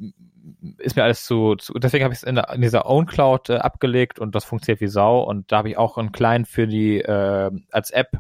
ist 0.79 0.97
mir 0.97 1.05
alles 1.05 1.25
zu, 1.25 1.57
zu 1.57 1.75
deswegen 1.75 2.05
habe 2.05 2.15
ich 2.15 2.19
es 2.19 2.23
in, 2.23 2.37
in 2.37 2.61
dieser 2.61 2.87
Own 2.87 3.07
Cloud 3.07 3.51
äh, 3.51 3.57
abgelegt 3.57 4.19
und 4.19 4.35
das 4.35 4.45
funktioniert 4.45 4.81
wie 4.81 4.87
Sau. 4.87 5.23
Und 5.23 5.51
da 5.53 5.59
habe 5.59 5.71
ich 5.71 5.77
auch 5.77 5.99
einen 5.99 6.13
Client 6.13 6.49
für 6.49 6.67
die 6.67 7.01
äh, 7.01 7.51
als 7.71 7.91
App 7.91 8.19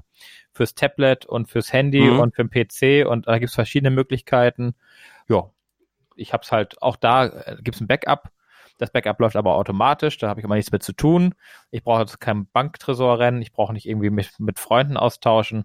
fürs 0.57 0.75
Tablet 0.75 1.27
und 1.27 1.49
fürs 1.49 1.73
Handy 1.73 2.01
Mhm. 2.01 2.19
und 2.21 2.35
für 2.35 2.45
den 2.45 2.51
PC 2.51 3.07
und 3.09 3.29
da 3.29 3.39
gibt's 3.39 3.55
verschiedene 3.55 3.91
Möglichkeiten. 3.91 4.75
Ja, 5.29 5.51
ich 6.17 6.33
habe 6.33 6.43
es 6.43 6.51
halt 6.53 6.81
auch 6.83 6.97
da 6.97 7.27
äh, 7.27 7.57
gibt's 7.61 7.81
ein 7.81 7.87
Backup. 7.87 8.31
Das 8.79 8.91
Backup 8.91 9.21
läuft 9.21 9.37
aber 9.37 9.55
automatisch, 9.57 10.19
da 10.19 10.29
habe 10.29 10.41
ich 10.41 10.45
immer 10.45 10.57
nichts 10.57 10.71
mit 10.73 10.83
zu 10.83 10.93
tun. 10.93 11.35
Ich 11.71 11.83
brauche 11.83 12.01
jetzt 12.01 12.21
kein 12.21 12.47
Banktresor 12.51 13.19
rennen, 13.19 13.41
ich 13.41 13.53
brauche 13.53 13.73
nicht 13.73 13.87
irgendwie 13.89 14.11
mich 14.11 14.31
mit 14.39 14.59
Freunden 14.59 14.97
austauschen. 14.99 15.65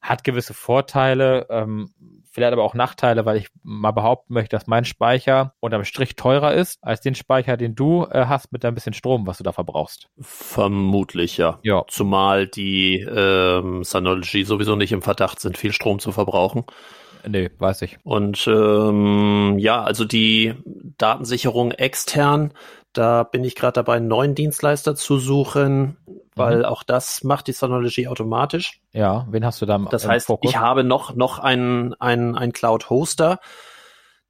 Hat 0.00 0.24
gewisse 0.24 0.54
Vorteile, 0.54 1.46
ähm, 1.50 1.90
vielleicht 2.30 2.52
aber 2.52 2.62
auch 2.62 2.74
Nachteile, 2.74 3.26
weil 3.26 3.36
ich 3.36 3.48
mal 3.62 3.90
behaupten 3.90 4.34
möchte, 4.34 4.54
dass 4.56 4.66
mein 4.66 4.84
Speicher 4.84 5.54
unterm 5.60 5.84
Strich 5.84 6.14
teurer 6.14 6.54
ist 6.54 6.78
als 6.82 7.00
den 7.00 7.14
Speicher, 7.14 7.56
den 7.56 7.74
du 7.74 8.04
äh, 8.04 8.26
hast 8.26 8.52
mit 8.52 8.64
ein 8.64 8.74
bisschen 8.74 8.92
Strom, 8.92 9.26
was 9.26 9.38
du 9.38 9.44
da 9.44 9.52
verbrauchst. 9.52 10.08
Vermutlich, 10.20 11.36
ja. 11.36 11.58
Ja. 11.62 11.84
Zumal 11.88 12.46
die 12.46 13.00
ähm, 13.00 13.82
Synology 13.82 14.44
sowieso 14.44 14.76
nicht 14.76 14.92
im 14.92 15.02
Verdacht 15.02 15.40
sind, 15.40 15.58
viel 15.58 15.72
Strom 15.72 15.98
zu 15.98 16.12
verbrauchen. 16.12 16.64
Nee, 17.26 17.50
weiß 17.58 17.82
ich. 17.82 17.98
Und 18.04 18.46
ähm, 18.46 19.56
ja, 19.58 19.82
also 19.82 20.04
die 20.04 20.54
Datensicherung 20.98 21.72
extern, 21.72 22.52
da 22.92 23.24
bin 23.24 23.44
ich 23.44 23.54
gerade 23.54 23.74
dabei, 23.74 23.96
einen 23.96 24.08
neuen 24.08 24.34
Dienstleister 24.34 24.94
zu 24.94 25.18
suchen, 25.18 25.96
weil 26.38 26.64
auch 26.64 26.82
das 26.82 27.22
macht 27.24 27.46
die 27.46 27.52
Synology 27.52 28.08
automatisch. 28.08 28.80
Ja, 28.92 29.26
wen 29.30 29.44
hast 29.44 29.60
du 29.60 29.66
da 29.66 29.76
im 29.76 29.88
Das 29.90 30.04
im 30.04 30.10
heißt, 30.10 30.26
Fokus? 30.26 30.50
ich 30.50 30.56
habe 30.56 30.84
noch, 30.84 31.14
noch 31.14 31.38
einen, 31.38 31.94
einen, 31.94 32.36
einen 32.36 32.52
Cloud-Hoster, 32.52 33.38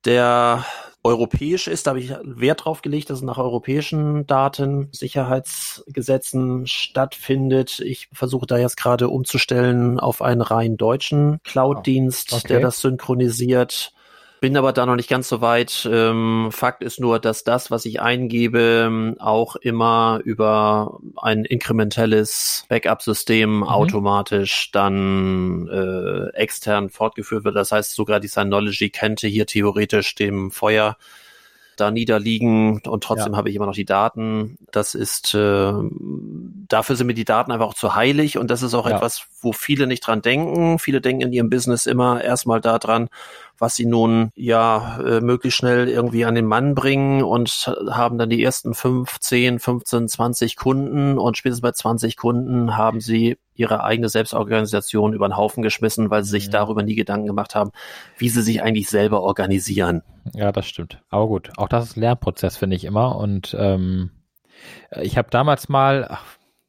der 0.05 0.65
europäisch 1.05 1.69
ist. 1.69 1.87
Da 1.87 1.93
habe 1.93 2.01
ich 2.01 2.13
Wert 2.23 2.65
drauf 2.65 2.83
gelegt, 2.83 3.09
dass 3.11 3.19
es 3.19 3.25
nach 3.25 3.39
europäischen 3.39 4.27
Datensicherheitsgesetzen 4.27 6.67
stattfindet. 6.67 7.79
Ich 7.81 8.09
versuche 8.13 8.47
da 8.47 8.59
jetzt 8.59 8.77
gerade 8.77 9.09
umzustellen 9.09 10.01
auf 10.01 10.21
einen 10.23 10.43
rein 10.43 10.77
deutschen 10.77 11.39
Cloud-Dienst, 11.45 12.33
okay. 12.33 12.49
der 12.49 12.59
das 12.61 12.81
synchronisiert. 12.81 13.93
Bin 14.41 14.57
aber 14.57 14.73
da 14.73 14.87
noch 14.87 14.95
nicht 14.95 15.09
ganz 15.09 15.29
so 15.29 15.41
weit. 15.41 15.89
Ähm, 15.91 16.51
Fakt 16.53 16.83
ist 16.83 17.01
nur, 17.01 17.19
dass 17.19 17.43
das, 17.43 17.71
was 17.73 17.85
ich 17.85 18.01
eingebe, 18.01 18.85
ähm, 18.87 19.17
auch 19.19 19.57
immer 19.57 20.21
über 20.25 21.01
ein 21.17 21.45
inkrementelles 21.45 22.65
Backup-System 22.69 23.65
automatisch 23.65 24.71
dann 24.73 25.69
äh, 25.69 26.29
extern 26.37 26.89
fortgeführt 26.89 27.45
wird. 27.45 27.57
Das 27.57 27.73
heißt, 27.73 27.95
sogar 27.95 28.21
die 28.21 28.29
Synology 28.29 28.91
könnte 28.91 29.27
hier 29.27 29.47
theoretisch 29.47 30.15
dem 30.15 30.51
Feuer 30.53 30.97
da 31.77 31.91
niederliegen 31.93 32.81
und 32.87 33.05
trotzdem 33.05 33.37
habe 33.37 33.51
ich 33.51 33.57
immer 33.57 33.67
noch 33.67 33.75
die 33.75 33.85
Daten. 33.85 34.59
Das 34.73 34.95
ist, 34.95 35.35
äh, 35.35 35.73
dafür 36.69 36.97
sind 36.97 37.07
mir 37.07 37.15
die 37.15 37.25
Daten 37.25 37.53
einfach 37.53 37.67
auch 37.69 37.75
zu 37.75 37.95
heilig 37.95 38.37
und 38.37 38.51
das 38.51 38.63
ist 38.63 38.75
auch 38.75 38.89
Ja. 38.89 38.97
etwas, 38.97 39.27
wo 39.41 39.53
viele 39.53 39.87
nicht 39.87 40.01
dran 40.07 40.21
denken. 40.21 40.79
Viele 40.81 41.01
denken 41.01 41.23
in 41.23 41.33
ihrem 41.33 41.51
Business 41.51 41.87
immer 41.87 42.21
erstmal 42.23 42.61
daran, 42.61 43.09
was 43.59 43.75
sie 43.77 43.87
nun 43.87 44.31
ja 44.35 45.01
äh, 45.01 45.21
möglichst 45.21 45.59
schnell 45.59 45.89
irgendwie 45.89 46.25
an 46.25 46.35
den 46.35 46.47
Mann 46.47 46.75
bringen 46.75 47.23
und 47.23 47.73
haben 47.91 48.19
dann 48.19 48.31
die 48.31 48.43
ersten 48.43 48.75
5, 48.75 49.19
10, 49.21 49.59
15, 49.59 50.09
20 50.09 50.57
Kunden 50.57 51.19
und 51.19 51.37
spätestens 51.37 51.63
bei 51.63 51.73
20 51.73 52.17
Kunden 52.17 52.77
haben 52.77 53.01
sie 53.01 53.37
ihre 53.55 53.83
eigene 53.83 54.09
Selbstorganisation 54.09 55.13
über 55.13 55.29
den 55.29 55.37
Haufen 55.37 55.63
geschmissen, 55.65 56.11
weil 56.11 56.23
sie 56.23 56.31
sich 56.31 56.47
Mhm. 56.47 56.53
darüber 56.53 56.83
nie 56.85 56.95
Gedanken 56.95 57.27
gemacht 57.27 57.55
haben, 57.57 57.73
wie 58.17 58.29
sie 58.29 58.43
sich 58.43 58.63
eigentlich 58.63 58.89
selber 58.89 59.23
organisieren. 59.23 60.03
Ja, 60.35 60.53
das 60.53 60.67
stimmt. 60.67 61.03
Aber 61.11 61.27
gut, 61.27 61.51
auch 61.57 61.69
das 61.69 61.85
ist 61.87 61.97
ein 61.97 62.01
Lernprozess, 62.01 62.57
finde 62.57 62.77
ich 62.77 62.85
immer. 62.85 63.17
Und 63.17 63.57
ähm, 63.59 64.11
ich 65.01 65.19
habe 65.19 65.29
damals 65.31 65.69
mal, 65.69 66.07
ach, 66.09 66.25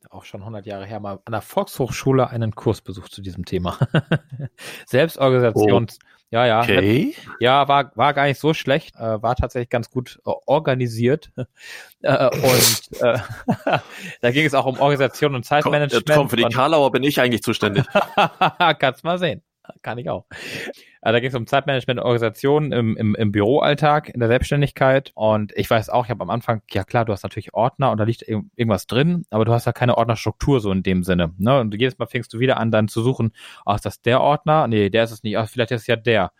auch 0.10 0.24
schon 0.24 0.42
100 0.42 0.66
Jahre 0.66 0.86
her, 0.88 1.00
mal 1.00 1.20
an 1.26 1.32
der 1.32 1.42
Volkshochschule 1.42 2.28
einen 2.32 2.56
Kurs 2.56 2.82
besucht 2.82 3.12
zu 3.14 3.22
diesem 3.22 3.46
Thema. 3.46 3.78
Selbstorganisation. 4.88 5.88
Ja, 6.32 6.46
ja. 6.46 6.62
Okay. 6.62 7.16
Ja, 7.40 7.68
war, 7.68 7.92
war 7.96 8.14
gar 8.14 8.26
nicht 8.26 8.40
so 8.40 8.54
schlecht, 8.54 8.96
äh, 8.98 9.22
war 9.22 9.36
tatsächlich 9.36 9.70
ganz 9.70 9.90
gut 9.90 10.20
äh, 10.26 10.32
organisiert. 10.46 11.32
äh, 12.02 12.26
und 12.28 13.02
äh, 13.02 13.18
da 14.22 14.32
ging 14.32 14.46
es 14.46 14.54
auch 14.54 14.66
um 14.66 14.80
Organisation 14.80 15.34
und 15.34 15.42
Komm, 15.42 15.44
Zeitmanagement. 15.44 16.08
jetzt 16.08 16.16
komm, 16.16 16.30
für 16.30 16.36
die 16.36 16.44
Karlauer 16.44 16.92
bin 16.92 17.04
ich 17.04 17.20
eigentlich 17.20 17.42
zuständig. 17.42 17.86
Kannst 18.80 19.04
mal 19.04 19.18
sehen. 19.18 19.42
Kann 19.82 19.98
ich 19.98 20.10
auch. 20.10 20.26
Äh, 21.02 21.12
Da 21.12 21.20
ging 21.20 21.30
es 21.30 21.36
um 21.36 21.48
Zeitmanagement 21.48 22.00
Organisation 22.00 22.72
im, 22.72 22.98
im, 22.98 23.16
im 23.16 23.32
Büroalltag, 23.32 24.10
in 24.10 24.20
der 24.20 24.30
Selbstständigkeit. 24.30 25.12
Und 25.16 25.52
ich 25.56 25.70
weiß 25.70 25.90
auch, 25.90 26.06
ich 26.06 26.12
habe 26.12 26.22
am 26.22 26.30
Anfang, 26.30 26.62
ja 26.72 26.84
klar, 26.84 27.06
du 27.06 27.14
hast 27.14 27.24
natürlich 27.24 27.54
Ordner 27.54 27.92
und 27.92 27.98
da 27.98 28.04
liegt 28.04 28.24
irg- 28.24 28.46
irgendwas 28.56 28.88
drin, 28.88 29.26
aber 29.30 29.46
du 29.46 29.52
hast 29.54 29.66
ja 29.66 29.74
keine 29.74 29.98
Ordnerstruktur 29.98 30.60
so 30.60 30.72
in 30.72 30.84
dem 30.84 31.04
Sinne. 31.04 31.34
Ne? 31.38 31.60
Und 31.60 31.74
jedes 31.74 31.98
Mal 31.98 32.08
fängst 32.08 32.34
du 32.34 32.40
wieder 32.40 32.58
an, 32.58 32.72
dann 32.72 32.88
zu 32.88 33.02
suchen, 33.02 33.32
ach, 33.66 33.76
ist 33.76 33.86
das 33.86 34.02
der 34.02 34.22
Ordner? 34.22 34.68
Nee, 34.68 34.90
der 34.90 35.04
ist 35.04 35.12
es 35.12 35.24
nicht. 35.24 35.38
Ach, 35.38 35.48
vielleicht 35.50 35.72
ist 35.72 35.82
es 35.82 35.88
ja 35.88 35.96
der. 35.96 36.32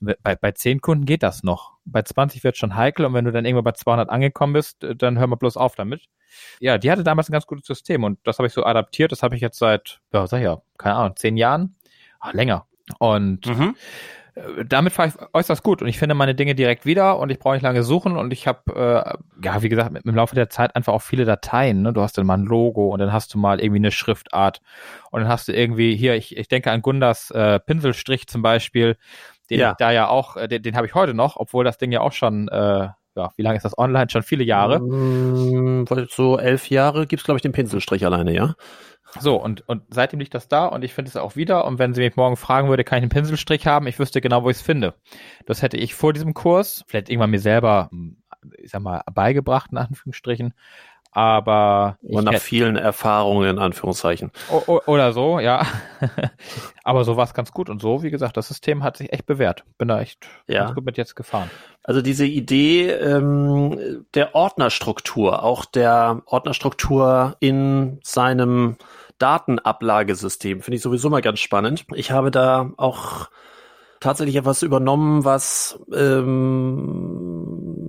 Bei, 0.00 0.34
bei 0.34 0.50
10 0.50 0.80
Kunden 0.80 1.04
geht 1.06 1.22
das 1.22 1.44
noch. 1.44 1.74
Bei 1.84 2.02
20 2.02 2.42
wird 2.42 2.56
schon 2.56 2.74
heikel 2.74 3.06
und 3.06 3.14
wenn 3.14 3.24
du 3.24 3.30
dann 3.30 3.44
irgendwann 3.44 3.62
bei 3.64 3.72
200 3.72 4.10
angekommen 4.10 4.52
bist, 4.52 4.82
äh, 4.82 4.96
dann 4.96 5.16
hör 5.18 5.28
mal 5.28 5.36
bloß 5.36 5.56
auf 5.56 5.76
damit. 5.76 6.06
Ja, 6.60 6.76
die 6.78 6.90
hatte 6.90 7.04
damals 7.04 7.28
ein 7.28 7.32
ganz 7.32 7.46
gutes 7.46 7.66
System 7.66 8.02
und 8.02 8.18
das 8.24 8.38
habe 8.38 8.48
ich 8.48 8.52
so 8.52 8.64
adaptiert. 8.64 9.12
Das 9.12 9.22
habe 9.22 9.36
ich 9.36 9.40
jetzt 9.40 9.58
seit, 9.58 10.00
ja, 10.12 10.26
sag 10.26 10.38
ich 10.38 10.44
ja, 10.44 10.60
keine 10.76 10.96
Ahnung, 10.96 11.14
zehn 11.16 11.36
Jahren, 11.36 11.76
Ach, 12.18 12.32
länger. 12.32 12.66
Und 12.98 13.46
Mhm. 13.46 13.76
äh, 14.34 14.64
damit 14.66 14.92
fahre 14.92 15.08
ich 15.08 15.14
äußerst 15.34 15.62
gut 15.62 15.82
und 15.82 15.88
ich 15.88 15.98
finde 15.98 16.14
meine 16.14 16.34
Dinge 16.34 16.54
direkt 16.54 16.86
wieder 16.86 17.18
und 17.18 17.30
ich 17.30 17.38
brauche 17.38 17.54
nicht 17.54 17.62
lange 17.62 17.82
suchen 17.82 18.16
und 18.16 18.32
ich 18.32 18.46
habe, 18.46 18.60
äh, 18.74 19.44
ja, 19.44 19.62
wie 19.62 19.68
gesagt, 19.68 19.92
mit, 19.92 20.04
im 20.04 20.14
Laufe 20.14 20.34
der 20.34 20.48
Zeit 20.50 20.74
einfach 20.74 20.92
auch 20.94 21.02
viele 21.02 21.24
Dateien. 21.24 21.82
Ne? 21.82 21.92
Du 21.92 22.00
hast 22.00 22.16
dann 22.16 22.26
mal 22.26 22.38
ein 22.38 22.44
Logo 22.44 22.88
und 22.88 22.98
dann 22.98 23.12
hast 23.12 23.34
du 23.34 23.38
mal 23.38 23.60
irgendwie 23.60 23.80
eine 23.80 23.90
Schriftart 23.90 24.60
und 25.10 25.20
dann 25.20 25.28
hast 25.28 25.48
du 25.48 25.52
irgendwie 25.52 25.94
hier, 25.96 26.14
ich, 26.16 26.36
ich 26.36 26.48
denke 26.48 26.70
an 26.70 26.82
Gundas 26.82 27.30
äh, 27.30 27.60
Pinselstrich 27.60 28.26
zum 28.26 28.40
Beispiel, 28.42 28.96
den 29.50 29.58
Ja. 29.60 29.70
ich 29.72 29.76
da 29.76 29.90
ja 29.90 30.08
auch, 30.08 30.36
äh, 30.36 30.48
den, 30.48 30.62
den 30.62 30.76
habe 30.76 30.86
ich 30.86 30.94
heute 30.94 31.12
noch, 31.14 31.36
obwohl 31.36 31.64
das 31.64 31.76
Ding 31.78 31.92
ja 31.92 32.00
auch 32.00 32.12
schon, 32.12 32.48
äh, 32.48 32.88
ja, 33.16 33.30
wie 33.36 33.42
lange 33.42 33.56
ist 33.56 33.64
das 33.64 33.76
online? 33.78 34.08
Schon 34.10 34.22
viele 34.22 34.44
Jahre. 34.44 34.80
Mm, 34.80 35.86
So 36.10 36.38
elf 36.38 36.68
Jahre 36.70 37.06
gibt's 37.06 37.24
glaube 37.24 37.38
ich, 37.38 37.42
den 37.42 37.52
Pinselstrich 37.52 38.04
alleine, 38.04 38.34
ja? 38.34 38.54
So, 39.20 39.36
und, 39.36 39.68
und 39.68 39.82
seitdem 39.90 40.20
liegt 40.20 40.34
das 40.34 40.48
da 40.48 40.66
und 40.66 40.84
ich 40.84 40.94
finde 40.94 41.10
es 41.10 41.16
auch 41.16 41.36
wieder. 41.36 41.66
Und 41.66 41.78
wenn 41.78 41.92
sie 41.94 42.00
mich 42.00 42.16
morgen 42.16 42.36
fragen 42.36 42.68
würde, 42.68 42.84
kann 42.84 42.98
ich 42.98 43.02
einen 43.02 43.10
Pinselstrich 43.10 43.66
haben, 43.66 43.86
ich 43.86 43.98
wüsste 43.98 44.20
genau, 44.22 44.42
wo 44.44 44.50
ich 44.50 44.56
es 44.56 44.62
finde. 44.62 44.94
Das 45.46 45.60
hätte 45.62 45.76
ich 45.76 45.94
vor 45.94 46.12
diesem 46.14 46.32
Kurs 46.34 46.84
vielleicht 46.86 47.10
irgendwann 47.10 47.30
mir 47.30 47.40
selber, 47.40 47.88
hm, 47.90 48.16
ich 48.58 48.70
sag 48.70 48.80
mal, 48.82 49.02
beigebracht, 49.12 49.70
in 49.72 49.78
Anführungsstrichen. 49.78 50.54
Aber 51.14 51.98
und 52.02 52.24
nach 52.24 52.38
vielen 52.40 52.76
Erfahrungen 52.76 53.50
in 53.50 53.58
Anführungszeichen. 53.58 54.32
Oder 54.86 55.12
so, 55.12 55.40
ja. 55.40 55.66
aber 56.84 57.04
so 57.04 57.18
war 57.18 57.24
es 57.24 57.34
ganz 57.34 57.52
gut 57.52 57.68
und 57.68 57.82
so, 57.82 58.02
wie 58.02 58.10
gesagt, 58.10 58.38
das 58.38 58.48
System 58.48 58.82
hat 58.82 58.96
sich 58.96 59.12
echt 59.12 59.26
bewährt. 59.26 59.64
Bin 59.76 59.88
da 59.88 60.00
echt 60.00 60.26
ja. 60.46 60.64
ganz 60.64 60.74
gut 60.74 60.86
mit 60.86 60.96
jetzt 60.96 61.14
gefahren. 61.14 61.50
Also 61.84 62.00
diese 62.00 62.24
Idee 62.24 62.90
ähm, 62.90 64.06
der 64.14 64.34
Ordnerstruktur, 64.34 65.42
auch 65.42 65.66
der 65.66 66.22
Ordnerstruktur 66.24 67.36
in 67.40 67.98
seinem 68.02 68.76
Datenablagesystem, 69.18 70.62
finde 70.62 70.76
ich 70.76 70.82
sowieso 70.82 71.10
mal 71.10 71.20
ganz 71.20 71.40
spannend. 71.40 71.84
Ich 71.94 72.10
habe 72.10 72.30
da 72.30 72.70
auch 72.78 73.28
tatsächlich 74.00 74.36
etwas 74.36 74.62
übernommen, 74.62 75.24
was 75.24 75.78
ähm, 75.94 77.41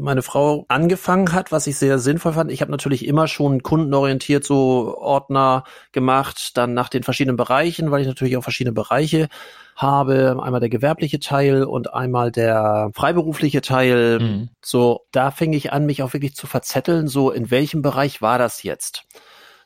meine 0.03 0.21
Frau 0.21 0.65
angefangen 0.67 1.31
hat, 1.31 1.51
was 1.51 1.65
ich 1.65 1.77
sehr 1.77 1.97
sinnvoll 1.97 2.33
fand. 2.33 2.51
Ich 2.51 2.61
habe 2.61 2.71
natürlich 2.71 3.07
immer 3.07 3.27
schon 3.27 3.63
kundenorientiert 3.63 4.43
so 4.43 4.97
Ordner 4.97 5.63
gemacht, 5.91 6.57
dann 6.57 6.73
nach 6.73 6.89
den 6.89 7.03
verschiedenen 7.03 7.37
Bereichen, 7.37 7.89
weil 7.89 8.01
ich 8.01 8.07
natürlich 8.07 8.37
auch 8.37 8.43
verschiedene 8.43 8.73
Bereiche 8.73 9.29
habe. 9.75 10.37
Einmal 10.41 10.59
der 10.59 10.69
gewerbliche 10.69 11.19
Teil 11.19 11.63
und 11.63 11.93
einmal 11.93 12.31
der 12.31 12.91
freiberufliche 12.93 13.61
Teil. 13.61 14.19
Mhm. 14.19 14.49
So, 14.61 15.01
da 15.11 15.31
fing 15.31 15.53
ich 15.53 15.73
an, 15.73 15.85
mich 15.85 16.03
auch 16.03 16.13
wirklich 16.13 16.35
zu 16.35 16.47
verzetteln, 16.47 17.07
so 17.07 17.31
in 17.31 17.49
welchem 17.49 17.81
Bereich 17.81 18.21
war 18.21 18.37
das 18.37 18.63
jetzt? 18.63 19.05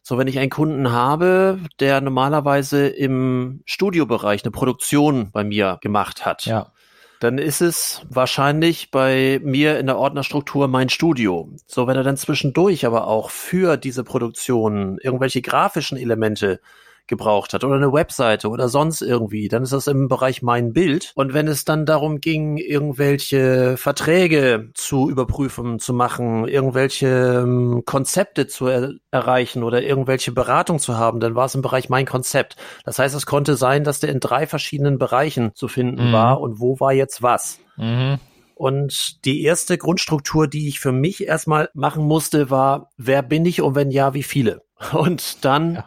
So, 0.04 0.18
wenn 0.18 0.28
ich 0.28 0.40
einen 0.40 0.50
Kunden 0.50 0.92
habe, 0.92 1.60
der 1.82 2.00
normalerweise 2.00 2.88
im 2.88 3.62
Studiobereich 3.66 4.44
eine 4.46 4.52
Produktion 4.52 5.32
bei 5.32 5.44
mir 5.44 5.80
gemacht 5.82 6.26
hat, 6.26 6.46
ja. 6.46 6.72
Dann 7.20 7.38
ist 7.38 7.62
es 7.62 8.02
wahrscheinlich 8.10 8.92
bei 8.92 9.40
mir 9.44 9.80
in 9.80 9.88
der 9.88 9.98
Ordnerstruktur 9.98 10.68
mein 10.68 10.90
Studio. 10.90 11.50
So, 11.66 11.88
wenn 11.88 11.96
er 11.96 12.04
dann 12.04 12.18
zwischendurch 12.18 12.86
aber 12.86 13.08
auch 13.08 13.30
für 13.30 13.78
diese 13.78 14.04
Produktion 14.04 14.98
irgendwelche 15.02 15.42
grafischen 15.42 15.98
Elemente 15.98 16.60
gebraucht 17.08 17.54
hat 17.54 17.64
oder 17.64 17.76
eine 17.76 17.94
Webseite 17.94 18.50
oder 18.50 18.70
sonst 18.70 19.02
irgendwie, 19.02 19.48
dann 19.48 19.64
ist 19.64 19.74
das 19.74 19.88
im 19.88 20.08
Bereich 20.08 20.42
mein 20.42 20.74
Bild. 20.74 21.12
Und 21.16 21.34
wenn 21.34 21.48
es 21.48 21.66
dann 21.66 21.86
darum 21.86 22.20
ging, 22.22 22.58
irgendwelche 22.58 23.78
Verträge 23.78 24.70
zu 24.74 25.10
überprüfen, 25.10 25.80
zu 25.80 25.94
machen, 25.94 26.48
irgendwelche 26.48 27.42
ähm, 27.44 27.84
Konzepte 27.86 28.48
zu 28.48 28.68
er 28.68 28.92
erreichen 29.12 29.64
oder 29.64 29.82
irgendwelche 29.82 30.32
Beratung 30.32 30.80
zu 30.80 30.98
haben, 30.98 31.20
dann 31.20 31.36
war 31.36 31.46
es 31.46 31.56
im 31.56 31.62
Bereich 31.62 31.90
mein 31.90 32.06
Konzept. 32.06 32.56
Das 32.86 33.00
heißt, 33.00 33.16
es 33.16 33.26
konnte 33.26 33.56
sein, 33.56 33.84
dass 33.84 34.00
der 34.00 34.10
in 34.10 34.20
drei 34.20 34.46
verschiedenen 34.46 34.98
Bereichen 34.98 35.56
zu 35.56 35.68
finden 35.68 36.10
mhm. 36.10 36.14
war 36.14 36.42
und 36.42 36.60
wo 36.60 36.80
war 36.80 36.94
jetzt 36.94 37.22
was. 37.24 37.60
Mhm. 37.78 38.20
Und 38.54 39.24
die 39.26 39.44
erste 39.44 39.78
Grundstruktur, 39.78 40.48
die 40.48 40.68
ich 40.68 40.80
für 40.80 40.92
mich 40.92 41.28
erstmal 41.28 41.70
machen 41.74 42.04
musste, 42.04 42.50
war, 42.50 42.90
wer 42.98 43.22
bin 43.22 43.46
ich 43.46 43.62
und 43.62 43.76
wenn 43.76 43.92
ja, 43.92 44.14
wie 44.14 44.24
viele? 44.24 44.64
Und 44.94 45.46
dann 45.46 45.76
ja 45.76 45.86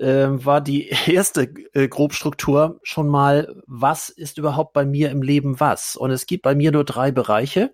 äh, 0.00 0.44
war 0.44 0.60
die 0.60 0.88
erste 1.06 1.42
äh, 1.74 1.88
Grobstruktur 1.88 2.80
schon 2.82 3.08
mal, 3.08 3.54
was 3.66 4.08
ist 4.08 4.38
überhaupt 4.38 4.72
bei 4.72 4.84
mir 4.84 5.10
im 5.10 5.22
Leben 5.22 5.60
was? 5.60 5.96
Und 5.96 6.10
es 6.10 6.26
gibt 6.26 6.42
bei 6.42 6.54
mir 6.54 6.72
nur 6.72 6.84
drei 6.84 7.12
Bereiche. 7.12 7.70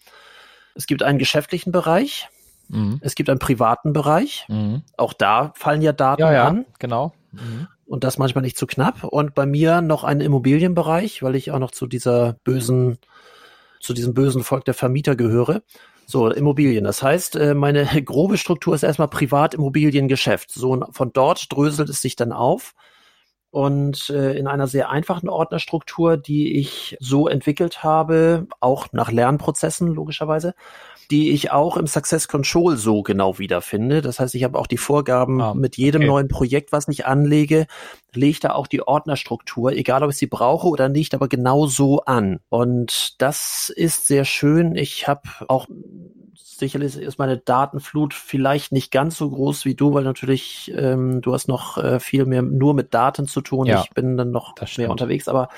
Es 0.75 0.87
gibt 0.87 1.03
einen 1.03 1.19
geschäftlichen 1.19 1.73
Bereich, 1.73 2.29
mhm. 2.69 2.99
es 3.01 3.15
gibt 3.15 3.31
einen 3.31 3.39
privaten 3.39 3.93
Bereich. 3.93 4.45
Mhm. 4.49 4.83
Auch 4.97 5.15
da 5.15 5.53
fallen 5.57 5.81
ja 5.81 5.93
Daten 5.93 6.21
ja, 6.21 6.33
ja, 6.33 6.49
an. 6.49 6.67
Genau. 6.79 7.15
Mhm. 7.33 7.69
Und 7.87 8.05
das 8.05 8.19
manchmal 8.19 8.43
nicht 8.43 8.59
zu 8.59 8.67
knapp. 8.67 9.05
Und 9.05 9.35
bei 9.35 9.47
mir 9.47 9.81
noch 9.81 10.05
einen 10.05 10.21
Immobilienbereich, 10.21 11.23
weil 11.23 11.37
ich 11.37 11.53
auch 11.53 11.61
noch 11.61 11.71
zu 11.71 11.87
dieser 11.87 12.35
bösen, 12.45 12.99
zu 13.81 13.95
diesem 13.95 14.13
bösen 14.13 14.43
Volk 14.43 14.65
der 14.65 14.75
Vermieter 14.75 15.15
gehöre. 15.15 15.63
So, 16.09 16.31
Immobilien. 16.31 16.85
Das 16.85 17.03
heißt, 17.03 17.37
äh, 17.37 17.55
meine 17.55 17.85
grobe 18.05 18.39
Struktur 18.39 18.75
ist 18.75 18.85
erstmal 18.85 19.09
Privatimmobiliengeschäft. 19.09 20.53
So 20.53 20.87
von 20.93 21.13
dort 21.13 21.53
dröselt 21.53 21.89
es 21.89 22.01
sich 22.01 22.17
dann 22.17 22.33
auf. 22.33 22.75
Und 23.51 24.11
äh, 24.11 24.37
in 24.37 24.47
einer 24.49 24.67
sehr 24.67 24.91
einfachen 24.91 25.29
Ordnerstruktur, 25.29 26.17
die 26.17 26.59
ich 26.59 26.97
so 27.01 27.27
entwickelt 27.27 27.83
habe, 27.83 28.47
auch 28.61 28.89
nach 28.93 29.11
Lernprozessen 29.11 29.89
logischerweise, 29.95 30.55
die 31.11 31.31
ich 31.31 31.53
auch 31.53 31.77
im 31.77 31.87
Success 31.87 32.29
Control 32.29 32.77
so 32.77 33.03
genau 33.03 33.39
wiederfinde. 33.39 34.03
Das 34.03 34.21
heißt, 34.21 34.35
ich 34.35 34.45
habe 34.45 34.59
auch 34.59 34.67
die 34.67 34.77
Vorgaben 34.77 35.41
ah, 35.41 35.55
mit 35.55 35.77
jedem 35.77 36.03
okay. 36.03 36.09
neuen 36.09 36.29
Projekt, 36.29 36.73
was 36.73 36.87
ich 36.89 37.07
anlege, 37.07 37.67
lege 38.17 38.31
ich 38.31 38.41
da 38.41 38.51
auch 38.51 38.67
die 38.67 38.83
Ordnerstruktur, 38.83 39.73
egal 39.73 40.03
ob 40.03 40.11
ich 40.11 40.17
sie 40.17 40.27
brauche 40.27 40.69
oder 40.69 40.89
nicht, 40.89 41.15
aber 41.15 41.29
genau 41.29 41.67
so 41.67 42.01
an. 42.01 42.41
Und 42.49 43.21
das 43.21 43.73
ist 43.75 44.07
sehr 44.07 44.25
schön. 44.25 44.75
Ich 44.75 45.07
habe 45.09 45.23
auch 45.49 45.67
sicherlich 46.35 46.97
ist 46.97 47.19
meine 47.19 47.37
Datenflut 47.37 48.15
vielleicht 48.15 48.73
nicht 48.73 48.91
ganz 48.91 49.17
so 49.17 49.31
groß 49.31 49.65
wie 49.65 49.75
du, 49.75 49.95
weil 49.95 50.05
natürlich 50.05 50.73
ähm, 50.75 51.21
du 51.21 51.35
hast 51.35 51.49
noch 51.49 51.79
äh, 51.79 52.01
viel 52.01 52.25
mehr 52.25 52.43
nur 52.43 52.75
mit 52.75 52.95
Daten 52.95 53.27
zu 53.27 53.41
tun. 53.41 53.67
Ja, 53.67 53.83
ich 53.83 53.91
bin 53.91 54.17
dann 54.17 54.31
noch 54.31 54.55
mehr 54.79 54.91
unterwegs, 54.91 55.29
aber 55.29 55.49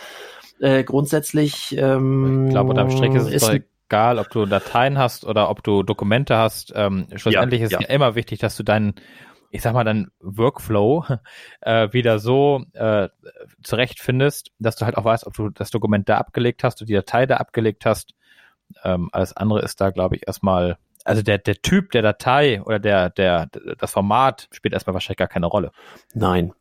äh, 0.61 0.83
grundsätzlich 0.85 1.77
ähm, 1.79 2.47
ich 2.47 2.51
glaube, 2.51 2.71
unterm 2.71 2.91
Strich 2.91 3.15
ist 3.15 3.27
es 3.29 3.43
ist 3.43 3.63
egal, 3.89 4.19
ob 4.19 4.29
du 4.31 4.45
Dateien 4.45 4.99
hast 4.99 5.25
oder 5.25 5.49
ob 5.51 5.63
du 5.63 5.83
Dokumente 5.83 6.37
hast. 6.37 6.73
Ähm, 6.75 7.07
schlussendlich 7.15 7.61
ja, 7.61 7.67
ist 7.67 7.73
ja. 7.73 7.81
immer 7.89 8.15
wichtig, 8.15 8.39
dass 8.39 8.57
du 8.57 8.63
deinen 8.63 8.95
ich 9.51 9.63
sag 9.63 9.73
mal, 9.73 9.85
deinen 9.85 10.11
Workflow 10.21 11.05
äh, 11.61 11.93
wieder 11.93 12.19
so 12.19 12.65
äh, 12.75 13.09
zurechtfindest, 13.63 14.53
dass 14.59 14.77
du 14.77 14.85
halt 14.85 14.97
auch 14.97 15.05
weißt, 15.05 15.27
ob 15.27 15.35
du 15.35 15.51
das 15.51 15.71
Dokument 15.71 16.09
da 16.09 16.19
abgelegt 16.19 16.65
hast, 16.65 16.81
du 16.81 16.85
die 16.85 16.95
Datei 16.95 17.27
da 17.27 17.37
abgelegt 17.37 17.87
hast. 17.87 18.15
Ähm, 18.85 19.09
alles 19.13 19.37
andere 19.37 19.63
ist 19.63 19.81
da, 19.81 19.91
glaube 19.91 20.17
ich, 20.17 20.27
erstmal, 20.27 20.77
also 21.05 21.23
der, 21.23 21.39
der 21.39 21.63
Typ 21.63 21.91
der 21.93 22.03
Datei 22.03 22.63
oder 22.63 22.79
der, 22.79 23.11
der, 23.11 23.49
das 23.79 23.91
Format 23.91 24.49
spielt 24.53 24.75
erstmal 24.75 24.95
wahrscheinlich 24.95 25.19
gar 25.19 25.29
keine 25.29 25.47
Rolle. 25.47 25.73
Nein. 26.15 26.53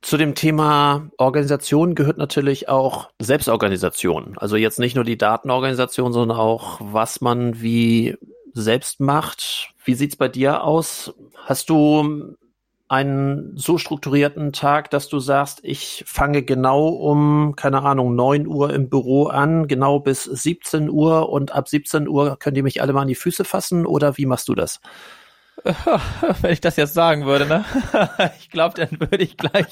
Zu 0.00 0.16
dem 0.16 0.34
Thema 0.34 1.10
Organisation 1.16 1.94
gehört 1.94 2.18
natürlich 2.18 2.68
auch 2.68 3.10
Selbstorganisation. 3.20 4.36
Also 4.36 4.56
jetzt 4.56 4.80
nicht 4.80 4.96
nur 4.96 5.04
die 5.04 5.16
Datenorganisation, 5.16 6.12
sondern 6.12 6.36
auch, 6.36 6.80
was 6.80 7.20
man 7.20 7.62
wie 7.62 8.16
selbst 8.54 9.00
macht. 9.00 9.72
Wie 9.84 9.94
sieht's 9.94 10.16
bei 10.16 10.28
dir 10.28 10.64
aus? 10.64 11.14
Hast 11.44 11.70
du 11.70 12.36
einen 12.92 13.56
so 13.56 13.78
strukturierten 13.78 14.52
Tag, 14.52 14.90
dass 14.90 15.08
du 15.08 15.18
sagst, 15.18 15.60
ich 15.62 16.04
fange 16.06 16.42
genau 16.42 16.88
um, 16.88 17.54
keine 17.56 17.82
Ahnung, 17.82 18.14
neun 18.14 18.46
Uhr 18.46 18.74
im 18.74 18.90
Büro 18.90 19.28
an, 19.28 19.66
genau 19.66 19.98
bis 19.98 20.24
17 20.24 20.90
Uhr 20.90 21.30
und 21.30 21.54
ab 21.54 21.70
17 21.70 22.06
Uhr 22.06 22.36
könnt 22.38 22.58
ihr 22.58 22.62
mich 22.62 22.82
alle 22.82 22.92
mal 22.92 23.00
an 23.00 23.08
die 23.08 23.14
Füße 23.14 23.44
fassen 23.44 23.86
oder 23.86 24.18
wie 24.18 24.26
machst 24.26 24.46
du 24.48 24.54
das? 24.54 24.80
Wenn 26.40 26.52
ich 26.52 26.60
das 26.60 26.76
jetzt 26.76 26.94
sagen 26.94 27.24
würde, 27.24 27.46
ne? 27.46 27.64
Ich 28.40 28.50
glaube, 28.50 28.74
dann 28.74 29.00
würde 29.00 29.22
ich 29.22 29.36
gleich, 29.36 29.66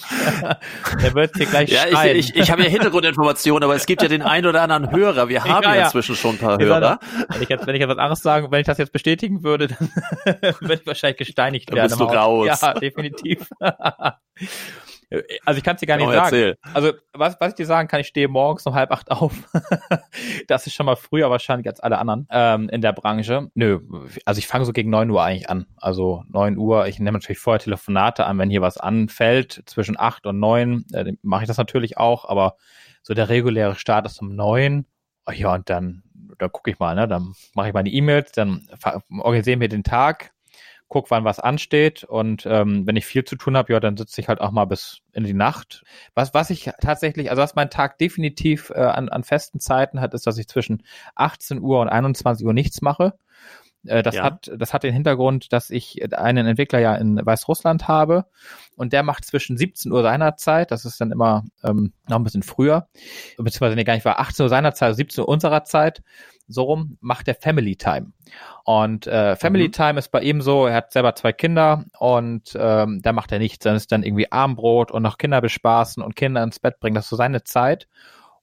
der 1.02 1.14
wird 1.14 1.36
hier 1.36 1.46
gleich 1.46 1.70
ja, 1.70 1.88
schreien. 1.88 2.16
Ich, 2.16 2.30
ich, 2.30 2.36
ich 2.36 2.50
habe 2.50 2.62
ja 2.62 2.68
Hintergrundinformationen, 2.68 3.64
aber 3.64 3.74
es 3.74 3.86
gibt 3.86 4.02
ja 4.02 4.08
den 4.08 4.22
einen 4.22 4.46
oder 4.46 4.62
anderen 4.62 4.90
Hörer. 4.90 5.28
Wir 5.28 5.44
haben 5.44 5.62
ja, 5.64 5.74
ja 5.74 5.84
inzwischen 5.84 6.14
schon 6.14 6.36
ein 6.36 6.38
paar 6.38 6.58
Hörer. 6.58 6.98
Wenn 7.28 7.42
ich 7.42 7.48
jetzt, 7.48 7.66
wenn 7.66 7.74
ich 7.74 7.80
jetzt 7.80 7.90
was 7.90 7.98
anderes 7.98 8.22
sagen, 8.22 8.50
wenn 8.50 8.60
ich 8.60 8.66
das 8.66 8.78
jetzt 8.78 8.92
bestätigen 8.92 9.42
würde, 9.42 9.68
dann 9.68 9.90
würde 10.60 10.74
ich 10.74 10.86
wahrscheinlich 10.86 11.18
gesteinigt 11.18 11.70
werden. 11.72 11.88
Dann 11.90 11.98
bist 11.98 12.00
du 12.00 12.16
raus. 12.16 12.60
Ja, 12.60 12.74
definitiv. 12.74 13.48
Also 15.44 15.58
ich 15.58 15.64
kann 15.64 15.74
es 15.74 15.80
dir 15.80 15.86
gar 15.86 15.96
nicht 15.96 16.06
sagen. 16.06 16.24
Erzähl. 16.24 16.58
Also 16.72 16.92
was, 17.12 17.36
was 17.40 17.48
ich 17.48 17.54
dir 17.56 17.66
sagen 17.66 17.88
kann, 17.88 18.00
ich 18.00 18.06
stehe 18.06 18.28
morgens 18.28 18.64
um 18.66 18.74
halb 18.74 18.92
acht 18.92 19.10
auf. 19.10 19.32
das 20.46 20.66
ist 20.66 20.74
schon 20.74 20.86
mal 20.86 20.96
früher 20.96 21.30
wahrscheinlich 21.30 21.66
als 21.66 21.80
alle 21.80 21.98
anderen 21.98 22.28
ähm, 22.30 22.68
in 22.68 22.80
der 22.80 22.92
Branche. 22.92 23.50
Nö, 23.54 23.80
also 24.24 24.38
ich 24.38 24.46
fange 24.46 24.64
so 24.64 24.72
gegen 24.72 24.90
neun 24.90 25.10
Uhr 25.10 25.22
eigentlich 25.22 25.50
an. 25.50 25.66
Also 25.76 26.24
neun 26.28 26.56
Uhr, 26.56 26.86
ich 26.86 27.00
nehme 27.00 27.18
natürlich 27.18 27.40
vorher 27.40 27.58
Telefonate 27.58 28.24
an, 28.24 28.38
wenn 28.38 28.50
hier 28.50 28.62
was 28.62 28.78
anfällt. 28.78 29.62
Zwischen 29.66 29.98
acht 29.98 30.26
und 30.26 30.38
neun 30.38 30.84
äh, 30.92 31.12
mache 31.22 31.42
ich 31.42 31.48
das 31.48 31.58
natürlich 31.58 31.98
auch, 31.98 32.24
aber 32.24 32.56
so 33.02 33.12
der 33.12 33.28
reguläre 33.28 33.74
Start 33.74 34.06
ist 34.06 34.20
um 34.20 34.34
neun. 34.36 34.86
Oh 35.26 35.32
ja, 35.32 35.54
und 35.54 35.68
dann, 35.68 36.04
dann 36.38 36.52
gucke 36.52 36.70
ich 36.70 36.78
mal, 36.78 36.94
ne? 36.94 37.08
Dann 37.08 37.34
mache 37.54 37.68
ich 37.68 37.74
meine 37.74 37.90
E-Mails, 37.90 38.32
dann 38.32 38.68
organisieren 39.18 39.60
wir 39.60 39.68
den 39.68 39.82
Tag 39.82 40.32
guck, 40.90 41.10
wann 41.10 41.24
was 41.24 41.38
ansteht 41.38 42.04
und 42.04 42.44
ähm, 42.46 42.86
wenn 42.86 42.96
ich 42.96 43.06
viel 43.06 43.24
zu 43.24 43.36
tun 43.36 43.56
habe, 43.56 43.72
ja, 43.72 43.80
dann 43.80 43.96
sitze 43.96 44.20
ich 44.20 44.28
halt 44.28 44.40
auch 44.40 44.50
mal 44.50 44.66
bis 44.66 44.98
in 45.12 45.24
die 45.24 45.32
Nacht. 45.32 45.84
Was, 46.14 46.34
was 46.34 46.50
ich 46.50 46.68
tatsächlich, 46.80 47.30
also 47.30 47.40
was 47.40 47.54
mein 47.54 47.70
Tag 47.70 47.96
definitiv 47.98 48.70
äh, 48.74 48.80
an, 48.80 49.08
an 49.08 49.22
festen 49.24 49.60
Zeiten 49.60 50.00
hat, 50.00 50.12
ist, 50.14 50.26
dass 50.26 50.36
ich 50.36 50.48
zwischen 50.48 50.82
18 51.14 51.60
Uhr 51.60 51.80
und 51.80 51.88
21 51.88 52.44
Uhr 52.44 52.52
nichts 52.52 52.82
mache. 52.82 53.14
Äh, 53.86 54.02
das 54.02 54.16
ja. 54.16 54.24
hat, 54.24 54.50
das 54.54 54.74
hat 54.74 54.82
den 54.82 54.92
Hintergrund, 54.92 55.52
dass 55.52 55.70
ich 55.70 56.12
einen 56.12 56.46
Entwickler 56.46 56.80
ja 56.80 56.96
in 56.96 57.24
Weißrussland 57.24 57.86
habe 57.86 58.26
und 58.76 58.92
der 58.92 59.04
macht 59.04 59.24
zwischen 59.24 59.56
17 59.56 59.92
Uhr 59.92 60.02
seiner 60.02 60.36
Zeit, 60.36 60.72
das 60.72 60.84
ist 60.84 61.00
dann 61.00 61.12
immer 61.12 61.44
ähm, 61.62 61.92
noch 62.08 62.16
ein 62.16 62.24
bisschen 62.24 62.42
früher, 62.42 62.88
beziehungsweise 63.38 63.76
nee, 63.76 63.84
gar 63.84 63.94
nicht 63.94 64.04
war 64.04 64.18
18 64.18 64.42
Uhr 64.42 64.48
seiner 64.50 64.74
Zeit, 64.74 64.96
17 64.96 65.22
Uhr 65.22 65.28
unserer 65.28 65.64
Zeit 65.64 66.02
so 66.50 66.64
rum, 66.64 66.98
macht 67.00 67.28
er 67.28 67.34
Family 67.34 67.76
Time. 67.76 68.12
Und 68.64 69.06
äh, 69.06 69.36
Family 69.36 69.68
mhm. 69.68 69.72
Time 69.72 69.98
ist 69.98 70.10
bei 70.10 70.20
ihm 70.20 70.40
so, 70.42 70.66
er 70.66 70.74
hat 70.74 70.92
selber 70.92 71.14
zwei 71.14 71.32
Kinder 71.32 71.84
und 71.98 72.56
ähm, 72.58 73.00
da 73.02 73.12
macht 73.12 73.32
er 73.32 73.38
nichts. 73.38 73.64
Dann 73.64 73.76
ist 73.76 73.92
dann 73.92 74.02
irgendwie 74.02 74.30
Armbrot 74.30 74.90
und 74.90 75.02
noch 75.02 75.18
Kinder 75.18 75.40
bespaßen 75.40 76.02
und 76.02 76.16
Kinder 76.16 76.42
ins 76.42 76.58
Bett 76.58 76.80
bringen. 76.80 76.94
Das 76.94 77.04
ist 77.04 77.10
so 77.10 77.16
seine 77.16 77.44
Zeit. 77.44 77.88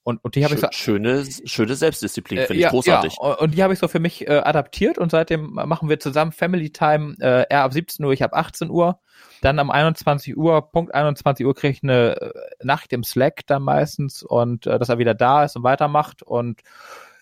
Und, 0.07 0.23
und 0.23 0.35
die 0.35 0.45
habe 0.45 0.55
ich 0.55 0.61
so 0.61 0.67
schöne 0.71 1.25
schöne 1.43 1.75
Selbstdisziplin, 1.75 2.39
finde 2.45 2.53
äh, 2.53 2.61
ja, 2.61 2.67
ich 2.67 2.71
großartig. 2.71 3.17
Ja, 3.21 3.33
und 3.33 3.53
die 3.53 3.61
habe 3.61 3.73
ich 3.73 3.79
so 3.79 3.89
für 3.89 3.99
mich 3.99 4.25
äh, 4.25 4.37
adaptiert 4.37 4.97
und 4.97 5.11
seitdem 5.11 5.51
machen 5.51 5.89
wir 5.89 5.99
zusammen 5.99 6.31
Family 6.31 6.69
Time, 6.69 7.15
äh, 7.19 7.43
er 7.49 7.63
ab 7.63 7.73
17 7.73 8.05
Uhr, 8.05 8.13
ich 8.13 8.23
ab 8.23 8.33
18 8.33 8.69
Uhr. 8.69 9.01
Dann 9.41 9.59
am 9.59 9.69
21 9.69 10.37
Uhr, 10.37 10.71
Punkt 10.71 10.95
21 10.95 11.45
Uhr 11.45 11.53
kriege 11.53 11.73
ich 11.73 11.83
eine 11.83 12.21
äh, 12.21 12.31
Nacht 12.63 12.93
im 12.93 13.03
Slack 13.03 13.41
dann 13.47 13.63
meistens 13.63 14.23
und 14.23 14.65
äh, 14.65 14.79
dass 14.79 14.87
er 14.87 14.97
wieder 14.97 15.13
da 15.13 15.43
ist 15.43 15.57
und 15.57 15.63
weitermacht 15.63 16.23
und 16.23 16.61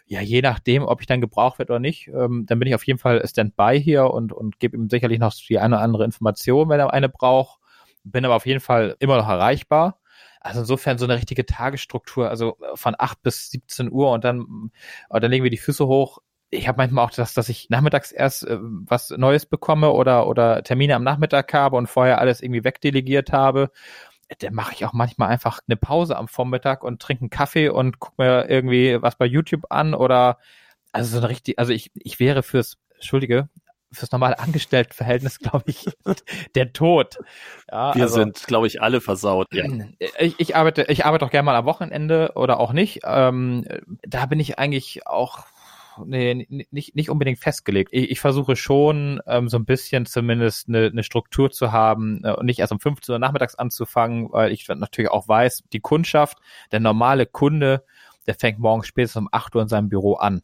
ja, 0.07 0.21
je 0.21 0.41
nachdem, 0.41 0.83
ob 0.83 1.01
ich 1.01 1.07
dann 1.07 1.21
gebraucht 1.21 1.57
werde 1.57 1.73
oder 1.73 1.79
nicht, 1.79 2.07
ähm, 2.09 2.45
dann 2.45 2.59
bin 2.59 2.67
ich 2.67 2.75
auf 2.75 2.85
jeden 2.85 2.99
Fall 2.99 3.25
Standby 3.27 3.81
hier 3.81 4.11
und, 4.11 4.31
und 4.33 4.59
gebe 4.59 4.77
ihm 4.77 4.89
sicherlich 4.89 5.19
noch 5.19 5.33
die 5.33 5.57
eine 5.57 5.75
oder 5.75 5.83
andere 5.83 6.05
Information, 6.05 6.69
wenn 6.69 6.79
er 6.79 6.93
eine 6.93 7.09
braucht. 7.09 7.59
Bin 8.03 8.23
aber 8.23 8.35
auf 8.35 8.45
jeden 8.45 8.59
Fall 8.59 8.95
immer 8.99 9.17
noch 9.17 9.27
erreichbar. 9.27 9.99
Also 10.39 10.59
insofern 10.59 10.99
so 10.99 11.05
eine 11.05 11.15
richtige 11.15 11.45
Tagesstruktur, 11.47 12.29
also 12.29 12.55
von 12.75 12.93
8 12.97 13.23
bis 13.23 13.49
17 13.49 13.91
Uhr 13.91 14.11
und 14.11 14.23
dann, 14.23 14.41
und 15.09 15.23
dann 15.23 15.31
legen 15.31 15.43
wir 15.43 15.49
die 15.49 15.57
Füße 15.57 15.87
hoch. 15.87 16.19
Ich 16.51 16.67
habe 16.67 16.77
manchmal 16.77 17.03
auch 17.03 17.09
das, 17.09 17.33
dass 17.33 17.49
ich 17.49 17.71
nachmittags 17.71 18.11
erst 18.11 18.45
äh, 18.45 18.59
was 18.61 19.09
Neues 19.09 19.47
bekomme 19.47 19.91
oder, 19.91 20.27
oder 20.27 20.61
Termine 20.61 20.95
am 20.95 21.03
Nachmittag 21.03 21.51
habe 21.51 21.77
und 21.77 21.87
vorher 21.87 22.19
alles 22.19 22.41
irgendwie 22.41 22.63
wegdelegiert 22.63 23.31
habe 23.31 23.71
dann 24.39 24.53
mache 24.53 24.73
ich 24.73 24.85
auch 24.85 24.93
manchmal 24.93 25.29
einfach 25.29 25.59
eine 25.67 25.75
Pause 25.77 26.17
am 26.17 26.27
Vormittag 26.27 26.83
und 26.83 27.01
trinke 27.01 27.21
einen 27.21 27.29
Kaffee 27.29 27.69
und 27.69 27.99
gucke 27.99 28.21
mir 28.21 28.49
irgendwie 28.49 29.01
was 29.01 29.17
bei 29.17 29.25
YouTube 29.25 29.65
an 29.69 29.93
oder 29.93 30.37
also 30.91 31.11
so 31.11 31.17
eine 31.17 31.29
richtig, 31.29 31.59
also 31.59 31.73
ich, 31.73 31.91
ich 31.95 32.19
wäre 32.19 32.41
fürs, 32.41 32.77
Entschuldige, 32.95 33.49
fürs 33.91 34.11
normale 34.11 34.39
Angestelltenverhältnis, 34.39 35.39
glaube 35.39 35.65
ich, 35.67 35.85
der 36.55 36.73
Tod. 36.73 37.17
Ja, 37.71 37.95
Wir 37.95 38.03
also, 38.03 38.15
sind, 38.15 38.45
glaube 38.47 38.67
ich, 38.67 38.81
alle 38.81 39.01
versaut. 39.01 39.47
Ja. 39.51 39.65
Ich, 40.19 40.39
ich 40.39 40.55
arbeite, 40.55 40.83
ich 40.89 41.05
arbeite 41.05 41.25
auch 41.25 41.31
gerne 41.31 41.45
mal 41.45 41.55
am 41.55 41.65
Wochenende 41.65 42.31
oder 42.35 42.59
auch 42.59 42.73
nicht. 42.73 43.01
Ähm, 43.03 43.65
da 44.03 44.25
bin 44.25 44.39
ich 44.39 44.59
eigentlich 44.59 45.07
auch 45.07 45.45
nee, 46.05 46.47
nicht, 46.71 46.95
nicht 46.95 47.09
unbedingt 47.09 47.39
festgelegt. 47.39 47.89
Ich, 47.93 48.11
ich 48.11 48.19
versuche 48.19 48.55
schon, 48.55 49.21
ähm, 49.27 49.49
so 49.49 49.57
ein 49.57 49.65
bisschen 49.65 50.05
zumindest 50.05 50.67
eine, 50.67 50.87
eine 50.87 51.03
Struktur 51.03 51.51
zu 51.51 51.71
haben 51.71 52.21
äh, 52.23 52.33
und 52.33 52.45
nicht 52.45 52.59
erst 52.59 52.73
um 52.73 52.79
15 52.79 53.13
Uhr 53.13 53.19
nachmittags 53.19 53.55
anzufangen, 53.55 54.31
weil 54.31 54.51
ich 54.51 54.67
natürlich 54.67 55.11
auch 55.11 55.27
weiß, 55.27 55.63
die 55.71 55.79
Kundschaft, 55.79 56.39
der 56.71 56.79
normale 56.79 57.25
Kunde, 57.25 57.83
der 58.27 58.35
fängt 58.35 58.59
morgens 58.59 58.87
spätestens 58.87 59.21
um 59.21 59.29
8 59.31 59.55
Uhr 59.55 59.61
in 59.61 59.67
seinem 59.67 59.89
Büro 59.89 60.15
an. 60.15 60.41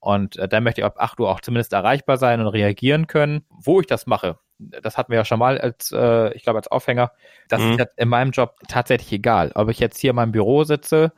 Und 0.00 0.36
äh, 0.36 0.48
da 0.48 0.60
möchte 0.60 0.82
ich 0.82 0.84
ab 0.84 0.96
8 0.98 1.20
Uhr 1.20 1.30
auch 1.30 1.40
zumindest 1.40 1.72
erreichbar 1.72 2.18
sein 2.18 2.40
und 2.40 2.48
reagieren 2.48 3.06
können. 3.06 3.44
Wo 3.48 3.80
ich 3.80 3.86
das 3.86 4.06
mache, 4.06 4.38
das 4.82 4.96
hatten 4.96 5.12
wir 5.12 5.18
ja 5.18 5.24
schon 5.24 5.38
mal 5.38 5.58
als, 5.58 5.92
äh, 5.92 6.32
ich 6.34 6.42
glaube, 6.42 6.58
als 6.58 6.68
Aufhänger. 6.68 7.12
Das 7.48 7.60
mhm. 7.60 7.78
ist 7.78 7.88
in 7.96 8.08
meinem 8.08 8.30
Job 8.30 8.56
tatsächlich 8.68 9.12
egal. 9.12 9.52
Ob 9.54 9.68
ich 9.68 9.78
jetzt 9.78 9.98
hier 9.98 10.10
in 10.10 10.16
meinem 10.16 10.32
Büro 10.32 10.64
sitze 10.64 11.12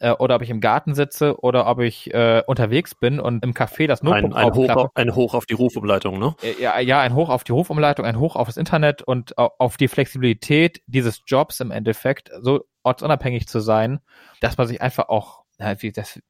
äh, 0.00 0.10
oder 0.10 0.36
ob 0.36 0.42
ich 0.42 0.50
im 0.50 0.60
Garten 0.60 0.94
sitze 0.94 1.40
oder 1.40 1.66
ob 1.66 1.80
ich 1.80 2.12
äh, 2.12 2.42
unterwegs 2.46 2.94
bin 2.94 3.20
und 3.20 3.44
im 3.44 3.54
Café 3.54 3.86
das 3.86 4.02
Notebook 4.02 4.36
ein, 4.36 4.46
ein, 4.46 4.54
Hoch 4.54 4.70
auf, 4.70 4.90
ein 4.94 5.14
Hoch 5.14 5.34
auf 5.34 5.46
die 5.46 5.54
Rufumleitung, 5.54 6.18
ne? 6.18 6.34
Äh, 6.42 6.60
ja, 6.60 6.78
ja, 6.80 7.00
ein 7.00 7.14
Hoch 7.14 7.28
auf 7.28 7.44
die 7.44 7.52
Rufumleitung, 7.52 8.04
ein 8.04 8.18
Hoch 8.18 8.36
auf 8.36 8.48
das 8.48 8.56
Internet 8.56 9.02
und 9.02 9.38
auf 9.38 9.76
die 9.76 9.88
Flexibilität 9.88 10.82
dieses 10.86 11.22
Jobs 11.26 11.60
im 11.60 11.70
Endeffekt, 11.70 12.30
so 12.40 12.66
ortsunabhängig 12.82 13.46
zu 13.46 13.60
sein, 13.60 14.00
dass 14.40 14.58
man 14.58 14.66
sich 14.66 14.82
einfach 14.82 15.08
auch, 15.08 15.44
ja, 15.58 15.80
wie 15.80 15.92
das, 15.92 16.20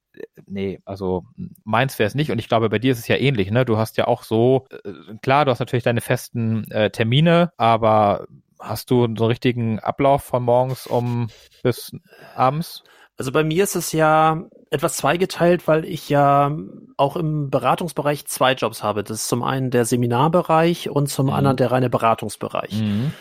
nee, 0.46 0.80
also 0.84 1.24
meins 1.64 1.98
wäre 1.98 2.06
es 2.06 2.14
nicht 2.14 2.30
und 2.30 2.38
ich 2.38 2.48
glaube, 2.48 2.68
bei 2.68 2.78
dir 2.78 2.92
ist 2.92 2.98
es 2.98 3.08
ja 3.08 3.16
ähnlich, 3.16 3.50
ne? 3.50 3.64
Du 3.64 3.76
hast 3.76 3.96
ja 3.96 4.06
auch 4.06 4.22
so, 4.22 4.66
äh, 4.84 4.92
klar, 5.22 5.44
du 5.44 5.50
hast 5.50 5.60
natürlich 5.60 5.84
deine 5.84 6.00
festen 6.00 6.70
äh, 6.70 6.90
Termine, 6.90 7.52
aber 7.56 8.26
hast 8.60 8.90
du 8.90 9.00
so 9.00 9.04
einen 9.04 9.18
richtigen 9.18 9.78
Ablauf 9.78 10.22
von 10.22 10.42
morgens 10.42 10.86
um 10.86 11.28
bis 11.62 11.92
abends? 12.34 12.84
Also 13.18 13.30
bei 13.30 13.44
mir 13.44 13.64
ist 13.64 13.76
es 13.76 13.92
ja 13.92 14.44
etwas 14.70 14.96
zweigeteilt, 14.96 15.68
weil 15.68 15.84
ich 15.84 16.08
ja 16.08 16.56
auch 16.96 17.16
im 17.16 17.50
Beratungsbereich 17.50 18.26
zwei 18.26 18.54
Jobs 18.54 18.82
habe. 18.82 19.04
Das 19.04 19.18
ist 19.18 19.28
zum 19.28 19.42
einen 19.42 19.70
der 19.70 19.84
Seminarbereich 19.84 20.88
und 20.88 21.08
zum 21.08 21.26
mhm. 21.26 21.32
anderen 21.32 21.56
der 21.56 21.70
reine 21.70 21.90
Beratungsbereich. 21.90 22.80
Mhm. 22.80 23.12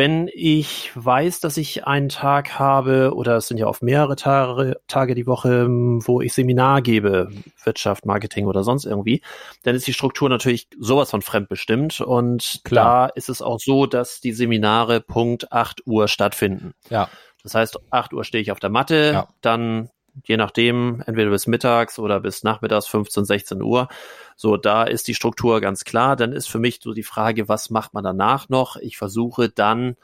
Wenn 0.00 0.30
ich 0.32 0.92
weiß, 0.94 1.40
dass 1.40 1.58
ich 1.58 1.86
einen 1.86 2.08
Tag 2.08 2.58
habe, 2.58 3.12
oder 3.14 3.36
es 3.36 3.48
sind 3.48 3.58
ja 3.58 3.66
oft 3.66 3.82
mehrere 3.82 4.16
Tage, 4.16 4.80
Tage 4.88 5.14
die 5.14 5.26
Woche, 5.26 5.66
wo 5.68 6.22
ich 6.22 6.32
Seminar 6.32 6.80
gebe, 6.80 7.28
Wirtschaft, 7.64 8.06
Marketing 8.06 8.46
oder 8.46 8.62
sonst 8.62 8.86
irgendwie, 8.86 9.20
dann 9.62 9.74
ist 9.74 9.86
die 9.86 9.92
Struktur 9.92 10.30
natürlich 10.30 10.68
sowas 10.78 11.10
von 11.10 11.20
fremdbestimmt. 11.20 12.00
Und 12.00 12.62
Klar. 12.64 13.08
da 13.08 13.12
ist 13.14 13.28
es 13.28 13.42
auch 13.42 13.60
so, 13.60 13.84
dass 13.84 14.22
die 14.22 14.32
Seminare 14.32 15.02
Punkt 15.02 15.52
8 15.52 15.82
Uhr 15.86 16.08
stattfinden. 16.08 16.72
Ja. 16.88 17.10
Das 17.42 17.54
heißt, 17.54 17.78
8 17.90 18.14
Uhr 18.14 18.24
stehe 18.24 18.40
ich 18.40 18.52
auf 18.52 18.58
der 18.58 18.70
Matte, 18.70 19.10
ja. 19.12 19.28
dann 19.42 19.90
je 20.24 20.36
nachdem, 20.36 21.02
entweder 21.06 21.30
bis 21.30 21.46
mittags 21.46 21.98
oder 21.98 22.20
bis 22.20 22.42
nachmittags 22.42 22.86
15, 22.86 23.24
16 23.24 23.62
Uhr. 23.62 23.88
So, 24.36 24.56
da 24.56 24.84
ist 24.84 25.08
die 25.08 25.14
Struktur 25.14 25.60
ganz 25.60 25.84
klar. 25.84 26.16
Dann 26.16 26.32
ist 26.32 26.48
für 26.48 26.58
mich 26.58 26.80
so 26.82 26.92
die 26.92 27.02
Frage, 27.02 27.48
was 27.48 27.70
macht 27.70 27.94
man 27.94 28.04
danach 28.04 28.48
noch? 28.48 28.76
Ich 28.76 28.96
versuche 28.96 29.48
dann 29.48 29.96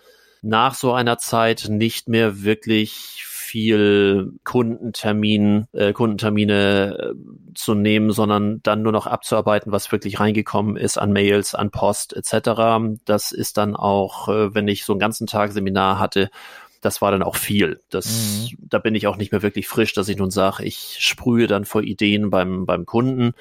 nach 0.43 0.75
so 0.75 0.93
einer 0.93 1.19
Zeit 1.19 1.67
nicht 1.69 2.09
mehr 2.09 2.43
wirklich 2.43 3.25
viel 3.25 4.33
Kundentermin, 4.45 5.67
äh, 5.73 5.93
Kundentermine 5.93 7.15
äh, 7.15 7.55
zu 7.55 7.75
nehmen, 7.75 8.11
sondern 8.11 8.61
dann 8.63 8.83
nur 8.83 8.93
noch 8.93 9.07
abzuarbeiten, 9.07 9.73
was 9.73 9.91
wirklich 9.93 10.19
reingekommen 10.19 10.77
ist 10.77 10.99
an 10.99 11.13
Mails, 11.13 11.55
an 11.55 11.71
Post 11.71 12.13
etc. 12.15 12.99
Das 13.05 13.33
ist 13.33 13.57
dann 13.57 13.77
auch, 13.77 14.29
äh, 14.29 14.55
wenn 14.55 14.69
ich 14.69 14.85
so 14.85 14.93
einen 14.93 15.01
ganzen 15.01 15.27
Tag 15.27 15.53
Seminar 15.53 15.99
hatte, 15.99 16.29
das 16.81 17.03
war 17.03 17.11
dann 17.11 17.23
auch 17.23 17.37
viel. 17.37 17.81
Das, 17.91 18.49
mhm. 18.51 18.59
Da 18.69 18.79
bin 18.79 18.95
ich 18.95 19.07
auch 19.07 19.17
nicht 19.17 19.33
mehr 19.33 19.43
wirklich 19.43 19.69
frisch, 19.69 19.93
dass 19.93 20.09
ich 20.09 20.17
nun 20.17 20.31
sage, 20.31 20.65
ich 20.65 20.97
sprühe 21.01 21.47
dann 21.47 21.65
vor 21.65 21.83
Ideen 21.83 22.31
beim, 22.31 22.67
beim 22.67 22.87
Kunden. 22.87 23.33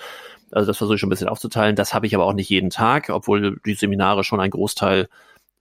Also 0.51 0.67
das 0.67 0.77
versuche 0.77 0.95
ich 0.95 1.01
schon 1.01 1.07
ein 1.07 1.11
bisschen 1.11 1.27
aufzuteilen. 1.27 1.75
Das 1.75 1.93
habe 1.93 2.07
ich 2.07 2.15
aber 2.15 2.25
auch 2.25 2.33
nicht 2.33 2.49
jeden 2.49 2.69
Tag, 2.69 3.09
obwohl 3.09 3.59
die 3.65 3.73
Seminare 3.75 4.23
schon 4.23 4.39
einen 4.39 4.51
Großteil 4.51 5.09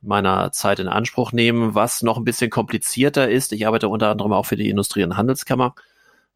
meiner 0.03 0.53
Zeit 0.53 0.79
in 0.79 0.89
Anspruch 0.89 1.33
nehmen. 1.33 1.75
Was 1.75 2.03
noch 2.03 2.19
ein 2.19 2.25
bisschen 2.25 2.51
komplizierter 2.51 3.29
ist, 3.29 3.53
ich 3.53 3.67
arbeite 3.67 3.89
unter 3.89 4.11
anderem 4.11 4.33
auch 4.33 4.47
für 4.47 4.57
die 4.57 4.69
Industrie- 4.69 5.05
und 5.05 5.17
Handelskammer. 5.17 5.75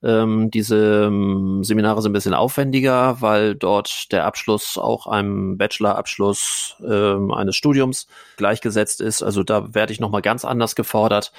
Ähm, 0.02 0.50
diese 0.50 1.06
ähm, 1.06 1.64
Seminare 1.64 2.00
sind 2.02 2.10
ein 2.10 2.14
bisschen 2.14 2.34
aufwendiger, 2.34 3.20
weil 3.20 3.54
dort 3.54 4.12
der 4.12 4.26
Abschluss 4.26 4.78
auch 4.78 5.06
einem 5.06 5.58
Bachelor-Abschluss 5.58 6.76
ähm, 6.88 7.32
eines 7.32 7.56
Studiums 7.56 8.06
gleichgesetzt 8.36 9.00
ist. 9.00 9.22
Also 9.22 9.42
da 9.42 9.74
werde 9.74 9.92
ich 9.92 10.00
nochmal 10.00 10.22
ganz 10.22 10.44
anders 10.44 10.76
gefordert. 10.76 11.32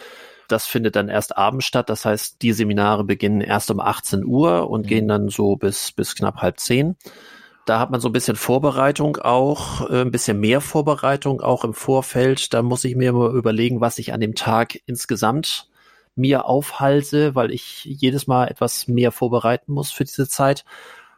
Das 0.49 0.66
findet 0.66 0.95
dann 0.95 1.10
erst 1.10 1.38
abends 1.38 1.66
statt. 1.66 1.89
Das 1.89 2.03
heißt, 2.05 2.41
die 2.41 2.51
Seminare 2.51 3.03
beginnen 3.05 3.39
erst 3.39 3.72
um 3.72 3.80
18 3.80 4.26
Uhr 4.26 4.70
und 4.70 4.86
mhm. 4.86 4.89
gehen 4.89 5.07
dann 5.07 5.30
so 5.30 5.55
bis, 5.55 5.93
bis 5.93 6.16
knapp 6.16 6.38
halb 6.38 6.60
zehn. 6.60 6.97
Da 7.66 7.80
hat 7.80 7.91
man 7.91 8.01
so 8.01 8.10
ein 8.10 8.14
bisschen 8.14 8.36
Vorbereitung 8.36 9.18
auch, 9.18 9.89
äh, 9.89 10.01
ein 10.01 10.12
bisschen 10.12 10.39
mehr 10.39 10.60
Vorbereitung 10.60 11.39
auch 11.39 11.64
im 11.64 11.74
Vorfeld. 11.74 12.53
Da 12.53 12.62
muss 12.62 12.84
ich 12.84 12.95
mir 12.95 13.14
mal 13.14 13.34
überlegen, 13.34 13.80
was 13.80 13.99
ich 13.99 14.12
an 14.12 14.20
dem 14.20 14.36
Tag 14.36 14.80
insgesamt 14.86 15.68
mir 16.20 16.45
aufhalte, 16.45 17.34
weil 17.34 17.51
ich 17.51 17.86
jedes 17.86 18.28
Mal 18.28 18.47
etwas 18.47 18.88
mehr 18.88 19.11
vorbereiten 19.11 19.72
muss 19.72 19.91
für 19.91 20.03
diese 20.03 20.28
Zeit. 20.28 20.65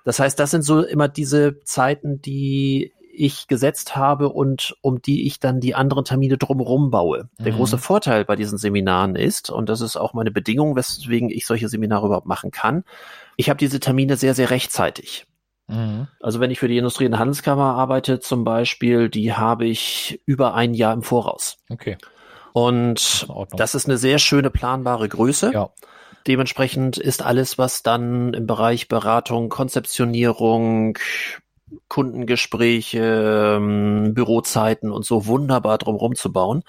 Das 0.06 0.20
heißt, 0.20 0.40
das 0.40 0.52
sind 0.52 0.64
so 0.64 0.82
immer 0.82 1.08
diese 1.08 1.60
Zeiten, 1.64 2.22
die 2.22 2.94
ich 3.14 3.48
gesetzt 3.48 3.96
habe 3.96 4.30
und 4.30 4.76
um 4.82 5.02
die 5.02 5.28
ich 5.28 5.40
dann 5.40 5.60
die 5.60 5.76
anderen 5.76 6.06
Termine 6.06 6.38
drumherum 6.38 6.92
baue. 6.92 7.30
Mhm. 7.38 7.44
Der 7.44 7.54
große 7.54 7.78
Vorteil 7.78 8.26
bei 8.26 8.36
diesen 8.36 8.58
Seminaren 8.58 9.16
ist, 9.16 9.50
und 9.50 9.70
das 9.70 9.82
ist 9.82 9.98
auch 9.98 10.14
meine 10.14 10.32
Bedingung, 10.32 10.76
weswegen 10.76 11.30
ich 11.30 11.46
solche 11.46 11.68
Seminare 11.68 12.08
überhaupt 12.08 12.28
machen 12.28 12.52
kann, 12.52 12.84
ich 13.36 13.50
habe 13.50 13.58
diese 13.58 13.80
Termine 13.80 14.18
sehr, 14.18 14.34
sehr 14.34 14.50
rechtzeitig. 14.50 15.28
Mhm. 15.68 16.08
Also 16.20 16.40
wenn 16.40 16.52
ich 16.52 16.60
für 16.60 16.68
die 16.68 16.78
Industrie- 16.78 17.06
und 17.06 17.20
Handelskammer 17.20 17.76
arbeite 17.76 18.20
zum 18.20 18.44
Beispiel, 18.44 19.10
die 19.10 19.34
habe 19.34 19.66
ich 19.66 20.22
über 20.26 20.54
ein 20.54 20.74
Jahr 20.74 20.94
im 20.94 21.04
Voraus. 21.04 21.58
Okay. 21.70 21.98
Und 22.54 23.28
das 23.52 23.76
ist 23.76 23.88
eine 23.88 23.98
sehr 23.98 24.20
schöne 24.20 24.50
planbare 24.50 25.08
Größe. 25.08 25.52
Ja. 25.54 25.70
Dementsprechend 26.28 26.98
ist 26.98 27.24
alles, 27.24 27.58
was 27.58 27.82
dann 27.84 28.34
im 28.34 28.46
Bereich 28.46 28.88
Beratung, 28.88 29.50
Konzeptionierung, 29.50 30.98
Kundengespräche, 31.88 33.58
ähm, 33.58 34.14
Bürozeiten 34.14 34.92
und 34.92 35.06
so 35.06 35.26
wunderbar 35.26 35.78
drumherum 35.78 36.16
zu 36.16 36.32
bauen. 36.32 36.64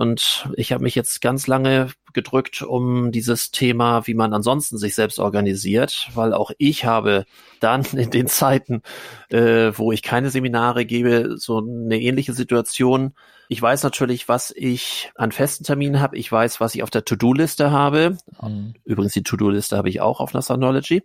Und 0.00 0.48
ich 0.54 0.72
habe 0.72 0.82
mich 0.82 0.94
jetzt 0.94 1.20
ganz 1.20 1.46
lange 1.46 1.88
gedrückt 2.14 2.62
um 2.62 3.12
dieses 3.12 3.50
Thema, 3.50 4.06
wie 4.06 4.14
man 4.14 4.32
ansonsten 4.32 4.78
sich 4.78 4.94
selbst 4.94 5.18
organisiert, 5.18 6.08
weil 6.14 6.32
auch 6.32 6.52
ich 6.56 6.86
habe 6.86 7.26
dann 7.60 7.84
in 7.92 8.08
den 8.08 8.26
Zeiten, 8.26 8.80
äh, 9.28 9.72
wo 9.74 9.92
ich 9.92 10.00
keine 10.00 10.30
Seminare 10.30 10.86
gebe, 10.86 11.36
so 11.36 11.58
eine 11.58 12.00
ähnliche 12.00 12.32
Situation. 12.32 13.12
Ich 13.50 13.60
weiß 13.60 13.82
natürlich, 13.82 14.26
was 14.26 14.54
ich 14.56 15.12
an 15.16 15.32
festen 15.32 15.64
Terminen 15.64 16.00
habe. 16.00 16.16
Ich 16.16 16.32
weiß, 16.32 16.62
was 16.62 16.74
ich 16.74 16.82
auf 16.82 16.88
der 16.88 17.04
To-Do-Liste 17.04 17.70
habe. 17.70 18.16
Mhm. 18.40 18.72
Übrigens, 18.86 19.12
die 19.12 19.22
To-Do-Liste 19.22 19.76
habe 19.76 19.90
ich 19.90 20.00
auch 20.00 20.20
auf 20.20 20.32
Nasanology. 20.32 21.02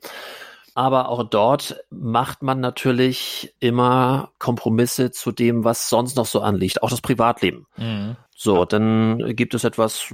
Aber 0.74 1.10
auch 1.10 1.24
dort 1.24 1.82
macht 1.90 2.44
man 2.44 2.62
natürlich 2.62 3.54
immer 3.60 4.32
Kompromisse 4.40 5.12
zu 5.12 5.34
dem, 5.34 5.66
was 5.66 5.90
sonst 5.90 6.16
noch 6.16 6.26
so 6.26 6.40
anliegt, 6.40 6.82
auch 6.82 6.90
das 6.90 7.02
Privatleben. 7.02 7.66
Mhm. 7.76 8.16
So, 8.38 8.66
dann 8.66 9.34
gibt 9.38 9.54
es 9.54 9.64
etwas, 9.64 10.14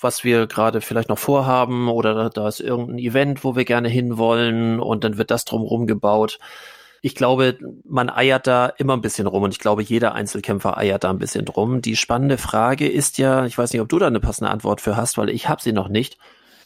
was 0.00 0.24
wir 0.24 0.48
gerade 0.48 0.80
vielleicht 0.80 1.08
noch 1.08 1.18
vorhaben 1.18 1.88
oder 1.88 2.28
da 2.28 2.48
ist 2.48 2.58
irgendein 2.58 2.98
Event, 2.98 3.44
wo 3.44 3.54
wir 3.54 3.64
gerne 3.64 3.88
hinwollen 3.88 4.80
und 4.80 5.04
dann 5.04 5.16
wird 5.16 5.30
das 5.30 5.44
drumherum 5.44 5.86
gebaut. 5.86 6.40
Ich 7.02 7.14
glaube, 7.14 7.58
man 7.84 8.10
eiert 8.10 8.48
da 8.48 8.66
immer 8.66 8.94
ein 8.94 9.00
bisschen 9.00 9.28
rum 9.28 9.44
und 9.44 9.52
ich 9.52 9.60
glaube, 9.60 9.82
jeder 9.82 10.12
Einzelkämpfer 10.12 10.76
eiert 10.76 11.04
da 11.04 11.10
ein 11.10 11.18
bisschen 11.18 11.44
drum. 11.44 11.82
Die 11.82 11.94
spannende 11.94 12.36
Frage 12.36 12.88
ist 12.88 13.18
ja, 13.18 13.46
ich 13.46 13.56
weiß 13.56 13.72
nicht, 13.72 13.80
ob 13.80 13.88
du 13.88 14.00
da 14.00 14.08
eine 14.08 14.20
passende 14.20 14.50
Antwort 14.50 14.80
für 14.80 14.96
hast, 14.96 15.16
weil 15.16 15.30
ich 15.30 15.48
habe 15.48 15.62
sie 15.62 15.72
noch 15.72 15.88
nicht 15.88 16.18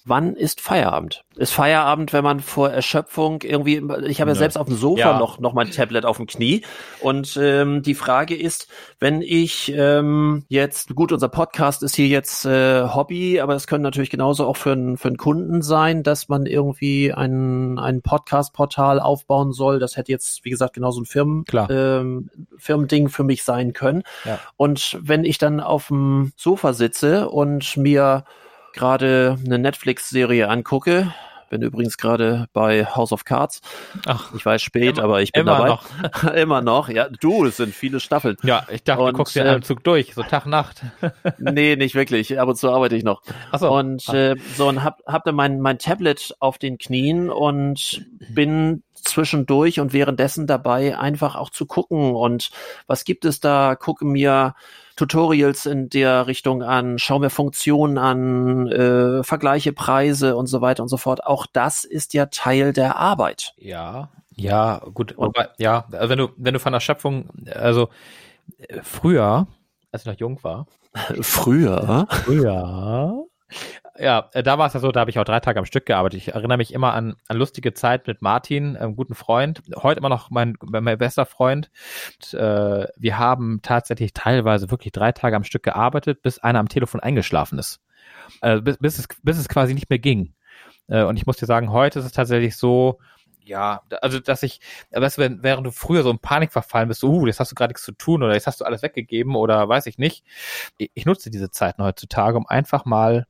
wann 0.07 0.35
ist 0.35 0.61
Feierabend? 0.61 1.25
Ist 1.35 1.53
Feierabend, 1.53 2.13
wenn 2.13 2.25
man 2.25 2.41
vor 2.41 2.71
Erschöpfung 2.71 3.43
irgendwie, 3.43 3.83
ich 4.07 4.21
habe 4.21 4.31
ja 4.31 4.35
selbst 4.35 4.57
auf 4.57 4.69
dem 4.69 4.77
Sofa 4.77 5.01
ja. 5.01 5.19
noch, 5.19 5.39
noch 5.39 5.53
mein 5.53 5.71
Tablet 5.71 6.07
auf 6.07 6.17
dem 6.17 6.27
Knie 6.27 6.63
und 7.01 7.39
ähm, 7.41 7.83
die 7.83 7.95
Frage 7.95 8.35
ist, 8.35 8.69
wenn 9.01 9.21
ich 9.21 9.73
ähm, 9.77 10.45
jetzt, 10.49 10.95
gut, 10.95 11.13
unser 11.13 11.29
Podcast 11.29 11.83
ist 11.83 11.97
hier 11.97 12.07
jetzt 12.07 12.47
äh, 12.47 12.85
Hobby, 12.89 13.41
aber 13.41 13.55
es 13.55 13.67
können 13.67 13.83
natürlich 13.83 14.11
genauso 14.11 14.47
auch 14.47 14.57
für, 14.57 14.73
einen 14.73 14.97
für 14.97 15.09
einen 15.09 15.17
Kunden 15.17 15.61
sein, 15.61 16.03
dass 16.03 16.29
man 16.29 16.47
irgendwie 16.47 17.13
ein, 17.13 17.79
ein 17.79 18.01
Podcast-Portal 18.01 19.01
aufbauen 19.01 19.53
soll. 19.53 19.79
Das 19.79 19.97
hätte 19.97 20.13
jetzt, 20.13 20.45
wie 20.45 20.51
gesagt, 20.51 20.75
genauso 20.75 21.01
ein 21.01 21.07
Firmen, 21.07 21.45
Klar. 21.45 21.69
Ähm, 21.71 22.31
Firmending 22.57 23.09
für 23.09 23.25
mich 23.25 23.45
sein 23.45 23.73
können. 23.73 24.03
Ja. 24.25 24.39
Und 24.57 24.99
wenn 25.03 25.25
ich 25.25 25.39
dann 25.39 25.61
auf 25.61 25.89
dem 25.89 26.33
Sofa 26.37 26.73
sitze 26.73 27.29
und 27.29 27.77
mir 27.77 28.25
gerade 28.77 29.39
eine 29.45 29.59
Netflix-Serie 29.59 30.49
angucke. 30.49 31.13
Bin 31.49 31.63
übrigens 31.63 31.97
gerade 31.97 32.47
bei 32.53 32.85
House 32.85 33.13
of 33.13 33.25
Cards. 33.25 33.61
Ach, 34.05 34.35
ich 34.35 34.45
weiß 34.45 34.61
spät, 34.61 34.99
immer, 34.99 35.05
aber 35.05 35.23
ich 35.23 35.31
bin 35.31 35.43
immer 35.43 35.59
dabei. 35.59 35.69
Noch. 35.69 36.25
immer 36.35 36.61
noch. 36.61 36.89
Ja, 36.89 37.09
du, 37.09 37.45
es 37.45 37.57
sind 37.57 37.73
viele 37.73 38.01
Staffeln. 38.01 38.37
Ja, 38.43 38.67
ich 38.69 38.83
dachte, 38.83 39.03
und, 39.03 39.13
du 39.13 39.19
guckst 39.19 39.37
äh, 39.37 39.43
einen 39.43 39.63
Zug 39.63 39.85
durch, 39.85 40.15
so 40.15 40.25
Tag 40.25 40.47
Nacht. 40.47 40.83
nee, 41.39 41.77
nicht 41.77 41.95
wirklich. 41.95 42.39
Ab 42.39 42.49
und 42.49 42.57
zu 42.57 42.71
arbeite 42.73 42.97
ich 42.97 43.05
noch. 43.05 43.23
Ach 43.53 43.61
so. 43.61 43.71
Und 43.71 44.09
äh, 44.09 44.35
so 44.57 44.69
und 44.69 44.83
hab, 44.83 45.03
hab 45.07 45.23
dann 45.25 45.37
mein 45.37 45.61
mein 45.61 45.79
Tablet 45.79 46.35
auf 46.41 46.59
den 46.59 46.79
Knien 46.79 47.31
und 47.31 48.05
bin 48.29 48.83
zwischendurch 48.95 49.79
und 49.79 49.93
währenddessen 49.93 50.49
dabei 50.49 50.99
einfach 50.99 51.37
auch 51.37 51.51
zu 51.51 51.65
gucken 51.67 52.15
und 52.15 52.51
was 52.89 53.05
gibt 53.05 53.25
es 53.25 53.39
da? 53.39 53.77
Gucke 53.77 54.05
mir 54.05 54.55
Tutorials 54.97 55.67
in 55.67 55.89
der 55.89 56.27
Richtung 56.27 56.63
an, 56.63 56.99
schau 56.99 57.19
mir 57.19 57.31
Funktionen 57.31 57.99
an, 57.99 58.67
äh, 58.69 59.23
vergleiche 59.23 59.73
Preise 59.73 60.37
und 60.37 60.47
so 60.47 60.61
weiter 60.61 60.83
und 60.83 60.89
so 60.89 60.97
fort. 60.97 61.25
Auch 61.25 61.47
das 61.47 61.85
ist 61.85 62.15
ja 62.15 62.27
Teil 62.27 62.73
der 62.73 62.97
Arbeit. 62.97 63.55
Ja, 63.59 64.11
ja, 64.35 64.83
gut. 64.93 65.13
Und, 65.13 65.37
aber, 65.37 65.51
ja, 65.59 65.87
also 65.93 66.09
wenn 66.09 66.19
du, 66.19 66.29
wenn 66.37 66.55
du 66.55 66.61
von 66.61 66.73
der 66.73 66.81
Schöpfung, 66.81 67.29
also 67.55 67.89
äh, 68.59 68.81
früher, 68.83 69.47
als 69.93 70.03
ich 70.03 70.07
noch 70.07 70.19
jung 70.19 70.43
war. 70.43 70.67
früher? 71.21 72.07
Früher 72.11 73.27
ja, 73.99 74.31
äh, 74.33 74.43
da 74.43 74.59
war 74.59 74.67
es 74.67 74.75
ja 74.75 74.81
so, 74.81 74.93
da 74.93 75.01
habe 75.01 75.11
ich 75.11 75.19
auch 75.19 75.25
drei 75.25 75.41
Tage 75.41 75.59
am 75.59 75.65
Stück 75.65 75.87
gearbeitet. 75.87 76.21
Ich 76.21 76.29
erinnere 76.29 76.59
mich 76.59 76.73
immer 76.73 76.95
an, 76.95 77.17
an 77.29 77.37
lustige 77.37 77.75
Zeit 77.75 78.07
mit 78.07 78.23
Martin, 78.23 78.77
einem 78.77 78.97
guten 78.97 79.15
Freund, 79.15 79.63
heute 79.77 79.99
immer 79.99 80.09
noch 80.09 80.31
mein, 80.31 80.55
mein 80.63 80.99
bester 80.99 81.27
Freund. 81.27 81.71
Und, 82.17 82.35
äh, 82.35 82.87
wir 82.97 83.19
haben 83.19 83.61
tatsächlich 83.63 84.13
teilweise 84.13 84.71
wirklich 84.71 84.93
drei 84.93 85.13
Tage 85.13 85.37
am 85.37 85.45
Stück 85.45 85.63
gearbeitet, 85.63 86.23
bis 86.23 86.39
einer 86.39 86.59
am 86.59 86.69
Telefon 86.69 87.01
eingeschlafen 87.01 87.59
ist. 87.59 87.81
Also 88.41 88.63
bis, 88.63 88.79
bis, 88.79 88.99
es, 88.99 89.09
bis 89.23 89.39
es 89.39 89.49
quasi 89.49 89.75
nicht 89.75 89.91
mehr 89.91 89.99
ging. 89.99 90.35
Äh, 90.89 91.05
und 91.05 91.17
ich 91.17 91.27
muss 91.27 91.37
dir 91.37 91.47
sagen, 91.47 91.71
heute 91.71 91.99
ist 91.99 92.05
es 92.05 92.13
tatsächlich 92.13 92.57
so, 92.57 92.99
ja, 93.45 93.83
also 94.03 94.19
dass 94.19 94.43
ich, 94.43 94.61
weißt 94.91 95.19
du, 95.19 95.23
wenn, 95.23 95.43
während 95.43 95.67
du 95.67 95.71
früher 95.71 96.03
so 96.03 96.11
in 96.11 96.19
Panik 96.19 96.53
verfallen 96.53 96.89
bist, 96.89 97.01
so, 97.01 97.11
uh, 97.11 97.27
jetzt 97.27 97.39
hast 97.39 97.53
du 97.53 97.55
gerade 97.55 97.71
nichts 97.71 97.85
zu 97.85 97.93
tun 97.93 98.23
oder 98.23 98.35
jetzt 98.35 98.49
hast 98.49 98.61
du 98.61 98.65
alles 98.65 98.83
weggegeben 98.83 99.37
oder 99.37 99.69
weiß 99.69 99.87
ich 99.87 99.99
nicht. 99.99 100.25
Ich, 100.79 100.91
ich 100.95 101.07
nutze 101.07 101.31
diese 101.31 101.51
Zeiten 101.51 101.83
heutzutage, 101.83 102.37
um 102.37 102.47
einfach 102.47 102.85
mal 102.85 103.27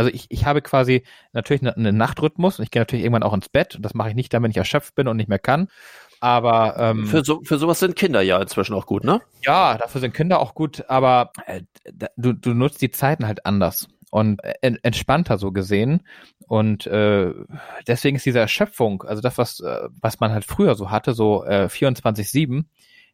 also 0.00 0.10
ich, 0.14 0.24
ich 0.30 0.46
habe 0.46 0.62
quasi 0.62 1.02
natürlich 1.34 1.62
einen 1.62 1.98
Nachtrhythmus 1.98 2.58
und 2.58 2.62
ich 2.62 2.70
gehe 2.70 2.80
natürlich 2.80 3.04
irgendwann 3.04 3.22
auch 3.22 3.34
ins 3.34 3.50
Bett 3.50 3.76
und 3.76 3.82
das 3.82 3.92
mache 3.92 4.08
ich 4.08 4.14
nicht 4.14 4.32
dann, 4.32 4.42
wenn 4.42 4.50
ich 4.50 4.56
erschöpft 4.56 4.94
bin 4.94 5.08
und 5.08 5.18
nicht 5.18 5.28
mehr 5.28 5.38
kann. 5.38 5.68
Aber 6.20 6.76
ähm, 6.78 7.06
für, 7.06 7.22
so, 7.22 7.42
für 7.44 7.58
sowas 7.58 7.80
sind 7.80 7.96
Kinder 7.96 8.22
ja 8.22 8.40
inzwischen 8.40 8.74
auch 8.74 8.86
gut, 8.86 9.04
ne? 9.04 9.20
Ja, 9.44 9.76
dafür 9.76 10.00
sind 10.00 10.14
Kinder 10.14 10.40
auch 10.40 10.54
gut, 10.54 10.84
aber 10.88 11.32
äh, 11.44 11.60
du, 12.16 12.32
du 12.32 12.54
nutzt 12.54 12.80
die 12.80 12.90
Zeiten 12.90 13.26
halt 13.26 13.44
anders 13.44 13.88
und 14.10 14.42
äh, 14.42 14.72
entspannter 14.82 15.36
so 15.36 15.52
gesehen. 15.52 16.00
Und 16.46 16.86
äh, 16.86 17.34
deswegen 17.86 18.16
ist 18.16 18.24
diese 18.24 18.40
Erschöpfung, 18.40 19.02
also 19.02 19.20
das, 19.20 19.36
was, 19.36 19.60
äh, 19.60 19.88
was 20.00 20.18
man 20.18 20.32
halt 20.32 20.46
früher 20.46 20.76
so 20.76 20.90
hatte, 20.90 21.12
so 21.12 21.44
äh, 21.44 21.66
24-7, 21.66 22.64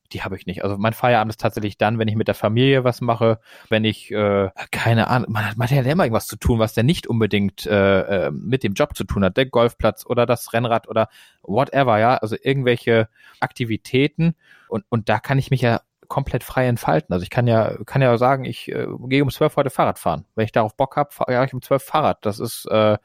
die 0.08 0.22
habe 0.22 0.36
ich 0.36 0.46
nicht. 0.46 0.64
Also 0.64 0.76
mein 0.78 0.92
Feierabend 0.92 1.32
ist 1.32 1.40
tatsächlich 1.40 1.78
dann, 1.78 1.98
wenn 1.98 2.08
ich 2.08 2.16
mit 2.16 2.28
der 2.28 2.34
Familie 2.34 2.84
was 2.84 3.00
mache, 3.00 3.38
wenn 3.68 3.84
ich, 3.84 4.10
äh, 4.10 4.50
keine 4.70 5.08
Ahnung, 5.08 5.32
man 5.32 5.46
hat, 5.46 5.56
man 5.56 5.68
hat 5.68 5.76
ja 5.76 5.82
immer 5.82 6.04
irgendwas 6.04 6.26
zu 6.26 6.36
tun, 6.36 6.58
was 6.58 6.74
der 6.74 6.84
nicht 6.84 7.06
unbedingt 7.06 7.66
äh, 7.66 8.26
äh, 8.26 8.30
mit 8.30 8.62
dem 8.62 8.74
Job 8.74 8.96
zu 8.96 9.04
tun 9.04 9.24
hat, 9.24 9.36
der 9.36 9.46
Golfplatz 9.46 10.04
oder 10.06 10.26
das 10.26 10.52
Rennrad 10.52 10.88
oder 10.88 11.08
whatever, 11.42 11.98
ja, 11.98 12.16
also 12.16 12.36
irgendwelche 12.40 13.08
Aktivitäten. 13.40 14.34
Und, 14.68 14.84
und 14.88 15.08
da 15.08 15.18
kann 15.18 15.38
ich 15.38 15.50
mich 15.50 15.60
ja 15.60 15.80
komplett 16.08 16.44
frei 16.44 16.66
entfalten. 16.66 17.12
Also 17.12 17.22
ich 17.22 17.30
kann 17.30 17.46
ja, 17.46 17.76
kann 17.84 18.02
ja 18.02 18.16
sagen, 18.18 18.44
ich 18.44 18.68
äh, 18.68 18.86
gehe 19.08 19.22
um 19.22 19.30
zwölf 19.30 19.56
heute 19.56 19.70
Fahrrad 19.70 19.98
fahren. 19.98 20.24
Wenn 20.34 20.44
ich 20.44 20.52
darauf 20.52 20.76
Bock 20.76 20.96
habe, 20.96 21.12
fahre 21.12 21.44
ich 21.44 21.54
um 21.54 21.62
zwölf 21.62 21.82
Fahrrad. 21.82 22.24
Das 22.24 22.40
ist, 22.40 22.66
äh, 22.70 22.96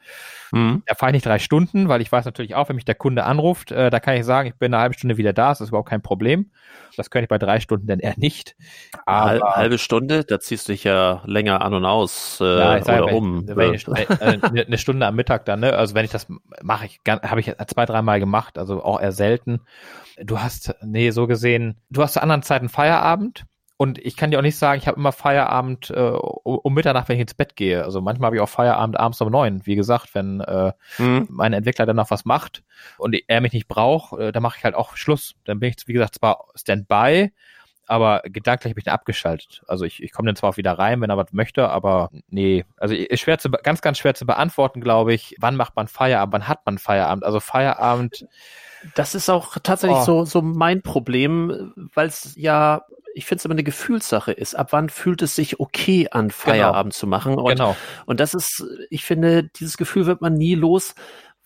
mhm. 0.52 0.82
da 0.86 0.94
fahre 0.94 1.10
ich 1.10 1.14
nicht 1.14 1.26
drei 1.26 1.38
Stunden, 1.38 1.88
weil 1.88 2.00
ich 2.00 2.10
weiß 2.10 2.24
natürlich 2.24 2.54
auch, 2.54 2.68
wenn 2.68 2.76
mich 2.76 2.84
der 2.84 2.94
Kunde 2.94 3.24
anruft, 3.24 3.72
äh, 3.72 3.90
da 3.90 4.00
kann 4.00 4.16
ich 4.16 4.24
sagen, 4.24 4.48
ich 4.48 4.56
bin 4.56 4.72
eine 4.72 4.82
halbe 4.82 4.94
Stunde 4.94 5.16
wieder 5.16 5.32
da, 5.32 5.50
das 5.50 5.60
ist 5.60 5.68
überhaupt 5.68 5.88
kein 5.88 6.02
Problem. 6.02 6.50
Das 6.96 7.10
könnte 7.10 7.24
ich 7.24 7.28
bei 7.28 7.38
drei 7.38 7.60
Stunden 7.60 7.86
dann 7.86 8.00
eher 8.00 8.14
nicht. 8.16 8.54
Aber, 9.06 9.56
halbe 9.56 9.78
Stunde, 9.78 10.24
da 10.24 10.40
ziehst 10.40 10.68
du 10.68 10.72
dich 10.72 10.84
ja 10.84 11.22
länger 11.24 11.62
an 11.62 11.74
und 11.74 11.84
aus 11.84 12.38
äh, 12.40 12.44
ja, 12.44 12.82
sage, 12.82 13.02
oder 13.02 13.12
wenn, 13.12 13.14
um. 13.14 13.48
Wenn 13.48 13.74
ich, 13.74 13.88
äh, 13.88 14.38
eine 14.66 14.78
Stunde 14.78 15.06
am 15.06 15.16
Mittag 15.16 15.44
dann, 15.46 15.60
ne? 15.60 15.72
Also 15.74 15.94
wenn 15.94 16.04
ich 16.04 16.10
das 16.10 16.26
mache, 16.62 16.86
ich 16.86 17.00
habe 17.06 17.40
ich 17.40 17.52
zwei, 17.66 17.86
dreimal 17.86 18.20
gemacht, 18.20 18.58
also 18.58 18.82
auch 18.82 19.00
eher 19.00 19.12
selten 19.12 19.60
du 20.20 20.40
hast, 20.40 20.74
nee, 20.82 21.10
so 21.10 21.26
gesehen, 21.26 21.76
du 21.90 22.02
hast 22.02 22.14
zu 22.14 22.22
anderen 22.22 22.42
Zeiten 22.42 22.68
Feierabend. 22.92 23.44
Und 23.78 23.98
ich 23.98 24.16
kann 24.16 24.30
dir 24.30 24.38
auch 24.38 24.42
nicht 24.42 24.58
sagen, 24.58 24.78
ich 24.80 24.86
habe 24.86 24.96
immer 24.96 25.10
Feierabend 25.10 25.90
äh, 25.90 26.00
um 26.00 26.72
Mitternacht, 26.72 27.08
wenn 27.08 27.16
ich 27.16 27.22
ins 27.22 27.34
Bett 27.34 27.56
gehe. 27.56 27.82
Also 27.82 28.00
manchmal 28.00 28.26
habe 28.26 28.36
ich 28.36 28.42
auch 28.42 28.48
Feierabend 28.48 28.96
abends 28.96 29.20
um 29.20 29.30
neun. 29.30 29.66
Wie 29.66 29.74
gesagt, 29.74 30.14
wenn 30.14 30.40
äh, 30.40 30.72
mhm. 30.98 31.26
mein 31.28 31.52
Entwickler 31.52 31.86
dann 31.86 31.96
noch 31.96 32.10
was 32.12 32.24
macht 32.24 32.62
und 32.98 33.16
er 33.26 33.40
mich 33.40 33.52
nicht 33.52 33.66
braucht, 33.66 34.20
äh, 34.20 34.30
dann 34.30 34.42
mache 34.42 34.58
ich 34.58 34.64
halt 34.64 34.76
auch 34.76 34.96
Schluss. 34.96 35.34
Dann 35.44 35.58
bin 35.58 35.70
ich, 35.70 35.88
wie 35.88 35.94
gesagt, 35.94 36.14
zwar 36.14 36.44
Standby, 36.54 37.32
aber 37.86 38.22
gedanklich 38.24 38.70
habe 38.70 38.80
ich 38.80 38.84
den 38.84 38.92
abgeschaltet. 38.92 39.62
Also 39.66 39.84
ich, 39.84 40.02
ich 40.02 40.12
komme 40.12 40.26
dann 40.26 40.36
zwar 40.36 40.50
auch 40.50 40.56
wieder 40.56 40.78
rein, 40.78 41.00
wenn 41.00 41.10
er 41.10 41.16
was 41.16 41.32
möchte, 41.32 41.68
aber 41.68 42.10
nee, 42.28 42.64
also 42.76 42.94
ist 42.94 43.20
schwer 43.20 43.38
zu, 43.38 43.50
ganz, 43.50 43.82
ganz 43.82 43.98
schwer 43.98 44.14
zu 44.14 44.26
beantworten, 44.26 44.80
glaube 44.80 45.14
ich. 45.14 45.36
Wann 45.38 45.56
macht 45.56 45.76
man 45.76 45.88
Feierabend? 45.88 46.32
Wann 46.32 46.48
hat 46.48 46.64
man 46.64 46.78
Feierabend? 46.78 47.24
Also 47.24 47.40
Feierabend 47.40 48.26
das 48.94 49.14
ist 49.14 49.28
auch 49.28 49.56
tatsächlich 49.62 49.98
oh. 50.00 50.04
so, 50.04 50.24
so 50.24 50.42
mein 50.42 50.82
Problem, 50.82 51.72
weil 51.94 52.08
es 52.08 52.34
ja, 52.36 52.84
ich 53.14 53.26
finde 53.26 53.40
es 53.40 53.44
immer 53.44 53.54
eine 53.54 53.62
Gefühlssache 53.62 54.32
ist. 54.32 54.54
Ab 54.54 54.68
wann 54.72 54.88
fühlt 54.88 55.22
es 55.22 55.34
sich 55.36 55.60
okay 55.60 56.08
an, 56.10 56.28
genau. 56.28 56.34
Feierabend 56.34 56.92
genau. 56.92 57.00
zu 57.00 57.06
machen? 57.06 57.34
Und, 57.34 57.48
genau. 57.48 57.76
Und 58.06 58.20
das 58.20 58.34
ist, 58.34 58.64
ich 58.90 59.04
finde, 59.04 59.44
dieses 59.44 59.76
Gefühl 59.76 60.06
wird 60.06 60.20
man 60.20 60.34
nie 60.34 60.54
los, 60.54 60.94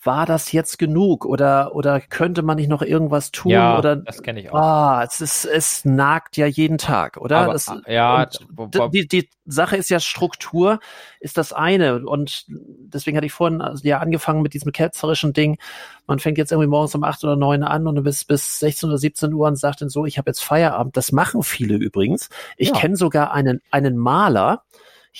war 0.07 0.25
das 0.25 0.53
jetzt 0.53 0.79
genug 0.79 1.27
oder 1.27 1.75
oder 1.75 2.01
könnte 2.01 2.43
man 2.43 2.57
nicht 2.57 2.69
noch 2.69 2.83
irgendwas 2.83 3.33
tun 3.33 3.53
ja, 3.53 3.79
oder 3.79 3.97
das 3.97 4.23
kenne 4.23 4.41
ich 4.41 4.51
auch. 4.51 4.57
Ah, 4.57 5.05
es 5.05 5.21
ist 5.21 5.45
es 5.45 5.85
nagt 5.85 6.37
ja 6.37 6.47
jeden 6.47 6.79
Tag, 6.79 7.17
oder? 7.17 7.39
Aber, 7.39 7.53
das, 7.53 7.73
ja, 7.87 8.27
die 8.93 9.09
die 9.09 9.29
Sache 9.45 9.77
ist 9.77 9.91
ja 9.91 10.01
Struktur 10.01 10.81
ist 11.21 11.37
das 11.37 11.53
eine 11.53 12.07
und 12.07 12.45
deswegen 12.49 13.17
hatte 13.17 13.27
ich 13.27 13.33
vorhin 13.33 13.61
also 13.61 13.87
ja 13.87 13.99
angefangen 13.99 14.43
mit 14.43 14.55
diesem 14.55 14.73
ketzerischen 14.73 15.33
Ding. 15.33 15.59
Man 16.07 16.19
fängt 16.19 16.39
jetzt 16.39 16.53
irgendwie 16.53 16.69
morgens 16.69 16.95
um 16.95 17.05
acht 17.05 17.23
oder 17.25 17.37
neun 17.37 17.63
an 17.63 17.87
und 17.87 18.03
bis 18.03 18.25
bis 18.25 18.61
16 18.61 18.89
oder 18.89 18.99
17 18.99 19.33
Uhr 19.33 19.49
und 19.49 19.57
sagt 19.57 19.83
dann 19.83 19.89
so, 19.89 20.07
ich 20.07 20.19
habe 20.19 20.31
jetzt 20.31 20.43
Feierabend. 20.43 20.97
Das 20.97 21.13
machen 21.13 21.43
viele 21.43 21.77
übrigens. 21.77 22.29
Ich 22.57 22.69
ja. 22.69 22.75
kenne 22.77 22.97
sogar 22.97 23.33
einen 23.33 23.61
einen 23.71 23.97
Maler, 23.97 24.63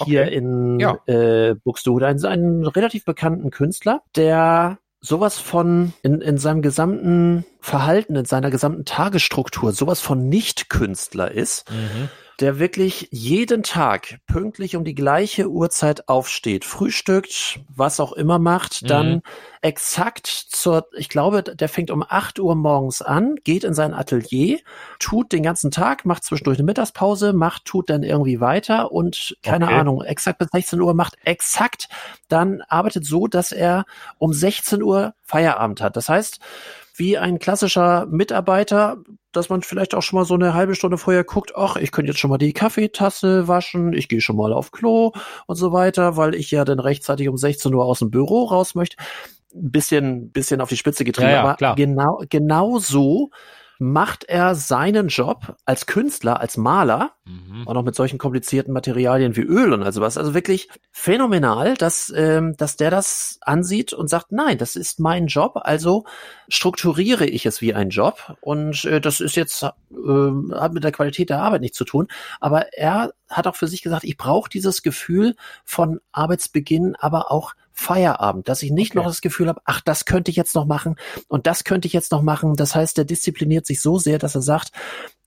hier 0.05 0.23
okay. 0.23 0.35
in 0.35 0.81
ja. 0.81 0.99
äh, 1.07 1.55
Buxtehude, 1.55 2.07
einen, 2.07 2.25
einen 2.25 2.67
relativ 2.67 3.05
bekannten 3.05 3.51
Künstler, 3.51 4.03
der 4.15 4.79
sowas 5.01 5.39
von 5.39 5.93
in, 6.03 6.21
in 6.21 6.39
seinem 6.39 6.63
gesamten 6.63 7.45
Verhalten, 7.61 8.17
in 8.17 8.25
seiner 8.25 8.51
gesamten 8.51 8.85
Tagesstruktur, 8.85 9.73
sowas 9.73 10.01
von 10.01 10.29
Nicht-Künstler 10.29 11.31
ist. 11.31 11.71
Mhm 11.71 12.09
der 12.41 12.59
wirklich 12.59 13.09
jeden 13.11 13.63
Tag 13.63 14.19
pünktlich 14.27 14.77
um 14.77 14.85
die 14.85 14.95
gleiche 14.95 15.49
Uhrzeit 15.49 16.09
aufsteht, 16.09 16.65
frühstückt, 16.65 17.61
was 17.75 17.99
auch 17.99 18.13
immer 18.13 18.39
macht, 18.39 18.83
mhm. 18.83 18.87
dann 18.87 19.23
exakt 19.63 20.27
zur, 20.27 20.87
ich 20.97 21.09
glaube, 21.09 21.43
der 21.43 21.69
fängt 21.69 21.91
um 21.91 22.05
8 22.07 22.39
Uhr 22.39 22.55
morgens 22.55 23.01
an, 23.01 23.37
geht 23.43 23.65
in 23.65 23.75
sein 23.75 23.95
Atelier, 23.95 24.59
tut 24.99 25.33
den 25.33 25.43
ganzen 25.43 25.71
Tag, 25.71 26.05
macht 26.05 26.25
zwischendurch 26.25 26.59
eine 26.59 26.67
Mittagspause, 26.67 27.33
macht, 27.33 27.65
tut 27.65 27.89
dann 27.89 28.03
irgendwie 28.03 28.41
weiter 28.41 28.93
und 28.93 29.37
keine 29.43 29.67
okay. 29.67 29.75
Ahnung, 29.75 30.03
exakt 30.03 30.39
bis 30.39 30.49
16 30.53 30.81
Uhr 30.81 30.95
macht 30.95 31.17
exakt, 31.25 31.89
dann 32.29 32.63
arbeitet 32.69 33.07
so, 33.07 33.27
dass 33.27 33.53
er 33.53 33.87
um 34.19 34.33
16 34.33 34.83
Uhr 34.83 35.15
Feierabend 35.25 35.81
hat. 35.81 35.97
Das 35.97 36.09
heißt, 36.09 36.41
wie 36.99 37.19
ein 37.19 37.39
klassischer 37.39 38.07
Mitarbeiter, 38.07 38.99
dass 39.33 39.49
man 39.49 39.63
vielleicht 39.63 39.95
auch 39.95 40.03
schon 40.03 40.19
mal 40.19 40.25
so 40.25 40.35
eine 40.35 40.55
halbe 40.55 40.75
Stunde 40.75 40.99
vorher 40.99 41.25
guckt, 41.25 41.53
ach, 41.57 41.77
ich 41.77 41.93
könnte 41.93 42.11
jetzt 42.11 42.19
schon 42.19 42.31
mal 42.31 42.39
die 42.39 42.53
Kaffeetasse 42.53 43.49
waschen, 43.49 43.93
ich 43.93 44.09
gehe 44.09 44.21
schon 44.21 44.37
mal 44.37 44.53
auf 44.53 44.71
Klo 44.71 45.13
und 45.47 45.57
so 45.57 45.73
weiter, 45.73 46.17
weil 46.17 46.35
ich 46.35 46.51
ja 46.51 46.65
dann 46.65 46.81
rechtzeitig 46.81 47.29
um 47.29 47.37
16 47.37 47.73
Uhr 47.75 47.85
aus 47.85 47.99
dem 47.99 48.11
Büro 48.11 48.45
raus 48.45 48.75
möchte. 48.75 48.97
Ein 49.55 49.71
bisschen, 49.71 50.31
bisschen 50.33 50.61
auf 50.61 50.69
die 50.69 50.77
Spitze 50.77 51.05
getrieben, 51.05 51.29
Ja, 51.29 51.35
ja, 51.35 51.43
aber 51.43 51.55
klar. 51.57 51.77
genau, 51.77 52.23
genau 52.29 52.79
so 52.79 53.31
macht 53.79 54.25
er 54.25 54.55
seinen 54.55 55.09
Job 55.09 55.57
als 55.65 55.87
Künstler, 55.87 56.41
als 56.41 56.57
Maler, 56.57 57.13
Mhm. 57.25 57.67
auch 57.67 57.75
noch 57.75 57.83
mit 57.83 57.97
solchen 57.97 58.19
komplizierten 58.19 58.73
Materialien 58.73 59.35
wie 59.37 59.43
Öl 59.43 59.73
und 59.73 59.83
also 59.83 60.01
was. 60.01 60.17
Also 60.17 60.33
wirklich 60.33 60.69
phänomenal, 60.93 61.75
dass, 61.75 62.13
ähm, 62.15 62.57
dass 62.57 62.77
der 62.77 62.91
das 62.91 63.39
ansieht 63.41 63.93
und 63.93 64.09
sagt, 64.09 64.31
nein, 64.31 64.59
das 64.59 64.77
ist 64.77 65.01
mein 65.01 65.27
Job, 65.27 65.55
also 65.57 66.05
strukturiere 66.49 67.27
ich 67.27 67.45
es 67.45 67.61
wie 67.61 67.75
ein 67.75 67.91
Job. 67.91 68.37
Und 68.41 68.85
äh, 68.85 69.01
das 69.01 69.21
ist 69.21 69.35
jetzt, 69.35 69.65
ähm, 69.91 70.55
hat 70.55 70.73
mit 70.73 70.85
der 70.85 70.93
Qualität 70.93 71.31
der 71.31 71.41
Arbeit 71.41 71.63
nichts 71.63 71.77
zu 71.79 71.85
tun. 71.85 72.07
Aber 72.41 72.73
er 72.75 73.13
hat 73.29 73.47
auch 73.49 73.57
für 73.57 73.67
sich 73.67 73.83
gesagt, 73.83 74.05
ich 74.05 74.17
brauche 74.17 74.49
dieses 74.49 74.83
Gefühl 74.83 75.35
von 75.65 76.01
Arbeitsbeginn, 76.13 76.95
aber 76.97 77.33
auch 77.33 77.55
Feierabend, 77.79 78.49
dass 78.49 78.63
ich 78.63 78.71
nicht 78.71 78.93
Okay. 78.93 78.99
noch 78.99 79.07
das 79.07 79.21
Gefühl 79.21 79.49
habe, 79.49 79.61
ach, 79.67 79.81
das 79.83 80.07
könnte 80.07 80.31
ich 80.31 80.37
jetzt 80.37 80.55
noch 80.55 80.65
machen 80.65 80.97
und 81.29 81.47
das 81.47 81.63
könnte 81.65 81.87
ich 81.87 81.93
jetzt 81.93 82.11
noch 82.11 82.23
machen. 82.23 82.57
Das 82.57 82.75
heißt, 82.75 82.97
er 82.99 83.05
diszipliniert 83.05 83.67
sich 83.67 83.81
so 83.83 83.99
sehr, 83.99 84.19
dass 84.19 84.35
er 84.35 84.43
sagt, 84.43 84.71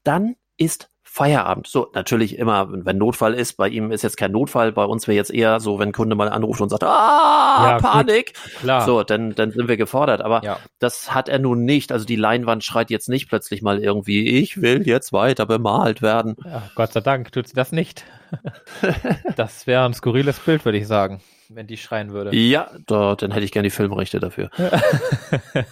dann 0.04 0.36
ist 0.58 0.90
Feierabend. 1.04 1.66
So, 1.68 1.90
natürlich 1.94 2.38
immer, 2.38 2.68
wenn 2.70 2.98
Notfall 2.98 3.34
ist, 3.34 3.54
bei 3.58 3.68
ihm 3.68 3.92
ist 3.92 4.04
jetzt 4.04 4.16
kein 4.18 4.32
Notfall, 4.32 4.72
bei 4.72 4.84
uns 4.84 5.08
wäre 5.08 5.16
jetzt 5.16 5.32
eher 5.32 5.60
so, 5.60 5.80
wenn 5.80 5.90
ein 5.90 5.92
Kunde 5.92 6.16
mal 6.16 6.30
anruft 6.30 6.62
und 6.62 6.70
sagt, 6.70 6.84
ah, 6.84 7.64
Ja, 7.68 7.74
gut. 7.80 7.82
Panik. 7.84 8.34
Klar. 8.60 8.86
So, 8.86 9.04
dann, 9.04 9.34
dann 9.34 9.52
sind 9.52 9.68
wir 9.68 9.76
gefordert. 9.78 10.22
Aber 10.22 10.44
Ja. 10.44 10.60
das 10.80 11.14
hat 11.14 11.28
er 11.28 11.40
nun 11.40 11.66
nicht. 11.66 11.92
Also 11.92 12.06
die 12.06 12.16
Leinwand 12.16 12.64
schreit 12.64 12.90
jetzt 12.92 13.10
nicht 13.10 13.28
plötzlich 13.28 13.62
mal 13.64 13.80
irgendwie, 13.80 14.28
ich 14.40 14.62
will 14.62 14.88
jetzt 14.88 15.12
weiter 15.12 15.46
bemalt 15.48 16.02
werden. 16.04 16.36
Ja, 16.46 16.70
Gott 16.76 16.94
sei 16.94 17.02
Dank 17.02 17.32
tut 17.32 17.48
sie 17.48 17.56
das 17.56 17.72
nicht. 17.72 18.06
das 19.36 19.66
wäre 19.68 19.86
ein 19.86 19.94
skurriles 19.94 20.40
Bild, 20.40 20.64
würde 20.66 20.78
ich 20.78 20.88
sagen, 20.88 21.22
wenn 21.50 21.68
die 21.68 21.78
schreien 21.78 22.12
würde. 22.12 22.36
Ja, 22.36 22.70
da, 22.86 23.16
dann 23.16 23.32
hätte 23.32 23.44
ich 23.44 23.52
gerne 23.52 23.68
die 23.68 23.76
Filmrechte 23.76 24.20
dafür. 24.20 24.50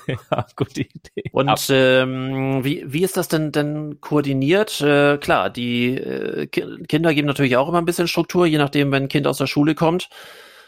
ja, 0.07 0.45
gute 0.55 0.81
Idee. 0.81 1.29
Und 1.31 1.49
Ab- 1.49 1.59
ähm, 1.69 2.63
wie, 2.63 2.83
wie 2.87 3.03
ist 3.03 3.15
das 3.15 3.27
denn 3.27 3.51
denn 3.51 4.01
koordiniert? 4.01 4.81
Äh, 4.81 5.17
klar, 5.17 5.49
die 5.49 5.95
äh, 5.95 6.47
Ki 6.47 6.83
Kinder 6.87 7.13
geben 7.13 7.27
natürlich 7.27 7.57
auch 7.57 7.69
immer 7.69 7.77
ein 7.77 7.85
bisschen 7.85 8.07
Struktur, 8.07 8.45
je 8.45 8.57
nachdem, 8.57 8.91
wenn 8.91 9.03
ein 9.03 9.09
Kind 9.09 9.27
aus 9.27 9.37
der 9.37 9.47
Schule 9.47 9.75
kommt. 9.75 10.09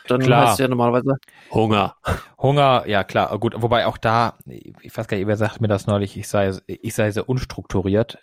Dann 0.08 0.24
Klar. 0.24 0.44
heißt 0.44 0.54
es 0.54 0.60
ja 0.60 0.68
normalerweise 0.68 1.16
Hunger. 1.52 1.96
Hunger, 2.38 2.84
ja 2.88 3.04
klar, 3.04 3.38
gut, 3.38 3.54
wobei 3.58 3.86
auch 3.86 3.98
da, 3.98 4.38
ich 4.48 4.96
weiß 4.96 5.08
gar 5.08 5.18
nicht, 5.18 5.28
wer 5.28 5.36
sagt 5.38 5.60
mir 5.60 5.68
das 5.68 5.88
neulich, 5.88 6.16
ich 6.18 6.28
sei, 6.28 6.54
ich 6.68 6.94
sei 6.94 7.12
sehr 7.12 7.28
unstrukturiert. 7.28 8.18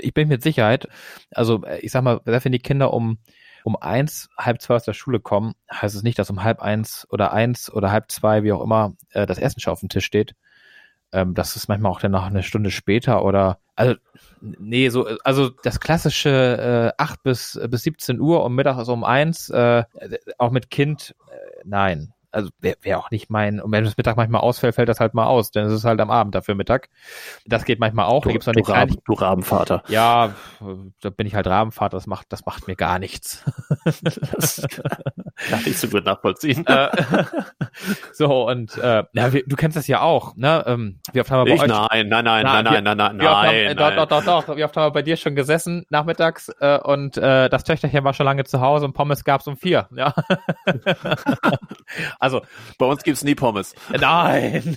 Ich 0.00 0.14
bin 0.14 0.28
mit 0.28 0.42
Sicherheit, 0.42 0.88
also 1.30 1.62
ich 1.80 1.92
sag 1.92 2.02
mal, 2.02 2.20
wenn 2.24 2.52
die 2.52 2.58
Kinder 2.58 2.92
um 2.92 3.18
um 3.66 3.74
eins, 3.74 4.28
halb 4.38 4.62
zwei 4.62 4.76
aus 4.76 4.84
der 4.84 4.92
Schule 4.92 5.18
kommen, 5.18 5.54
heißt 5.72 5.96
es 5.96 6.04
nicht, 6.04 6.20
dass 6.20 6.30
um 6.30 6.44
halb 6.44 6.62
eins 6.62 7.04
oder 7.10 7.32
eins 7.32 7.68
oder 7.68 7.90
halb 7.90 8.12
zwei, 8.12 8.44
wie 8.44 8.52
auch 8.52 8.62
immer, 8.62 8.94
äh, 9.10 9.26
das 9.26 9.38
Essen 9.38 9.58
schon 9.58 9.72
auf 9.72 9.80
dem 9.80 9.88
Tisch 9.88 10.04
steht. 10.04 10.36
Ähm, 11.10 11.34
das 11.34 11.56
ist 11.56 11.66
manchmal 11.66 11.90
auch 11.90 11.98
dann 11.98 12.12
noch 12.12 12.26
eine 12.26 12.44
Stunde 12.44 12.70
später 12.70 13.24
oder 13.24 13.58
also 13.74 13.96
nee, 14.40 14.88
so 14.88 15.08
also 15.24 15.50
das 15.50 15.80
klassische 15.80 16.94
äh, 16.96 17.02
8 17.02 17.24
bis 17.24 17.60
bis 17.68 17.82
17 17.82 18.20
Uhr 18.20 18.44
und 18.44 18.54
mittags 18.54 18.78
also 18.78 18.92
um 18.92 19.02
eins, 19.02 19.50
äh, 19.50 19.82
auch 20.38 20.52
mit 20.52 20.70
Kind, 20.70 21.16
äh, 21.28 21.62
nein. 21.64 22.12
Also 22.36 22.50
wäre 22.60 22.76
wär 22.82 22.98
auch 22.98 23.10
nicht 23.10 23.30
mein, 23.30 23.60
und 23.60 23.72
wenn 23.72 23.82
das 23.84 23.96
Mittag 23.96 24.16
manchmal 24.18 24.42
ausfällt, 24.42 24.74
fällt 24.74 24.90
das 24.90 25.00
halt 25.00 25.14
mal 25.14 25.24
aus, 25.24 25.50
denn 25.52 25.64
es 25.64 25.72
ist 25.72 25.84
halt 25.84 25.98
am 26.00 26.10
Abend 26.10 26.34
dafür 26.34 26.54
Mittag. 26.54 26.90
Das 27.46 27.64
geht 27.64 27.80
manchmal 27.80 28.04
auch. 28.06 28.22
da 28.24 28.28
Du, 28.28 28.32
gibt's 28.32 28.46
noch 28.46 28.52
du, 28.52 28.62
kleine, 28.62 28.92
Raben, 28.92 28.96
du 29.06 29.12
Rabenvater. 29.14 29.82
ja, 29.88 30.34
da 31.00 31.10
bin 31.10 31.26
ich 31.26 31.34
halt 31.34 31.46
Rabenvater, 31.46 31.96
das 31.96 32.06
macht, 32.06 32.26
das 32.30 32.44
macht 32.44 32.66
mir 32.68 32.76
gar 32.76 32.98
nichts. 32.98 33.42
Das 33.84 34.66
kann 35.50 35.60
ich 35.66 35.78
so 35.78 35.88
gut 35.88 36.04
nachvollziehen. 36.04 36.66
äh, 36.66 36.88
so, 38.12 38.48
und 38.48 38.76
äh, 38.78 39.04
ja, 39.12 39.32
wir, 39.32 39.42
du 39.46 39.56
kennst 39.56 39.76
das 39.76 39.86
ja 39.86 40.00
auch, 40.00 40.34
ne? 40.36 40.64
Ähm, 40.66 41.00
wie 41.12 41.20
oft 41.20 41.30
haben 41.30 41.40
wir 41.46 41.50
bei 41.50 41.54
Ich, 41.56 41.62
euch 41.62 41.68
nein, 41.68 42.08
nein, 42.08 42.24
nein, 42.24 42.42
Na, 42.44 42.62
nein, 42.62 42.84
nein, 42.84 42.96
nein, 42.96 43.16
nein, 43.16 43.28
haben, 43.28 43.48
äh, 43.48 43.64
nein, 43.66 43.76
doch, 43.76 43.88
nein. 43.88 43.96
doch, 44.08 44.24
doch, 44.24 44.44
doch. 44.46 44.56
Wie 44.56 44.64
oft 44.64 44.76
haben 44.76 44.86
wir 44.86 44.92
bei 44.92 45.02
dir 45.02 45.16
schon 45.16 45.34
gesessen 45.34 45.84
nachmittags 45.90 46.48
äh, 46.60 46.78
und 46.78 47.16
äh, 47.18 47.48
das 47.48 47.64
Töchterchen 47.64 48.04
war 48.04 48.14
schon 48.14 48.24
lange 48.26 48.44
zu 48.44 48.60
Hause 48.60 48.86
und 48.86 48.94
Pommes 48.94 49.24
gab's 49.24 49.46
um 49.46 49.56
vier. 49.56 49.88
Ja. 49.94 50.14
also 52.18 52.40
Bei 52.78 52.86
uns 52.86 53.02
gibt's 53.02 53.22
nie 53.24 53.34
Pommes. 53.34 53.74
nein. 53.98 54.76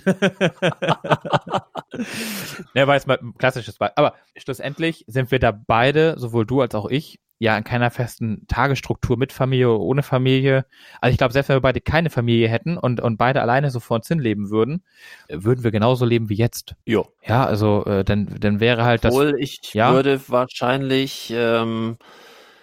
ja, 2.74 2.86
war 2.86 2.94
jetzt 2.94 3.06
mal 3.06 3.18
ein 3.20 3.34
klassisches 3.38 3.78
Beispiel. 3.78 3.94
Aber 3.96 4.14
schlussendlich 4.36 5.04
sind 5.06 5.30
wir 5.30 5.38
da 5.38 5.52
beide, 5.52 6.18
sowohl 6.18 6.46
du 6.46 6.60
als 6.60 6.74
auch 6.74 6.88
ich, 6.88 7.18
ja 7.40 7.56
in 7.56 7.64
keiner 7.64 7.90
festen 7.90 8.46
Tagesstruktur 8.46 9.16
mit 9.16 9.32
Familie 9.32 9.70
oder 9.70 9.80
ohne 9.80 10.02
Familie. 10.02 10.66
Also 11.00 11.12
ich 11.12 11.18
glaube, 11.18 11.32
selbst 11.32 11.48
wenn 11.48 11.56
wir 11.56 11.62
beide 11.62 11.80
keine 11.80 12.10
Familie 12.10 12.48
hätten 12.48 12.76
und, 12.76 13.00
und 13.00 13.16
beide 13.16 13.40
alleine 13.40 13.70
so 13.70 13.80
vor 13.80 13.96
uns 13.96 14.06
hin 14.06 14.18
leben 14.18 14.50
würden, 14.50 14.84
äh, 15.26 15.38
würden 15.40 15.64
wir 15.64 15.70
genauso 15.70 16.04
leben 16.04 16.28
wie 16.28 16.34
jetzt. 16.34 16.76
Jo. 16.84 17.08
Ja, 17.26 17.46
also 17.46 17.84
äh, 17.86 18.04
dann, 18.04 18.36
dann 18.38 18.60
wäre 18.60 18.84
halt 18.84 19.04
das. 19.04 19.14
Obwohl 19.14 19.36
ich 19.40 19.72
ja. 19.72 19.92
würde 19.94 20.20
wahrscheinlich, 20.28 21.32
ähm, 21.34 21.96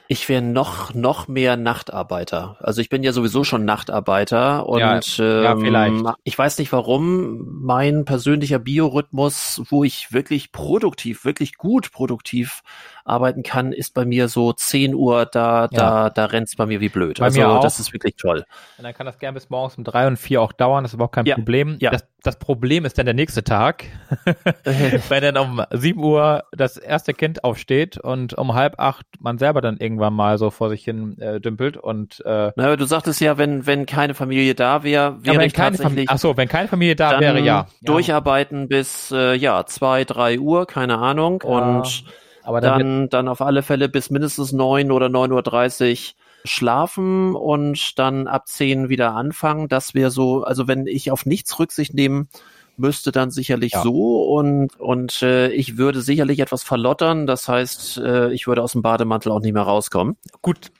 ich 0.09 0.29
wäre 0.29 0.41
noch 0.41 0.93
noch 0.93 1.27
mehr 1.27 1.57
Nachtarbeiter. 1.57 2.57
Also 2.59 2.81
ich 2.81 2.89
bin 2.89 3.03
ja 3.03 3.11
sowieso 3.11 3.43
schon 3.43 3.65
Nachtarbeiter 3.65 4.67
und 4.67 4.79
Ja, 4.79 4.99
ähm, 5.19 5.43
ja, 5.43 5.55
vielleicht. 5.57 6.05
ich 6.23 6.37
weiß 6.37 6.57
nicht 6.59 6.71
warum 6.71 7.45
mein 7.61 8.05
persönlicher 8.05 8.59
Biorhythmus, 8.59 9.61
wo 9.69 9.83
ich 9.83 10.11
wirklich 10.13 10.51
produktiv, 10.51 11.25
wirklich 11.25 11.57
gut 11.57 11.91
produktiv 11.91 12.61
arbeiten 13.05 13.41
kann, 13.43 13.71
ist 13.71 13.93
bei 13.93 14.05
mir 14.05 14.27
so 14.27 14.51
10 14.51 14.93
Uhr, 14.93 15.25
da, 15.25 15.67
da, 15.69 16.09
da 16.09 16.25
rennt's 16.25 16.55
bei 16.55 16.65
mir 16.65 16.81
wie 16.81 16.89
blöd. 16.89 17.19
Bei 17.19 17.25
also 17.25 17.39
mir 17.39 17.49
auch. 17.49 17.61
das 17.61 17.79
ist 17.79 17.93
wirklich 17.93 18.15
toll. 18.17 18.43
Und 18.77 18.83
dann 18.83 18.93
kann 18.93 19.05
das 19.05 19.17
gern 19.17 19.33
bis 19.33 19.49
morgens 19.49 19.77
um 19.77 19.83
drei 19.85 20.07
und 20.07 20.17
vier 20.17 20.41
auch 20.41 20.51
dauern, 20.51 20.83
das 20.83 20.91
ist 20.91 20.95
überhaupt 20.95 21.15
kein 21.15 21.25
Ja, 21.25 21.35
Problem. 21.35 21.77
ja. 21.79 21.91
Das, 21.91 22.05
das 22.23 22.37
Problem 22.37 22.83
ist 22.83 22.97
dann 22.97 23.05
der 23.05 23.15
nächste 23.15 23.43
Tag, 23.43 23.85
wenn 25.09 25.21
dann 25.21 25.37
um 25.37 25.61
sieben 25.71 26.03
Uhr 26.03 26.43
das 26.51 26.75
erste 26.77 27.13
Kind 27.13 27.43
aufsteht 27.45 27.97
und 27.97 28.33
um 28.33 28.53
halb 28.53 28.77
acht 28.79 29.05
man 29.19 29.37
selber 29.37 29.61
dann 29.61 29.77
irgendwann 29.97 30.13
mal 30.13 30.37
so 30.37 30.51
vor 30.51 30.69
sich 30.69 30.83
hin 30.83 31.19
äh, 31.19 31.41
dümpelt 31.41 31.75
und 31.75 32.23
äh, 32.25 32.51
Na, 32.55 32.65
aber 32.65 32.77
du 32.77 32.85
sagtest 32.85 33.19
ja, 33.19 33.37
wenn, 33.37 33.65
wenn 33.65 33.85
keine 33.87 34.13
Familie 34.13 34.53
da 34.53 34.83
wäre, 34.83 35.17
wäre 35.21 35.37
wenn 35.37 35.47
ich 35.47 35.53
keine 35.53 35.71
tatsächlich 35.71 35.83
Familie, 35.83 36.05
ach 36.09 36.19
so, 36.19 36.37
wenn 36.37 36.47
keine 36.47 36.67
Familie 36.67 36.95
da 36.95 37.11
dann 37.11 37.21
wäre, 37.21 37.39
ja. 37.39 37.43
ja. 37.43 37.67
durcharbeiten 37.81 38.67
bis 38.67 39.11
äh, 39.11 39.33
ja 39.33 39.65
zwei, 39.65 40.03
drei 40.03 40.39
Uhr, 40.39 40.67
keine 40.67 40.99
Ahnung. 40.99 41.43
Ja, 41.43 41.49
und 41.49 42.03
aber 42.43 42.61
dann, 42.61 42.79
dann, 42.79 43.09
dann 43.09 43.27
auf 43.27 43.41
alle 43.41 43.63
Fälle 43.63 43.89
bis 43.89 44.09
mindestens 44.09 44.53
neun 44.53 44.91
oder 44.91 45.09
neun 45.09 45.31
Uhr 45.31 45.41
dreißig 45.41 46.15
schlafen 46.45 47.35
und 47.35 47.97
dann 47.99 48.27
ab 48.27 48.47
zehn 48.47 48.87
wieder 48.87 49.15
anfangen. 49.15 49.67
Das 49.67 49.95
wäre 49.95 50.11
so, 50.11 50.43
also 50.43 50.67
wenn 50.67 50.85
ich 50.85 51.11
auf 51.11 51.25
nichts 51.25 51.57
Rücksicht 51.59 51.93
nehmen 51.93 52.29
müsste, 52.77 53.11
dann 53.11 53.31
sicherlich 53.31 53.73
Ja. 53.73 53.81
so 53.83 54.23
und 54.23 54.79
und 54.79 55.21
äh, 55.21 55.49
ich 55.49 55.77
würde 55.77 56.01
sicherlich 56.01 56.39
etwas 56.39 56.63
verlottern. 56.63 57.27
Das 57.27 57.47
heißt, 57.47 57.97
äh, 57.97 58.31
ich 58.31 58.47
würde 58.47 58.63
aus 58.63 58.73
dem 58.73 58.81
Bademantel 58.81 59.31
auch 59.31 59.39
nicht 59.41 59.53
mehr 59.53 59.63
rauskommen. 59.63 60.17
gut, 60.41 60.71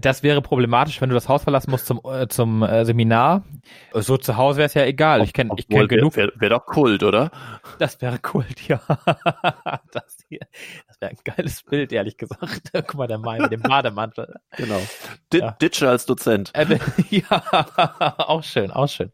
das 0.00 0.22
wäre 0.22 0.42
problematisch, 0.42 1.00
wenn 1.00 1.08
du 1.08 1.14
das 1.14 1.28
Haus 1.28 1.42
verlassen 1.42 1.72
musst 1.72 1.86
zum, 1.86 2.00
äh, 2.04 2.28
zum 2.28 2.62
äh, 2.62 2.84
Seminar. 2.84 3.42
So 3.94 4.16
zu 4.16 4.36
Hause 4.36 4.58
wäre 4.58 4.66
es 4.66 4.74
ja 4.74 4.84
egal. 4.84 5.22
Ich 5.24 5.32
kenne 5.32 5.50
ich 5.56 5.66
kenn 5.68 5.88
genug 5.88 6.14
Wäre 6.14 6.32
wär 6.36 6.50
doch 6.50 6.66
Kult, 6.66 7.02
oder? 7.02 7.32
Das 7.80 8.00
wäre 8.00 8.18
cool, 8.32 8.46
ja. 8.68 8.80
Das, 9.90 10.18
hier, 10.28 10.40
das 10.86 11.00
wäre 11.00 11.10
ein 11.10 11.18
geiles 11.24 11.62
Bild, 11.64 11.92
ehrlich 11.92 12.16
gesagt. 12.16 12.70
Guck 12.72 12.94
mal, 12.94 13.08
der 13.08 13.18
Mann 13.18 13.42
mit 13.42 13.50
dem 13.52 13.62
Bademantel. 13.62 14.36
Genau. 14.56 14.80
D 15.32 15.38
Ja. 15.38 15.50
Ditsche 15.60 15.88
als 15.88 16.06
Dozent. 16.06 16.52
Äh, 16.54 16.78
ja, 17.10 17.42
auch 18.18 18.44
schön, 18.44 18.70
auch 18.70 18.88
schön. 18.88 19.10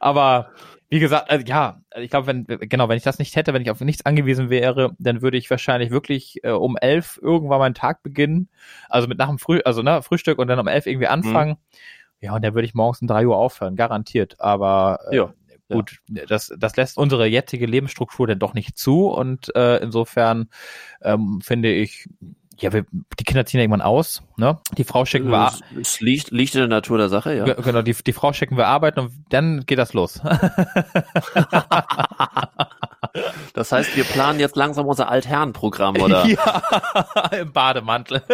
Aber 0.00 0.50
wie 0.90 1.00
gesagt, 1.00 1.30
also 1.30 1.44
ja, 1.46 1.80
ich 1.96 2.10
glaube, 2.10 2.26
wenn 2.26 2.46
genau, 2.46 2.88
wenn 2.88 2.96
ich 2.96 3.02
das 3.02 3.18
nicht 3.18 3.34
hätte, 3.36 3.52
wenn 3.52 3.62
ich 3.62 3.70
auf 3.70 3.80
nichts 3.80 4.06
angewiesen 4.06 4.50
wäre, 4.50 4.94
dann 4.98 5.22
würde 5.22 5.36
ich 5.36 5.50
wahrscheinlich 5.50 5.90
wirklich 5.90 6.44
äh, 6.44 6.50
um 6.50 6.76
elf 6.76 7.18
irgendwann 7.22 7.58
meinen 7.58 7.74
Tag 7.74 8.02
beginnen. 8.02 8.48
Also 8.88 9.08
mit 9.08 9.18
nach 9.18 9.28
dem 9.28 9.38
Früh, 9.38 9.60
also 9.64 9.82
ne, 9.82 10.02
Frühstück 10.02 10.38
und 10.38 10.48
dann 10.48 10.58
um 10.58 10.68
elf 10.68 10.86
irgendwie 10.86 11.08
anfangen. 11.08 11.56
Ja, 12.20 12.34
und 12.34 12.44
dann 12.44 12.54
würde 12.54 12.66
ich 12.66 12.74
morgens 12.74 13.02
um 13.02 13.08
drei 13.08 13.26
Uhr 13.26 13.36
aufhören, 13.36 13.76
garantiert. 13.76 14.40
Aber 14.40 14.98
äh, 15.10 15.16
Ja. 15.16 15.76
gut, 15.76 15.98
das, 16.08 16.52
das 16.58 16.76
lässt 16.76 16.96
unsere 16.98 17.26
jetzige 17.26 17.66
Lebensstruktur 17.66 18.26
denn 18.26 18.38
doch 18.38 18.54
nicht 18.54 18.78
zu. 18.78 19.08
Und 19.08 19.54
äh, 19.56 19.78
insofern 19.82 20.48
ähm, 21.02 21.40
finde 21.42 21.72
ich, 21.72 22.08
ja, 22.58 22.72
wir, 22.72 22.84
die 23.18 23.24
Kinder 23.24 23.44
ziehen 23.46 23.58
ja 23.58 23.62
irgendwann 23.64 23.82
aus, 23.82 24.22
ne? 24.36 24.58
Die 24.78 24.84
Frau 24.84 25.04
schicken 25.04 25.30
wir, 25.30 25.48
Es, 25.48 25.78
es 25.80 26.00
liegt, 26.00 26.30
liegt 26.30 26.54
in 26.54 26.60
der 26.60 26.68
Natur 26.68 26.98
der 26.98 27.08
Sache, 27.08 27.34
ja. 27.34 27.44
Ge- 27.44 27.56
Genau, 27.62 27.82
die, 27.82 27.94
die 27.94 28.12
Frau 28.12 28.32
schicken 28.32 28.56
wir 28.56 28.66
arbeiten 28.68 29.00
und 29.00 29.12
dann 29.30 29.64
geht 29.66 29.78
das 29.78 29.92
los. 29.94 30.20
Das 33.54 33.70
heißt, 33.70 33.96
wir 33.96 34.04
planen 34.04 34.40
jetzt 34.40 34.56
langsam 34.56 34.86
unser 34.86 35.08
Altherrenprogramm, 35.08 35.96
oder? 36.00 36.24
ja, 36.26 37.26
im 37.38 37.52
Bademantel. 37.52 38.22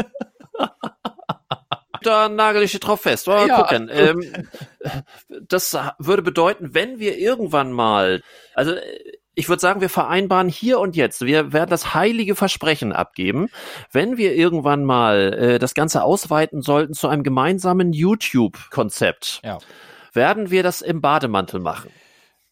Da 2.03 2.31
nagel 2.31 2.63
ich 2.63 2.71
dich 2.71 2.81
drauf 2.81 3.03
fest. 3.03 3.27
Mal 3.27 3.47
Ja. 3.47 3.61
gucken. 3.61 3.91
Ähm, 3.93 4.49
das 5.49 5.77
würde 5.99 6.23
bedeuten, 6.23 6.73
wenn 6.73 6.99
wir 6.99 7.19
irgendwann 7.19 7.73
mal, 7.73 8.23
also 8.55 8.73
äh, 8.73 8.81
ich 9.41 9.49
würde 9.49 9.61
sagen, 9.61 9.81
wir 9.81 9.89
vereinbaren 9.89 10.49
hier 10.49 10.79
und 10.79 10.95
jetzt, 10.97 11.23
wir 11.23 11.53
werden 11.53 11.71
das 11.71 11.95
heilige 11.95 12.35
Versprechen 12.37 12.93
abgeben, 12.93 13.49
wenn 13.91 14.17
wir 14.17 14.35
irgendwann 14.35 14.85
mal 14.85 15.33
äh, 15.33 15.59
das 15.59 15.75
Ganze 15.75 16.03
ausweiten 16.05 16.63
sollten 16.63 16.95
zu 16.95 17.09
einem 17.09 17.23
gemeinsamen 17.23 17.93
YouTube-Konzept, 17.93 19.41
Ja. 19.45 19.59
werden 20.13 20.51
wir 20.51 20.63
das 20.63 20.83
im 20.83 21.01
Bademantel 21.01 21.61
machen. 21.61 21.91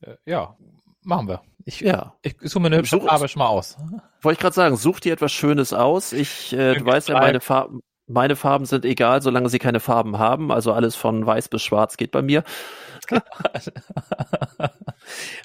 Äh, 0.01 0.14
Ja, 0.24 0.57
machen 1.05 1.28
wir. 1.28 1.43
Ich, 1.64 1.80
Ja. 1.80 2.14
ich 2.22 2.36
suche 2.41 2.61
mir 2.61 2.66
eine 2.68 2.78
hübsche 2.78 3.01
Farbe 3.01 3.28
schon 3.28 3.41
mal 3.41 3.49
aus. 3.49 3.76
Wollte 4.22 4.34
ich 4.36 4.41
gerade 4.41 4.55
sagen, 4.55 4.76
such 4.76 5.01
dir 5.01 5.12
etwas 5.12 5.32
Schönes 5.32 5.72
aus. 5.72 6.12
Ich, 6.12 6.53
äh, 6.53 6.74
du 6.76 6.84
weißt 6.86 7.09
ja, 7.11 7.18
meine 7.18 7.41
Farben, 7.41 7.80
meine 8.09 8.36
Farben 8.36 8.64
sind 8.64 8.84
egal, 8.84 9.22
solange 9.22 9.48
sie 9.48 9.59
keine 9.59 9.80
Farben 9.80 10.18
haben. 10.18 10.50
Also 10.50 10.72
alles 10.72 10.96
von 10.96 11.24
weiß 11.24 11.48
bis 11.48 11.62
schwarz 11.62 11.96
geht 11.96 12.11
bei 12.11 12.22
mir. 12.22 12.42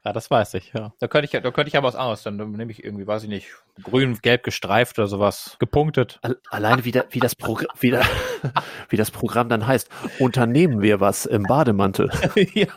Ja, 0.03 0.11
das 0.11 0.29
weiß 0.29 0.55
ich, 0.55 0.73
ja. 0.73 0.91
Da 0.99 1.07
könnte 1.07 1.25
ich, 1.25 1.31
da 1.31 1.51
könnte 1.51 1.69
ich 1.69 1.77
aber 1.77 1.87
was 1.87 1.95
anderes, 1.95 2.23
dann 2.23 2.35
nehme 2.35 2.69
ich 2.71 2.83
irgendwie, 2.83 3.07
weiß 3.07 3.23
ich 3.23 3.29
nicht, 3.29 3.47
grün, 3.81 4.17
gelb 4.21 4.43
gestreift 4.43 4.99
oder 4.99 5.07
sowas, 5.07 5.55
gepunktet. 5.59 6.19
Al- 6.21 6.37
Alleine 6.49 6.83
wie, 6.83 6.91
der, 6.91 7.05
wie, 7.11 7.19
das 7.21 7.35
Progr 7.35 7.67
wie, 7.79 7.91
der, 7.91 8.01
wie 8.89 8.97
das 8.97 9.11
Programm 9.11 9.47
dann 9.47 9.65
heißt. 9.65 9.89
Unternehmen 10.19 10.81
wir 10.81 10.99
was 10.99 11.25
im 11.25 11.43
Bademantel. 11.43 12.11
ja. 12.53 12.67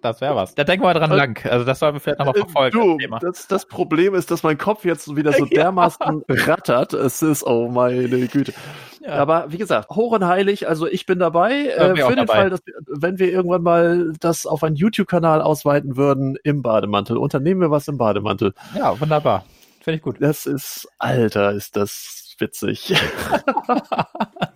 Das 0.00 0.20
wäre 0.20 0.36
was. 0.36 0.54
Da 0.54 0.64
denken 0.64 0.84
wir 0.84 0.94
dran 0.94 1.10
lang. 1.10 1.44
Also 1.46 1.64
das 1.64 1.78
sollen 1.78 1.94
wir 1.94 2.00
vielleicht 2.00 2.20
nochmal 2.20 2.34
verfolgen. 2.34 2.78
Äh, 2.78 2.78
Du, 2.78 2.98
das 2.98 3.20
das, 3.20 3.48
das 3.48 3.66
Problem 3.66 4.14
ist, 4.14 4.30
dass 4.30 4.42
mein 4.42 4.58
Kopf 4.58 4.84
jetzt 4.84 5.14
wieder 5.16 5.32
so 5.32 5.44
dermaßen 5.46 6.22
rattert. 6.28 6.92
Es 6.92 7.22
ist, 7.22 7.44
oh 7.44 7.68
meine 7.68 8.06
Güte. 8.28 8.52
Ja. 9.00 9.14
Aber 9.14 9.46
wie 9.50 9.58
gesagt, 9.58 9.90
hoch 9.90 10.12
und 10.12 10.26
heilig, 10.26 10.68
also 10.68 10.86
ich 10.86 11.06
bin 11.06 11.18
dabei. 11.18 11.66
Äh, 11.66 11.96
für 11.96 12.14
den 12.14 12.26
dabei. 12.26 12.34
Fall, 12.34 12.50
dass 12.50 12.66
wir, 12.66 12.74
wenn 12.86 13.18
wir 13.18 13.30
irgendwann 13.30 13.62
mal 13.62 14.12
das 14.20 14.46
auf 14.46 14.62
einen 14.62 14.76
YouTube-Kanal 14.76 15.40
ausweiten 15.40 15.96
würden 15.96 16.36
im 16.44 16.62
Bademantel. 16.62 17.16
Unternehmen 17.16 17.60
wir 17.60 17.70
was 17.70 17.88
im 17.88 17.98
Bademantel. 17.98 18.54
Ja, 18.76 19.00
wunderbar. 19.00 19.44
Finde 19.80 19.96
ich 19.96 20.02
gut. 20.02 20.16
Das 20.20 20.46
ist, 20.46 20.88
Alter, 20.98 21.52
ist 21.52 21.76
das 21.76 22.27
witzig. 22.40 22.94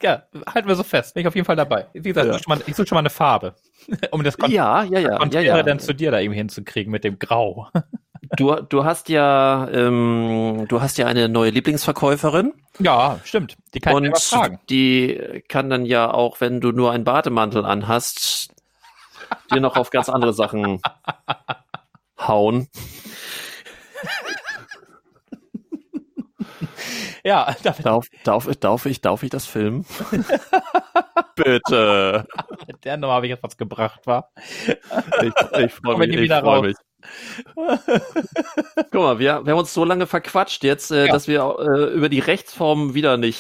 Ja, 0.02 0.24
halten 0.52 0.66
wir 0.66 0.74
so 0.74 0.82
fest. 0.82 1.14
Bin 1.14 1.20
ich 1.20 1.28
auf 1.28 1.36
jeden 1.36 1.44
Fall 1.44 1.54
dabei. 1.54 1.86
Wie 1.92 2.02
gesagt, 2.08 2.26
Ja. 2.26 2.32
ich 2.34 2.38
suche 2.38 2.42
schon 2.42 2.58
mal- 2.58 2.64
ich 2.66 2.74
suche 2.74 2.86
schon 2.88 2.96
mal 2.96 3.00
eine 3.02 3.10
Farbe. 3.10 3.54
Um 4.10 4.24
das 4.24 4.36
Kon 4.36 4.50
ja, 4.50 4.82
ja, 4.82 4.98
ja, 4.98 5.10
ja, 5.12 5.16
Konträre 5.18 5.44
ja. 5.58 5.62
dann 5.62 5.78
zu 5.78 5.94
dir 5.94 6.10
da 6.10 6.18
irgendwie 6.18 6.38
hinzukriegen 6.38 6.90
mit 6.90 7.04
dem 7.04 7.20
Grau. 7.20 7.68
Du, 8.36 8.52
du 8.56 8.84
hast 8.84 9.08
ja, 9.10 9.68
ähm, 9.72 10.64
du 10.68 10.80
hast 10.80 10.98
ja 10.98 11.06
eine 11.06 11.28
neue 11.28 11.50
Lieblingsverkäuferin. 11.50 12.52
Ja, 12.80 13.20
stimmt. 13.22 13.56
Die 13.74 13.78
kann 13.80 13.94
und 13.94 14.10
was 14.10 14.28
fragen. 14.28 14.58
die 14.70 15.44
kann 15.48 15.70
dann 15.70 15.84
ja 15.86 16.10
auch, 16.12 16.40
wenn 16.40 16.60
du 16.60 16.72
nur 16.72 16.90
einen 16.90 17.04
Bademantel 17.04 17.64
anhast, 17.64 18.48
dir 19.54 19.60
noch 19.60 19.76
auf 19.76 19.90
ganz 19.90 20.08
andere 20.08 20.32
Sachen 20.32 20.80
hauen. 22.18 22.66
Ja, 27.24 27.54
Darf, 27.62 27.78
darf, 28.24 28.46
darf 28.60 28.86
ich, 28.86 29.00
darf 29.00 29.22
ich 29.22 29.30
das 29.30 29.46
filmen? 29.46 29.86
Bitte. 31.36 32.26
mit 32.66 32.84
der 32.84 32.96
Nummer 32.96 33.14
habe 33.14 33.26
ich 33.26 33.30
jetzt 33.30 33.42
was 33.42 33.56
gebracht, 33.56 34.06
war. 34.06 34.30
Ich, 35.22 35.32
ich 35.60 35.72
freue 35.72 35.98
mich. 35.98 36.10
Ich 36.10 36.20
wieder 36.20 36.40
freu 36.40 36.56
raus. 36.58 36.62
mich. 36.62 36.76
Guck 38.90 38.94
mal, 39.02 39.18
wir, 39.18 39.44
wir 39.44 39.52
haben 39.52 39.58
uns 39.58 39.72
so 39.74 39.84
lange 39.84 40.06
verquatscht 40.06 40.62
jetzt, 40.64 40.90
äh, 40.90 41.06
Ja. 41.06 41.12
dass 41.12 41.26
wir 41.28 41.56
äh, 41.58 41.94
über 41.94 42.08
die 42.08 42.20
Rechtsform 42.20 42.94
wieder 42.94 43.16
nicht 43.16 43.38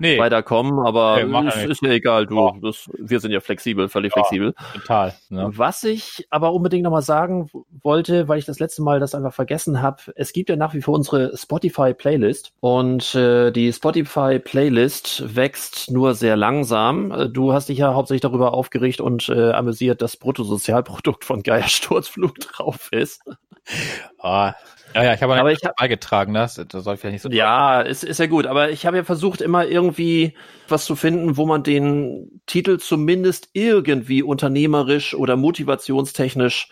Nee, 0.00 0.18
weiterkommen, 0.18 0.78
aber 0.86 1.20
ja 1.24 1.48
ist, 1.48 1.82
ja 1.82 1.90
egal, 1.90 2.26
du, 2.26 2.36
Ja. 2.36 2.52
das, 2.62 2.88
wir 2.98 3.20
sind 3.20 3.32
ja 3.32 3.40
flexibel, 3.40 3.88
völlig 3.88 4.12
Ja. 4.14 4.22
flexibel. 4.22 4.54
total. 4.74 5.14
Ne? 5.28 5.50
Was 5.54 5.82
ich 5.84 6.26
aber 6.30 6.52
unbedingt 6.52 6.84
nochmal 6.84 7.02
sagen 7.02 7.50
wollte, 7.82 8.28
weil 8.28 8.38
ich 8.38 8.44
das 8.44 8.58
letzte 8.60 8.82
Mal 8.82 9.00
das 9.00 9.14
einfach 9.14 9.34
vergessen 9.34 9.82
habe, 9.82 10.02
es 10.16 10.32
gibt 10.32 10.48
ja 10.50 10.56
nach 10.56 10.74
wie 10.74 10.82
vor 10.82 10.94
unsere 10.94 11.36
Spotify-Playlist 11.36 12.52
und 12.60 13.14
äh, 13.14 13.50
die 13.50 13.72
Spotify-Playlist 13.72 15.36
wächst 15.36 15.90
nur 15.90 16.14
sehr 16.14 16.36
langsam. 16.36 17.10
Äh, 17.12 17.28
Du 17.28 17.52
hast 17.52 17.68
dich 17.68 17.78
ja 17.78 17.94
hauptsächlich 17.94 18.22
darüber 18.22 18.54
aufgeregt 18.54 19.00
und 19.00 19.28
äh, 19.28 19.50
amüsiert, 19.52 20.02
dass 20.02 20.16
Bruttosozialprodukt 20.16 21.24
von 21.24 21.42
Geier 21.42 21.68
Sturzflug 21.68 22.38
drauf 22.40 22.88
ist. 22.92 23.22
Ah, 24.18 24.54
ja, 24.94 25.04
ja, 25.04 25.14
ich 25.14 25.22
habe 25.22 25.34
Aber 25.34 25.52
ich 25.52 25.64
hab- 25.64 25.76
beigetragen, 25.76 26.34
das, 26.34 26.54
das 26.68 26.84
soll 26.84 26.94
ich 26.94 27.00
vielleicht 27.00 27.12
nicht 27.12 27.22
so. 27.22 27.30
Ja, 27.30 27.80
ist, 27.80 28.04
ist 28.04 28.18
ja 28.18 28.26
gut, 28.26 28.46
aber 28.46 28.70
ich 28.70 28.86
habe 28.86 28.96
ja 28.96 29.04
versucht, 29.04 29.40
immer 29.40 29.66
irgendwie 29.66 30.34
was 30.68 30.84
zu 30.84 30.96
finden, 30.96 31.36
wo 31.36 31.46
man 31.46 31.62
den 31.62 32.40
Titel 32.46 32.78
zumindest 32.78 33.50
irgendwie 33.52 34.22
unternehmerisch 34.22 35.14
oder 35.14 35.36
motivationstechnisch 35.36 36.68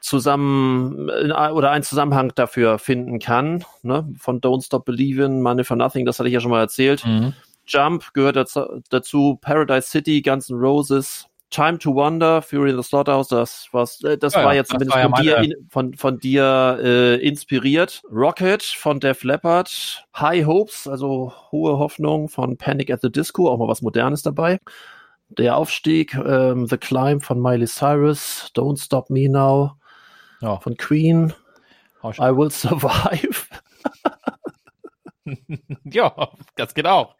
zusammen 0.00 1.10
oder 1.10 1.70
einen 1.70 1.82
Zusammenhang 1.82 2.32
dafür 2.34 2.78
finden 2.78 3.18
kann. 3.18 3.64
Ne? 3.82 4.08
Von 4.18 4.40
Don't 4.40 4.64
Stop 4.64 4.84
Believin', 4.84 5.42
Money 5.42 5.64
for 5.64 5.76
Nothing, 5.76 6.06
das 6.06 6.18
hatte 6.18 6.28
ich 6.28 6.34
ja 6.34 6.40
schon 6.40 6.50
mal 6.52 6.60
erzählt. 6.60 7.04
Mhm. 7.04 7.32
Jump 7.66 8.14
gehört 8.14 8.36
dazu, 8.36 8.82
dazu 8.90 9.38
Paradise 9.40 9.88
City, 9.88 10.22
Guns 10.22 10.48
N' 10.50 10.56
Roses, 10.58 11.26
Time 11.50 11.78
to 11.78 11.94
Wonder, 11.94 12.42
Fury 12.42 12.70
in 12.70 12.76
the 12.76 12.82
Slaughterhouse, 12.82 13.28
das, 13.28 13.68
was, 13.72 14.02
äh, 14.02 14.18
das 14.18 14.34
Ja, 14.34 14.44
war 14.44 14.54
jetzt 14.54 14.72
das 14.72 14.78
zumindest 14.78 14.96
war 14.96 15.02
ja 15.02 15.08
von, 15.08 15.22
dir, 15.22 15.36
in, 15.38 15.68
von, 15.70 15.94
von 15.94 16.18
dir 16.18 16.78
äh, 16.82 17.14
inspiriert. 17.16 18.02
Rocket 18.10 18.62
von 18.62 19.00
Def 19.00 19.22
Leppard, 19.22 20.06
High 20.18 20.44
Hopes, 20.46 20.88
also 20.88 21.32
hohe 21.52 21.78
Hoffnung 21.78 22.28
von 22.28 22.56
Panic 22.56 22.90
at 22.90 23.00
the 23.00 23.10
Disco, 23.10 23.48
auch 23.48 23.58
mal 23.58 23.68
was 23.68 23.80
Modernes 23.82 24.22
dabei. 24.22 24.58
Der 25.28 25.56
Aufstieg, 25.56 26.14
ähm, 26.14 26.66
The 26.66 26.78
Climb 26.78 27.22
von 27.22 27.40
Miley 27.40 27.66
Cyrus, 27.66 28.50
Don't 28.54 28.82
Stop 28.82 29.10
Me 29.10 29.28
Now 29.28 29.72
Ja, 30.40 30.58
von 30.58 30.76
Queen. 30.76 31.32
I 32.04 32.30
Will 32.36 32.50
Survive. 32.50 33.46
ja, 35.84 36.14
ganz 36.54 36.74
genau. 36.74 37.14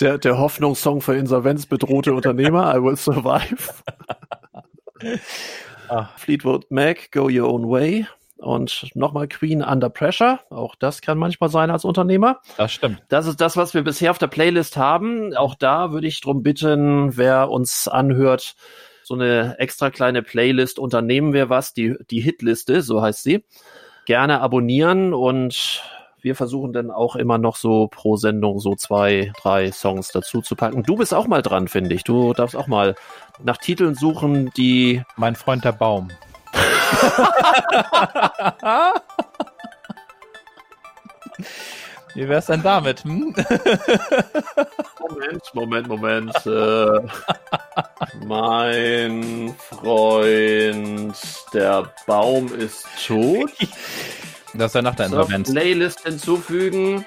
Der, 0.00 0.18
der 0.18 0.38
Hoffnungssong 0.38 1.00
für 1.00 1.16
insolvenzbedrohte 1.16 2.12
Unternehmer, 2.12 2.74
I 2.74 2.82
Will 2.82 2.96
Survive. 2.96 3.72
Ah. 5.88 6.08
Fleetwood 6.16 6.70
Mac, 6.70 7.10
Go 7.12 7.28
Your 7.28 7.48
Own 7.52 7.68
Way. 7.68 8.06
Und 8.36 8.90
nochmal 8.94 9.28
Queen 9.28 9.62
Under 9.62 9.88
Pressure. 9.88 10.40
Auch 10.50 10.74
das 10.74 11.00
kann 11.00 11.16
manchmal 11.16 11.48
sein 11.48 11.70
als 11.70 11.84
Unternehmer. 11.84 12.40
Das 12.56 12.72
stimmt. 12.72 13.02
Das 13.08 13.26
ist 13.26 13.40
das, 13.40 13.56
was 13.56 13.72
wir 13.72 13.82
bisher 13.82 14.10
auf 14.10 14.18
der 14.18 14.26
Playlist 14.26 14.76
haben. 14.76 15.36
Auch 15.36 15.54
da 15.54 15.92
würde 15.92 16.08
ich 16.08 16.20
drum 16.20 16.42
bitten, 16.42 17.16
wer 17.16 17.50
uns 17.50 17.86
anhört, 17.86 18.56
so 19.04 19.14
eine 19.14 19.58
extra 19.58 19.90
kleine 19.90 20.22
Playlist 20.22 20.78
unternehmen 20.78 21.32
wir 21.32 21.50
was, 21.50 21.72
die, 21.72 21.94
die 22.10 22.20
Hitliste, 22.20 22.82
so 22.82 23.00
heißt 23.00 23.22
sie. 23.22 23.44
Gerne 24.06 24.40
abonnieren 24.40 25.14
und 25.14 25.82
wir 26.22 26.34
versuchen 26.36 26.72
dann 26.72 26.90
auch 26.90 27.16
immer 27.16 27.36
noch 27.36 27.56
so 27.56 27.88
pro 27.88 28.16
Sendung 28.16 28.60
so 28.60 28.76
zwei, 28.76 29.32
drei 29.42 29.72
Songs 29.72 30.08
dazu 30.08 30.40
zu 30.40 30.54
packen. 30.54 30.84
Du 30.84 30.94
bist 30.96 31.12
auch 31.12 31.26
mal 31.26 31.42
dran, 31.42 31.66
finde 31.68 31.96
ich. 31.96 32.04
Du 32.04 32.32
darfst 32.32 32.56
auch 32.56 32.68
mal 32.68 32.94
nach 33.42 33.58
Titeln 33.58 33.96
suchen, 33.96 34.50
die 34.56 35.02
Mein 35.16 35.34
Freund 35.34 35.64
der 35.64 35.72
Baum. 35.72 36.10
Wie 42.14 42.28
wär's 42.28 42.46
denn 42.46 42.62
damit? 42.62 43.02
Hm? 43.04 43.34
Moment, 45.00 45.42
Moment, 45.54 45.88
Moment. 45.88 46.46
Äh, 46.46 47.00
mein 48.26 49.54
Freund, 49.58 51.16
der 51.54 51.90
Baum 52.06 52.54
ist 52.54 52.86
tot. 53.06 53.50
Das 54.54 54.70
ist 54.70 54.74
ja 54.74 54.82
nach 54.82 54.94
der 54.94 55.06
Insolvenz. 55.06 55.50
Playlist 55.50 56.00
hinzufügen 56.00 57.06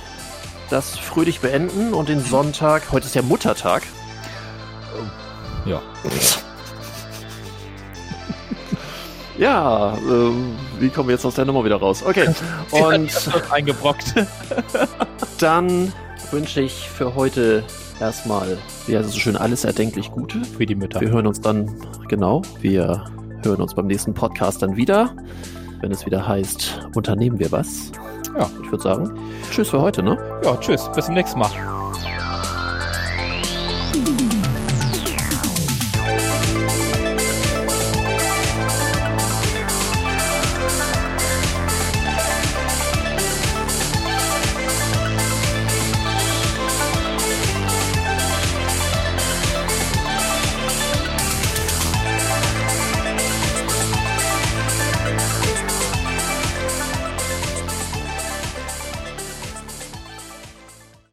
das 0.73 0.97
fröhlich 0.97 1.39
beenden 1.39 1.93
und 1.93 2.09
den 2.09 2.19
Sonntag, 2.19 2.91
heute 2.91 3.05
ist 3.05 3.13
ja 3.13 3.21
Muttertag. 3.21 3.83
Ja. 5.65 5.81
Ja, 9.37 9.95
äh, 9.97 10.31
wie 10.79 10.89
kommen 10.89 11.09
wir 11.09 11.15
jetzt 11.15 11.25
aus 11.25 11.35
der 11.35 11.45
Nummer 11.45 11.63
wieder 11.63 11.75
raus? 11.75 12.03
Okay. 12.03 12.27
Und 12.71 13.11
eingebrockt. 13.51 14.13
dann 15.39 15.91
wünsche 16.31 16.61
ich 16.61 16.89
für 16.89 17.15
heute 17.15 17.63
erstmal, 17.99 18.57
wie 18.85 18.95
heißt 18.95 19.07
es 19.07 19.13
so 19.13 19.19
schön, 19.19 19.35
alles 19.35 19.65
erdenklich 19.65 20.11
Gute. 20.11 20.43
Für 20.43 20.65
die 20.65 20.75
Mütter. 20.75 21.01
Wir 21.01 21.09
hören 21.09 21.27
uns 21.27 21.41
dann, 21.41 21.69
genau, 22.09 22.43
wir 22.61 23.05
hören 23.43 23.61
uns 23.61 23.73
beim 23.73 23.87
nächsten 23.87 24.13
Podcast 24.13 24.61
dann 24.61 24.75
wieder, 24.75 25.15
wenn 25.83 25.91
es 25.91 26.05
wieder 26.05 26.25
heißt, 26.25 26.87
unternehmen 26.95 27.37
wir 27.39 27.51
was. 27.51 27.91
Ja. 28.39 28.49
Ich 28.63 28.71
würde 28.71 28.81
sagen, 28.81 29.11
tschüss 29.51 29.69
für 29.69 29.81
heute, 29.81 30.01
ne? 30.01 30.17
Ja, 30.43 30.55
tschüss, 30.55 30.89
bis 30.95 31.05
zum 31.05 31.13
nächsten 31.13 31.37
Mal. 31.37 31.51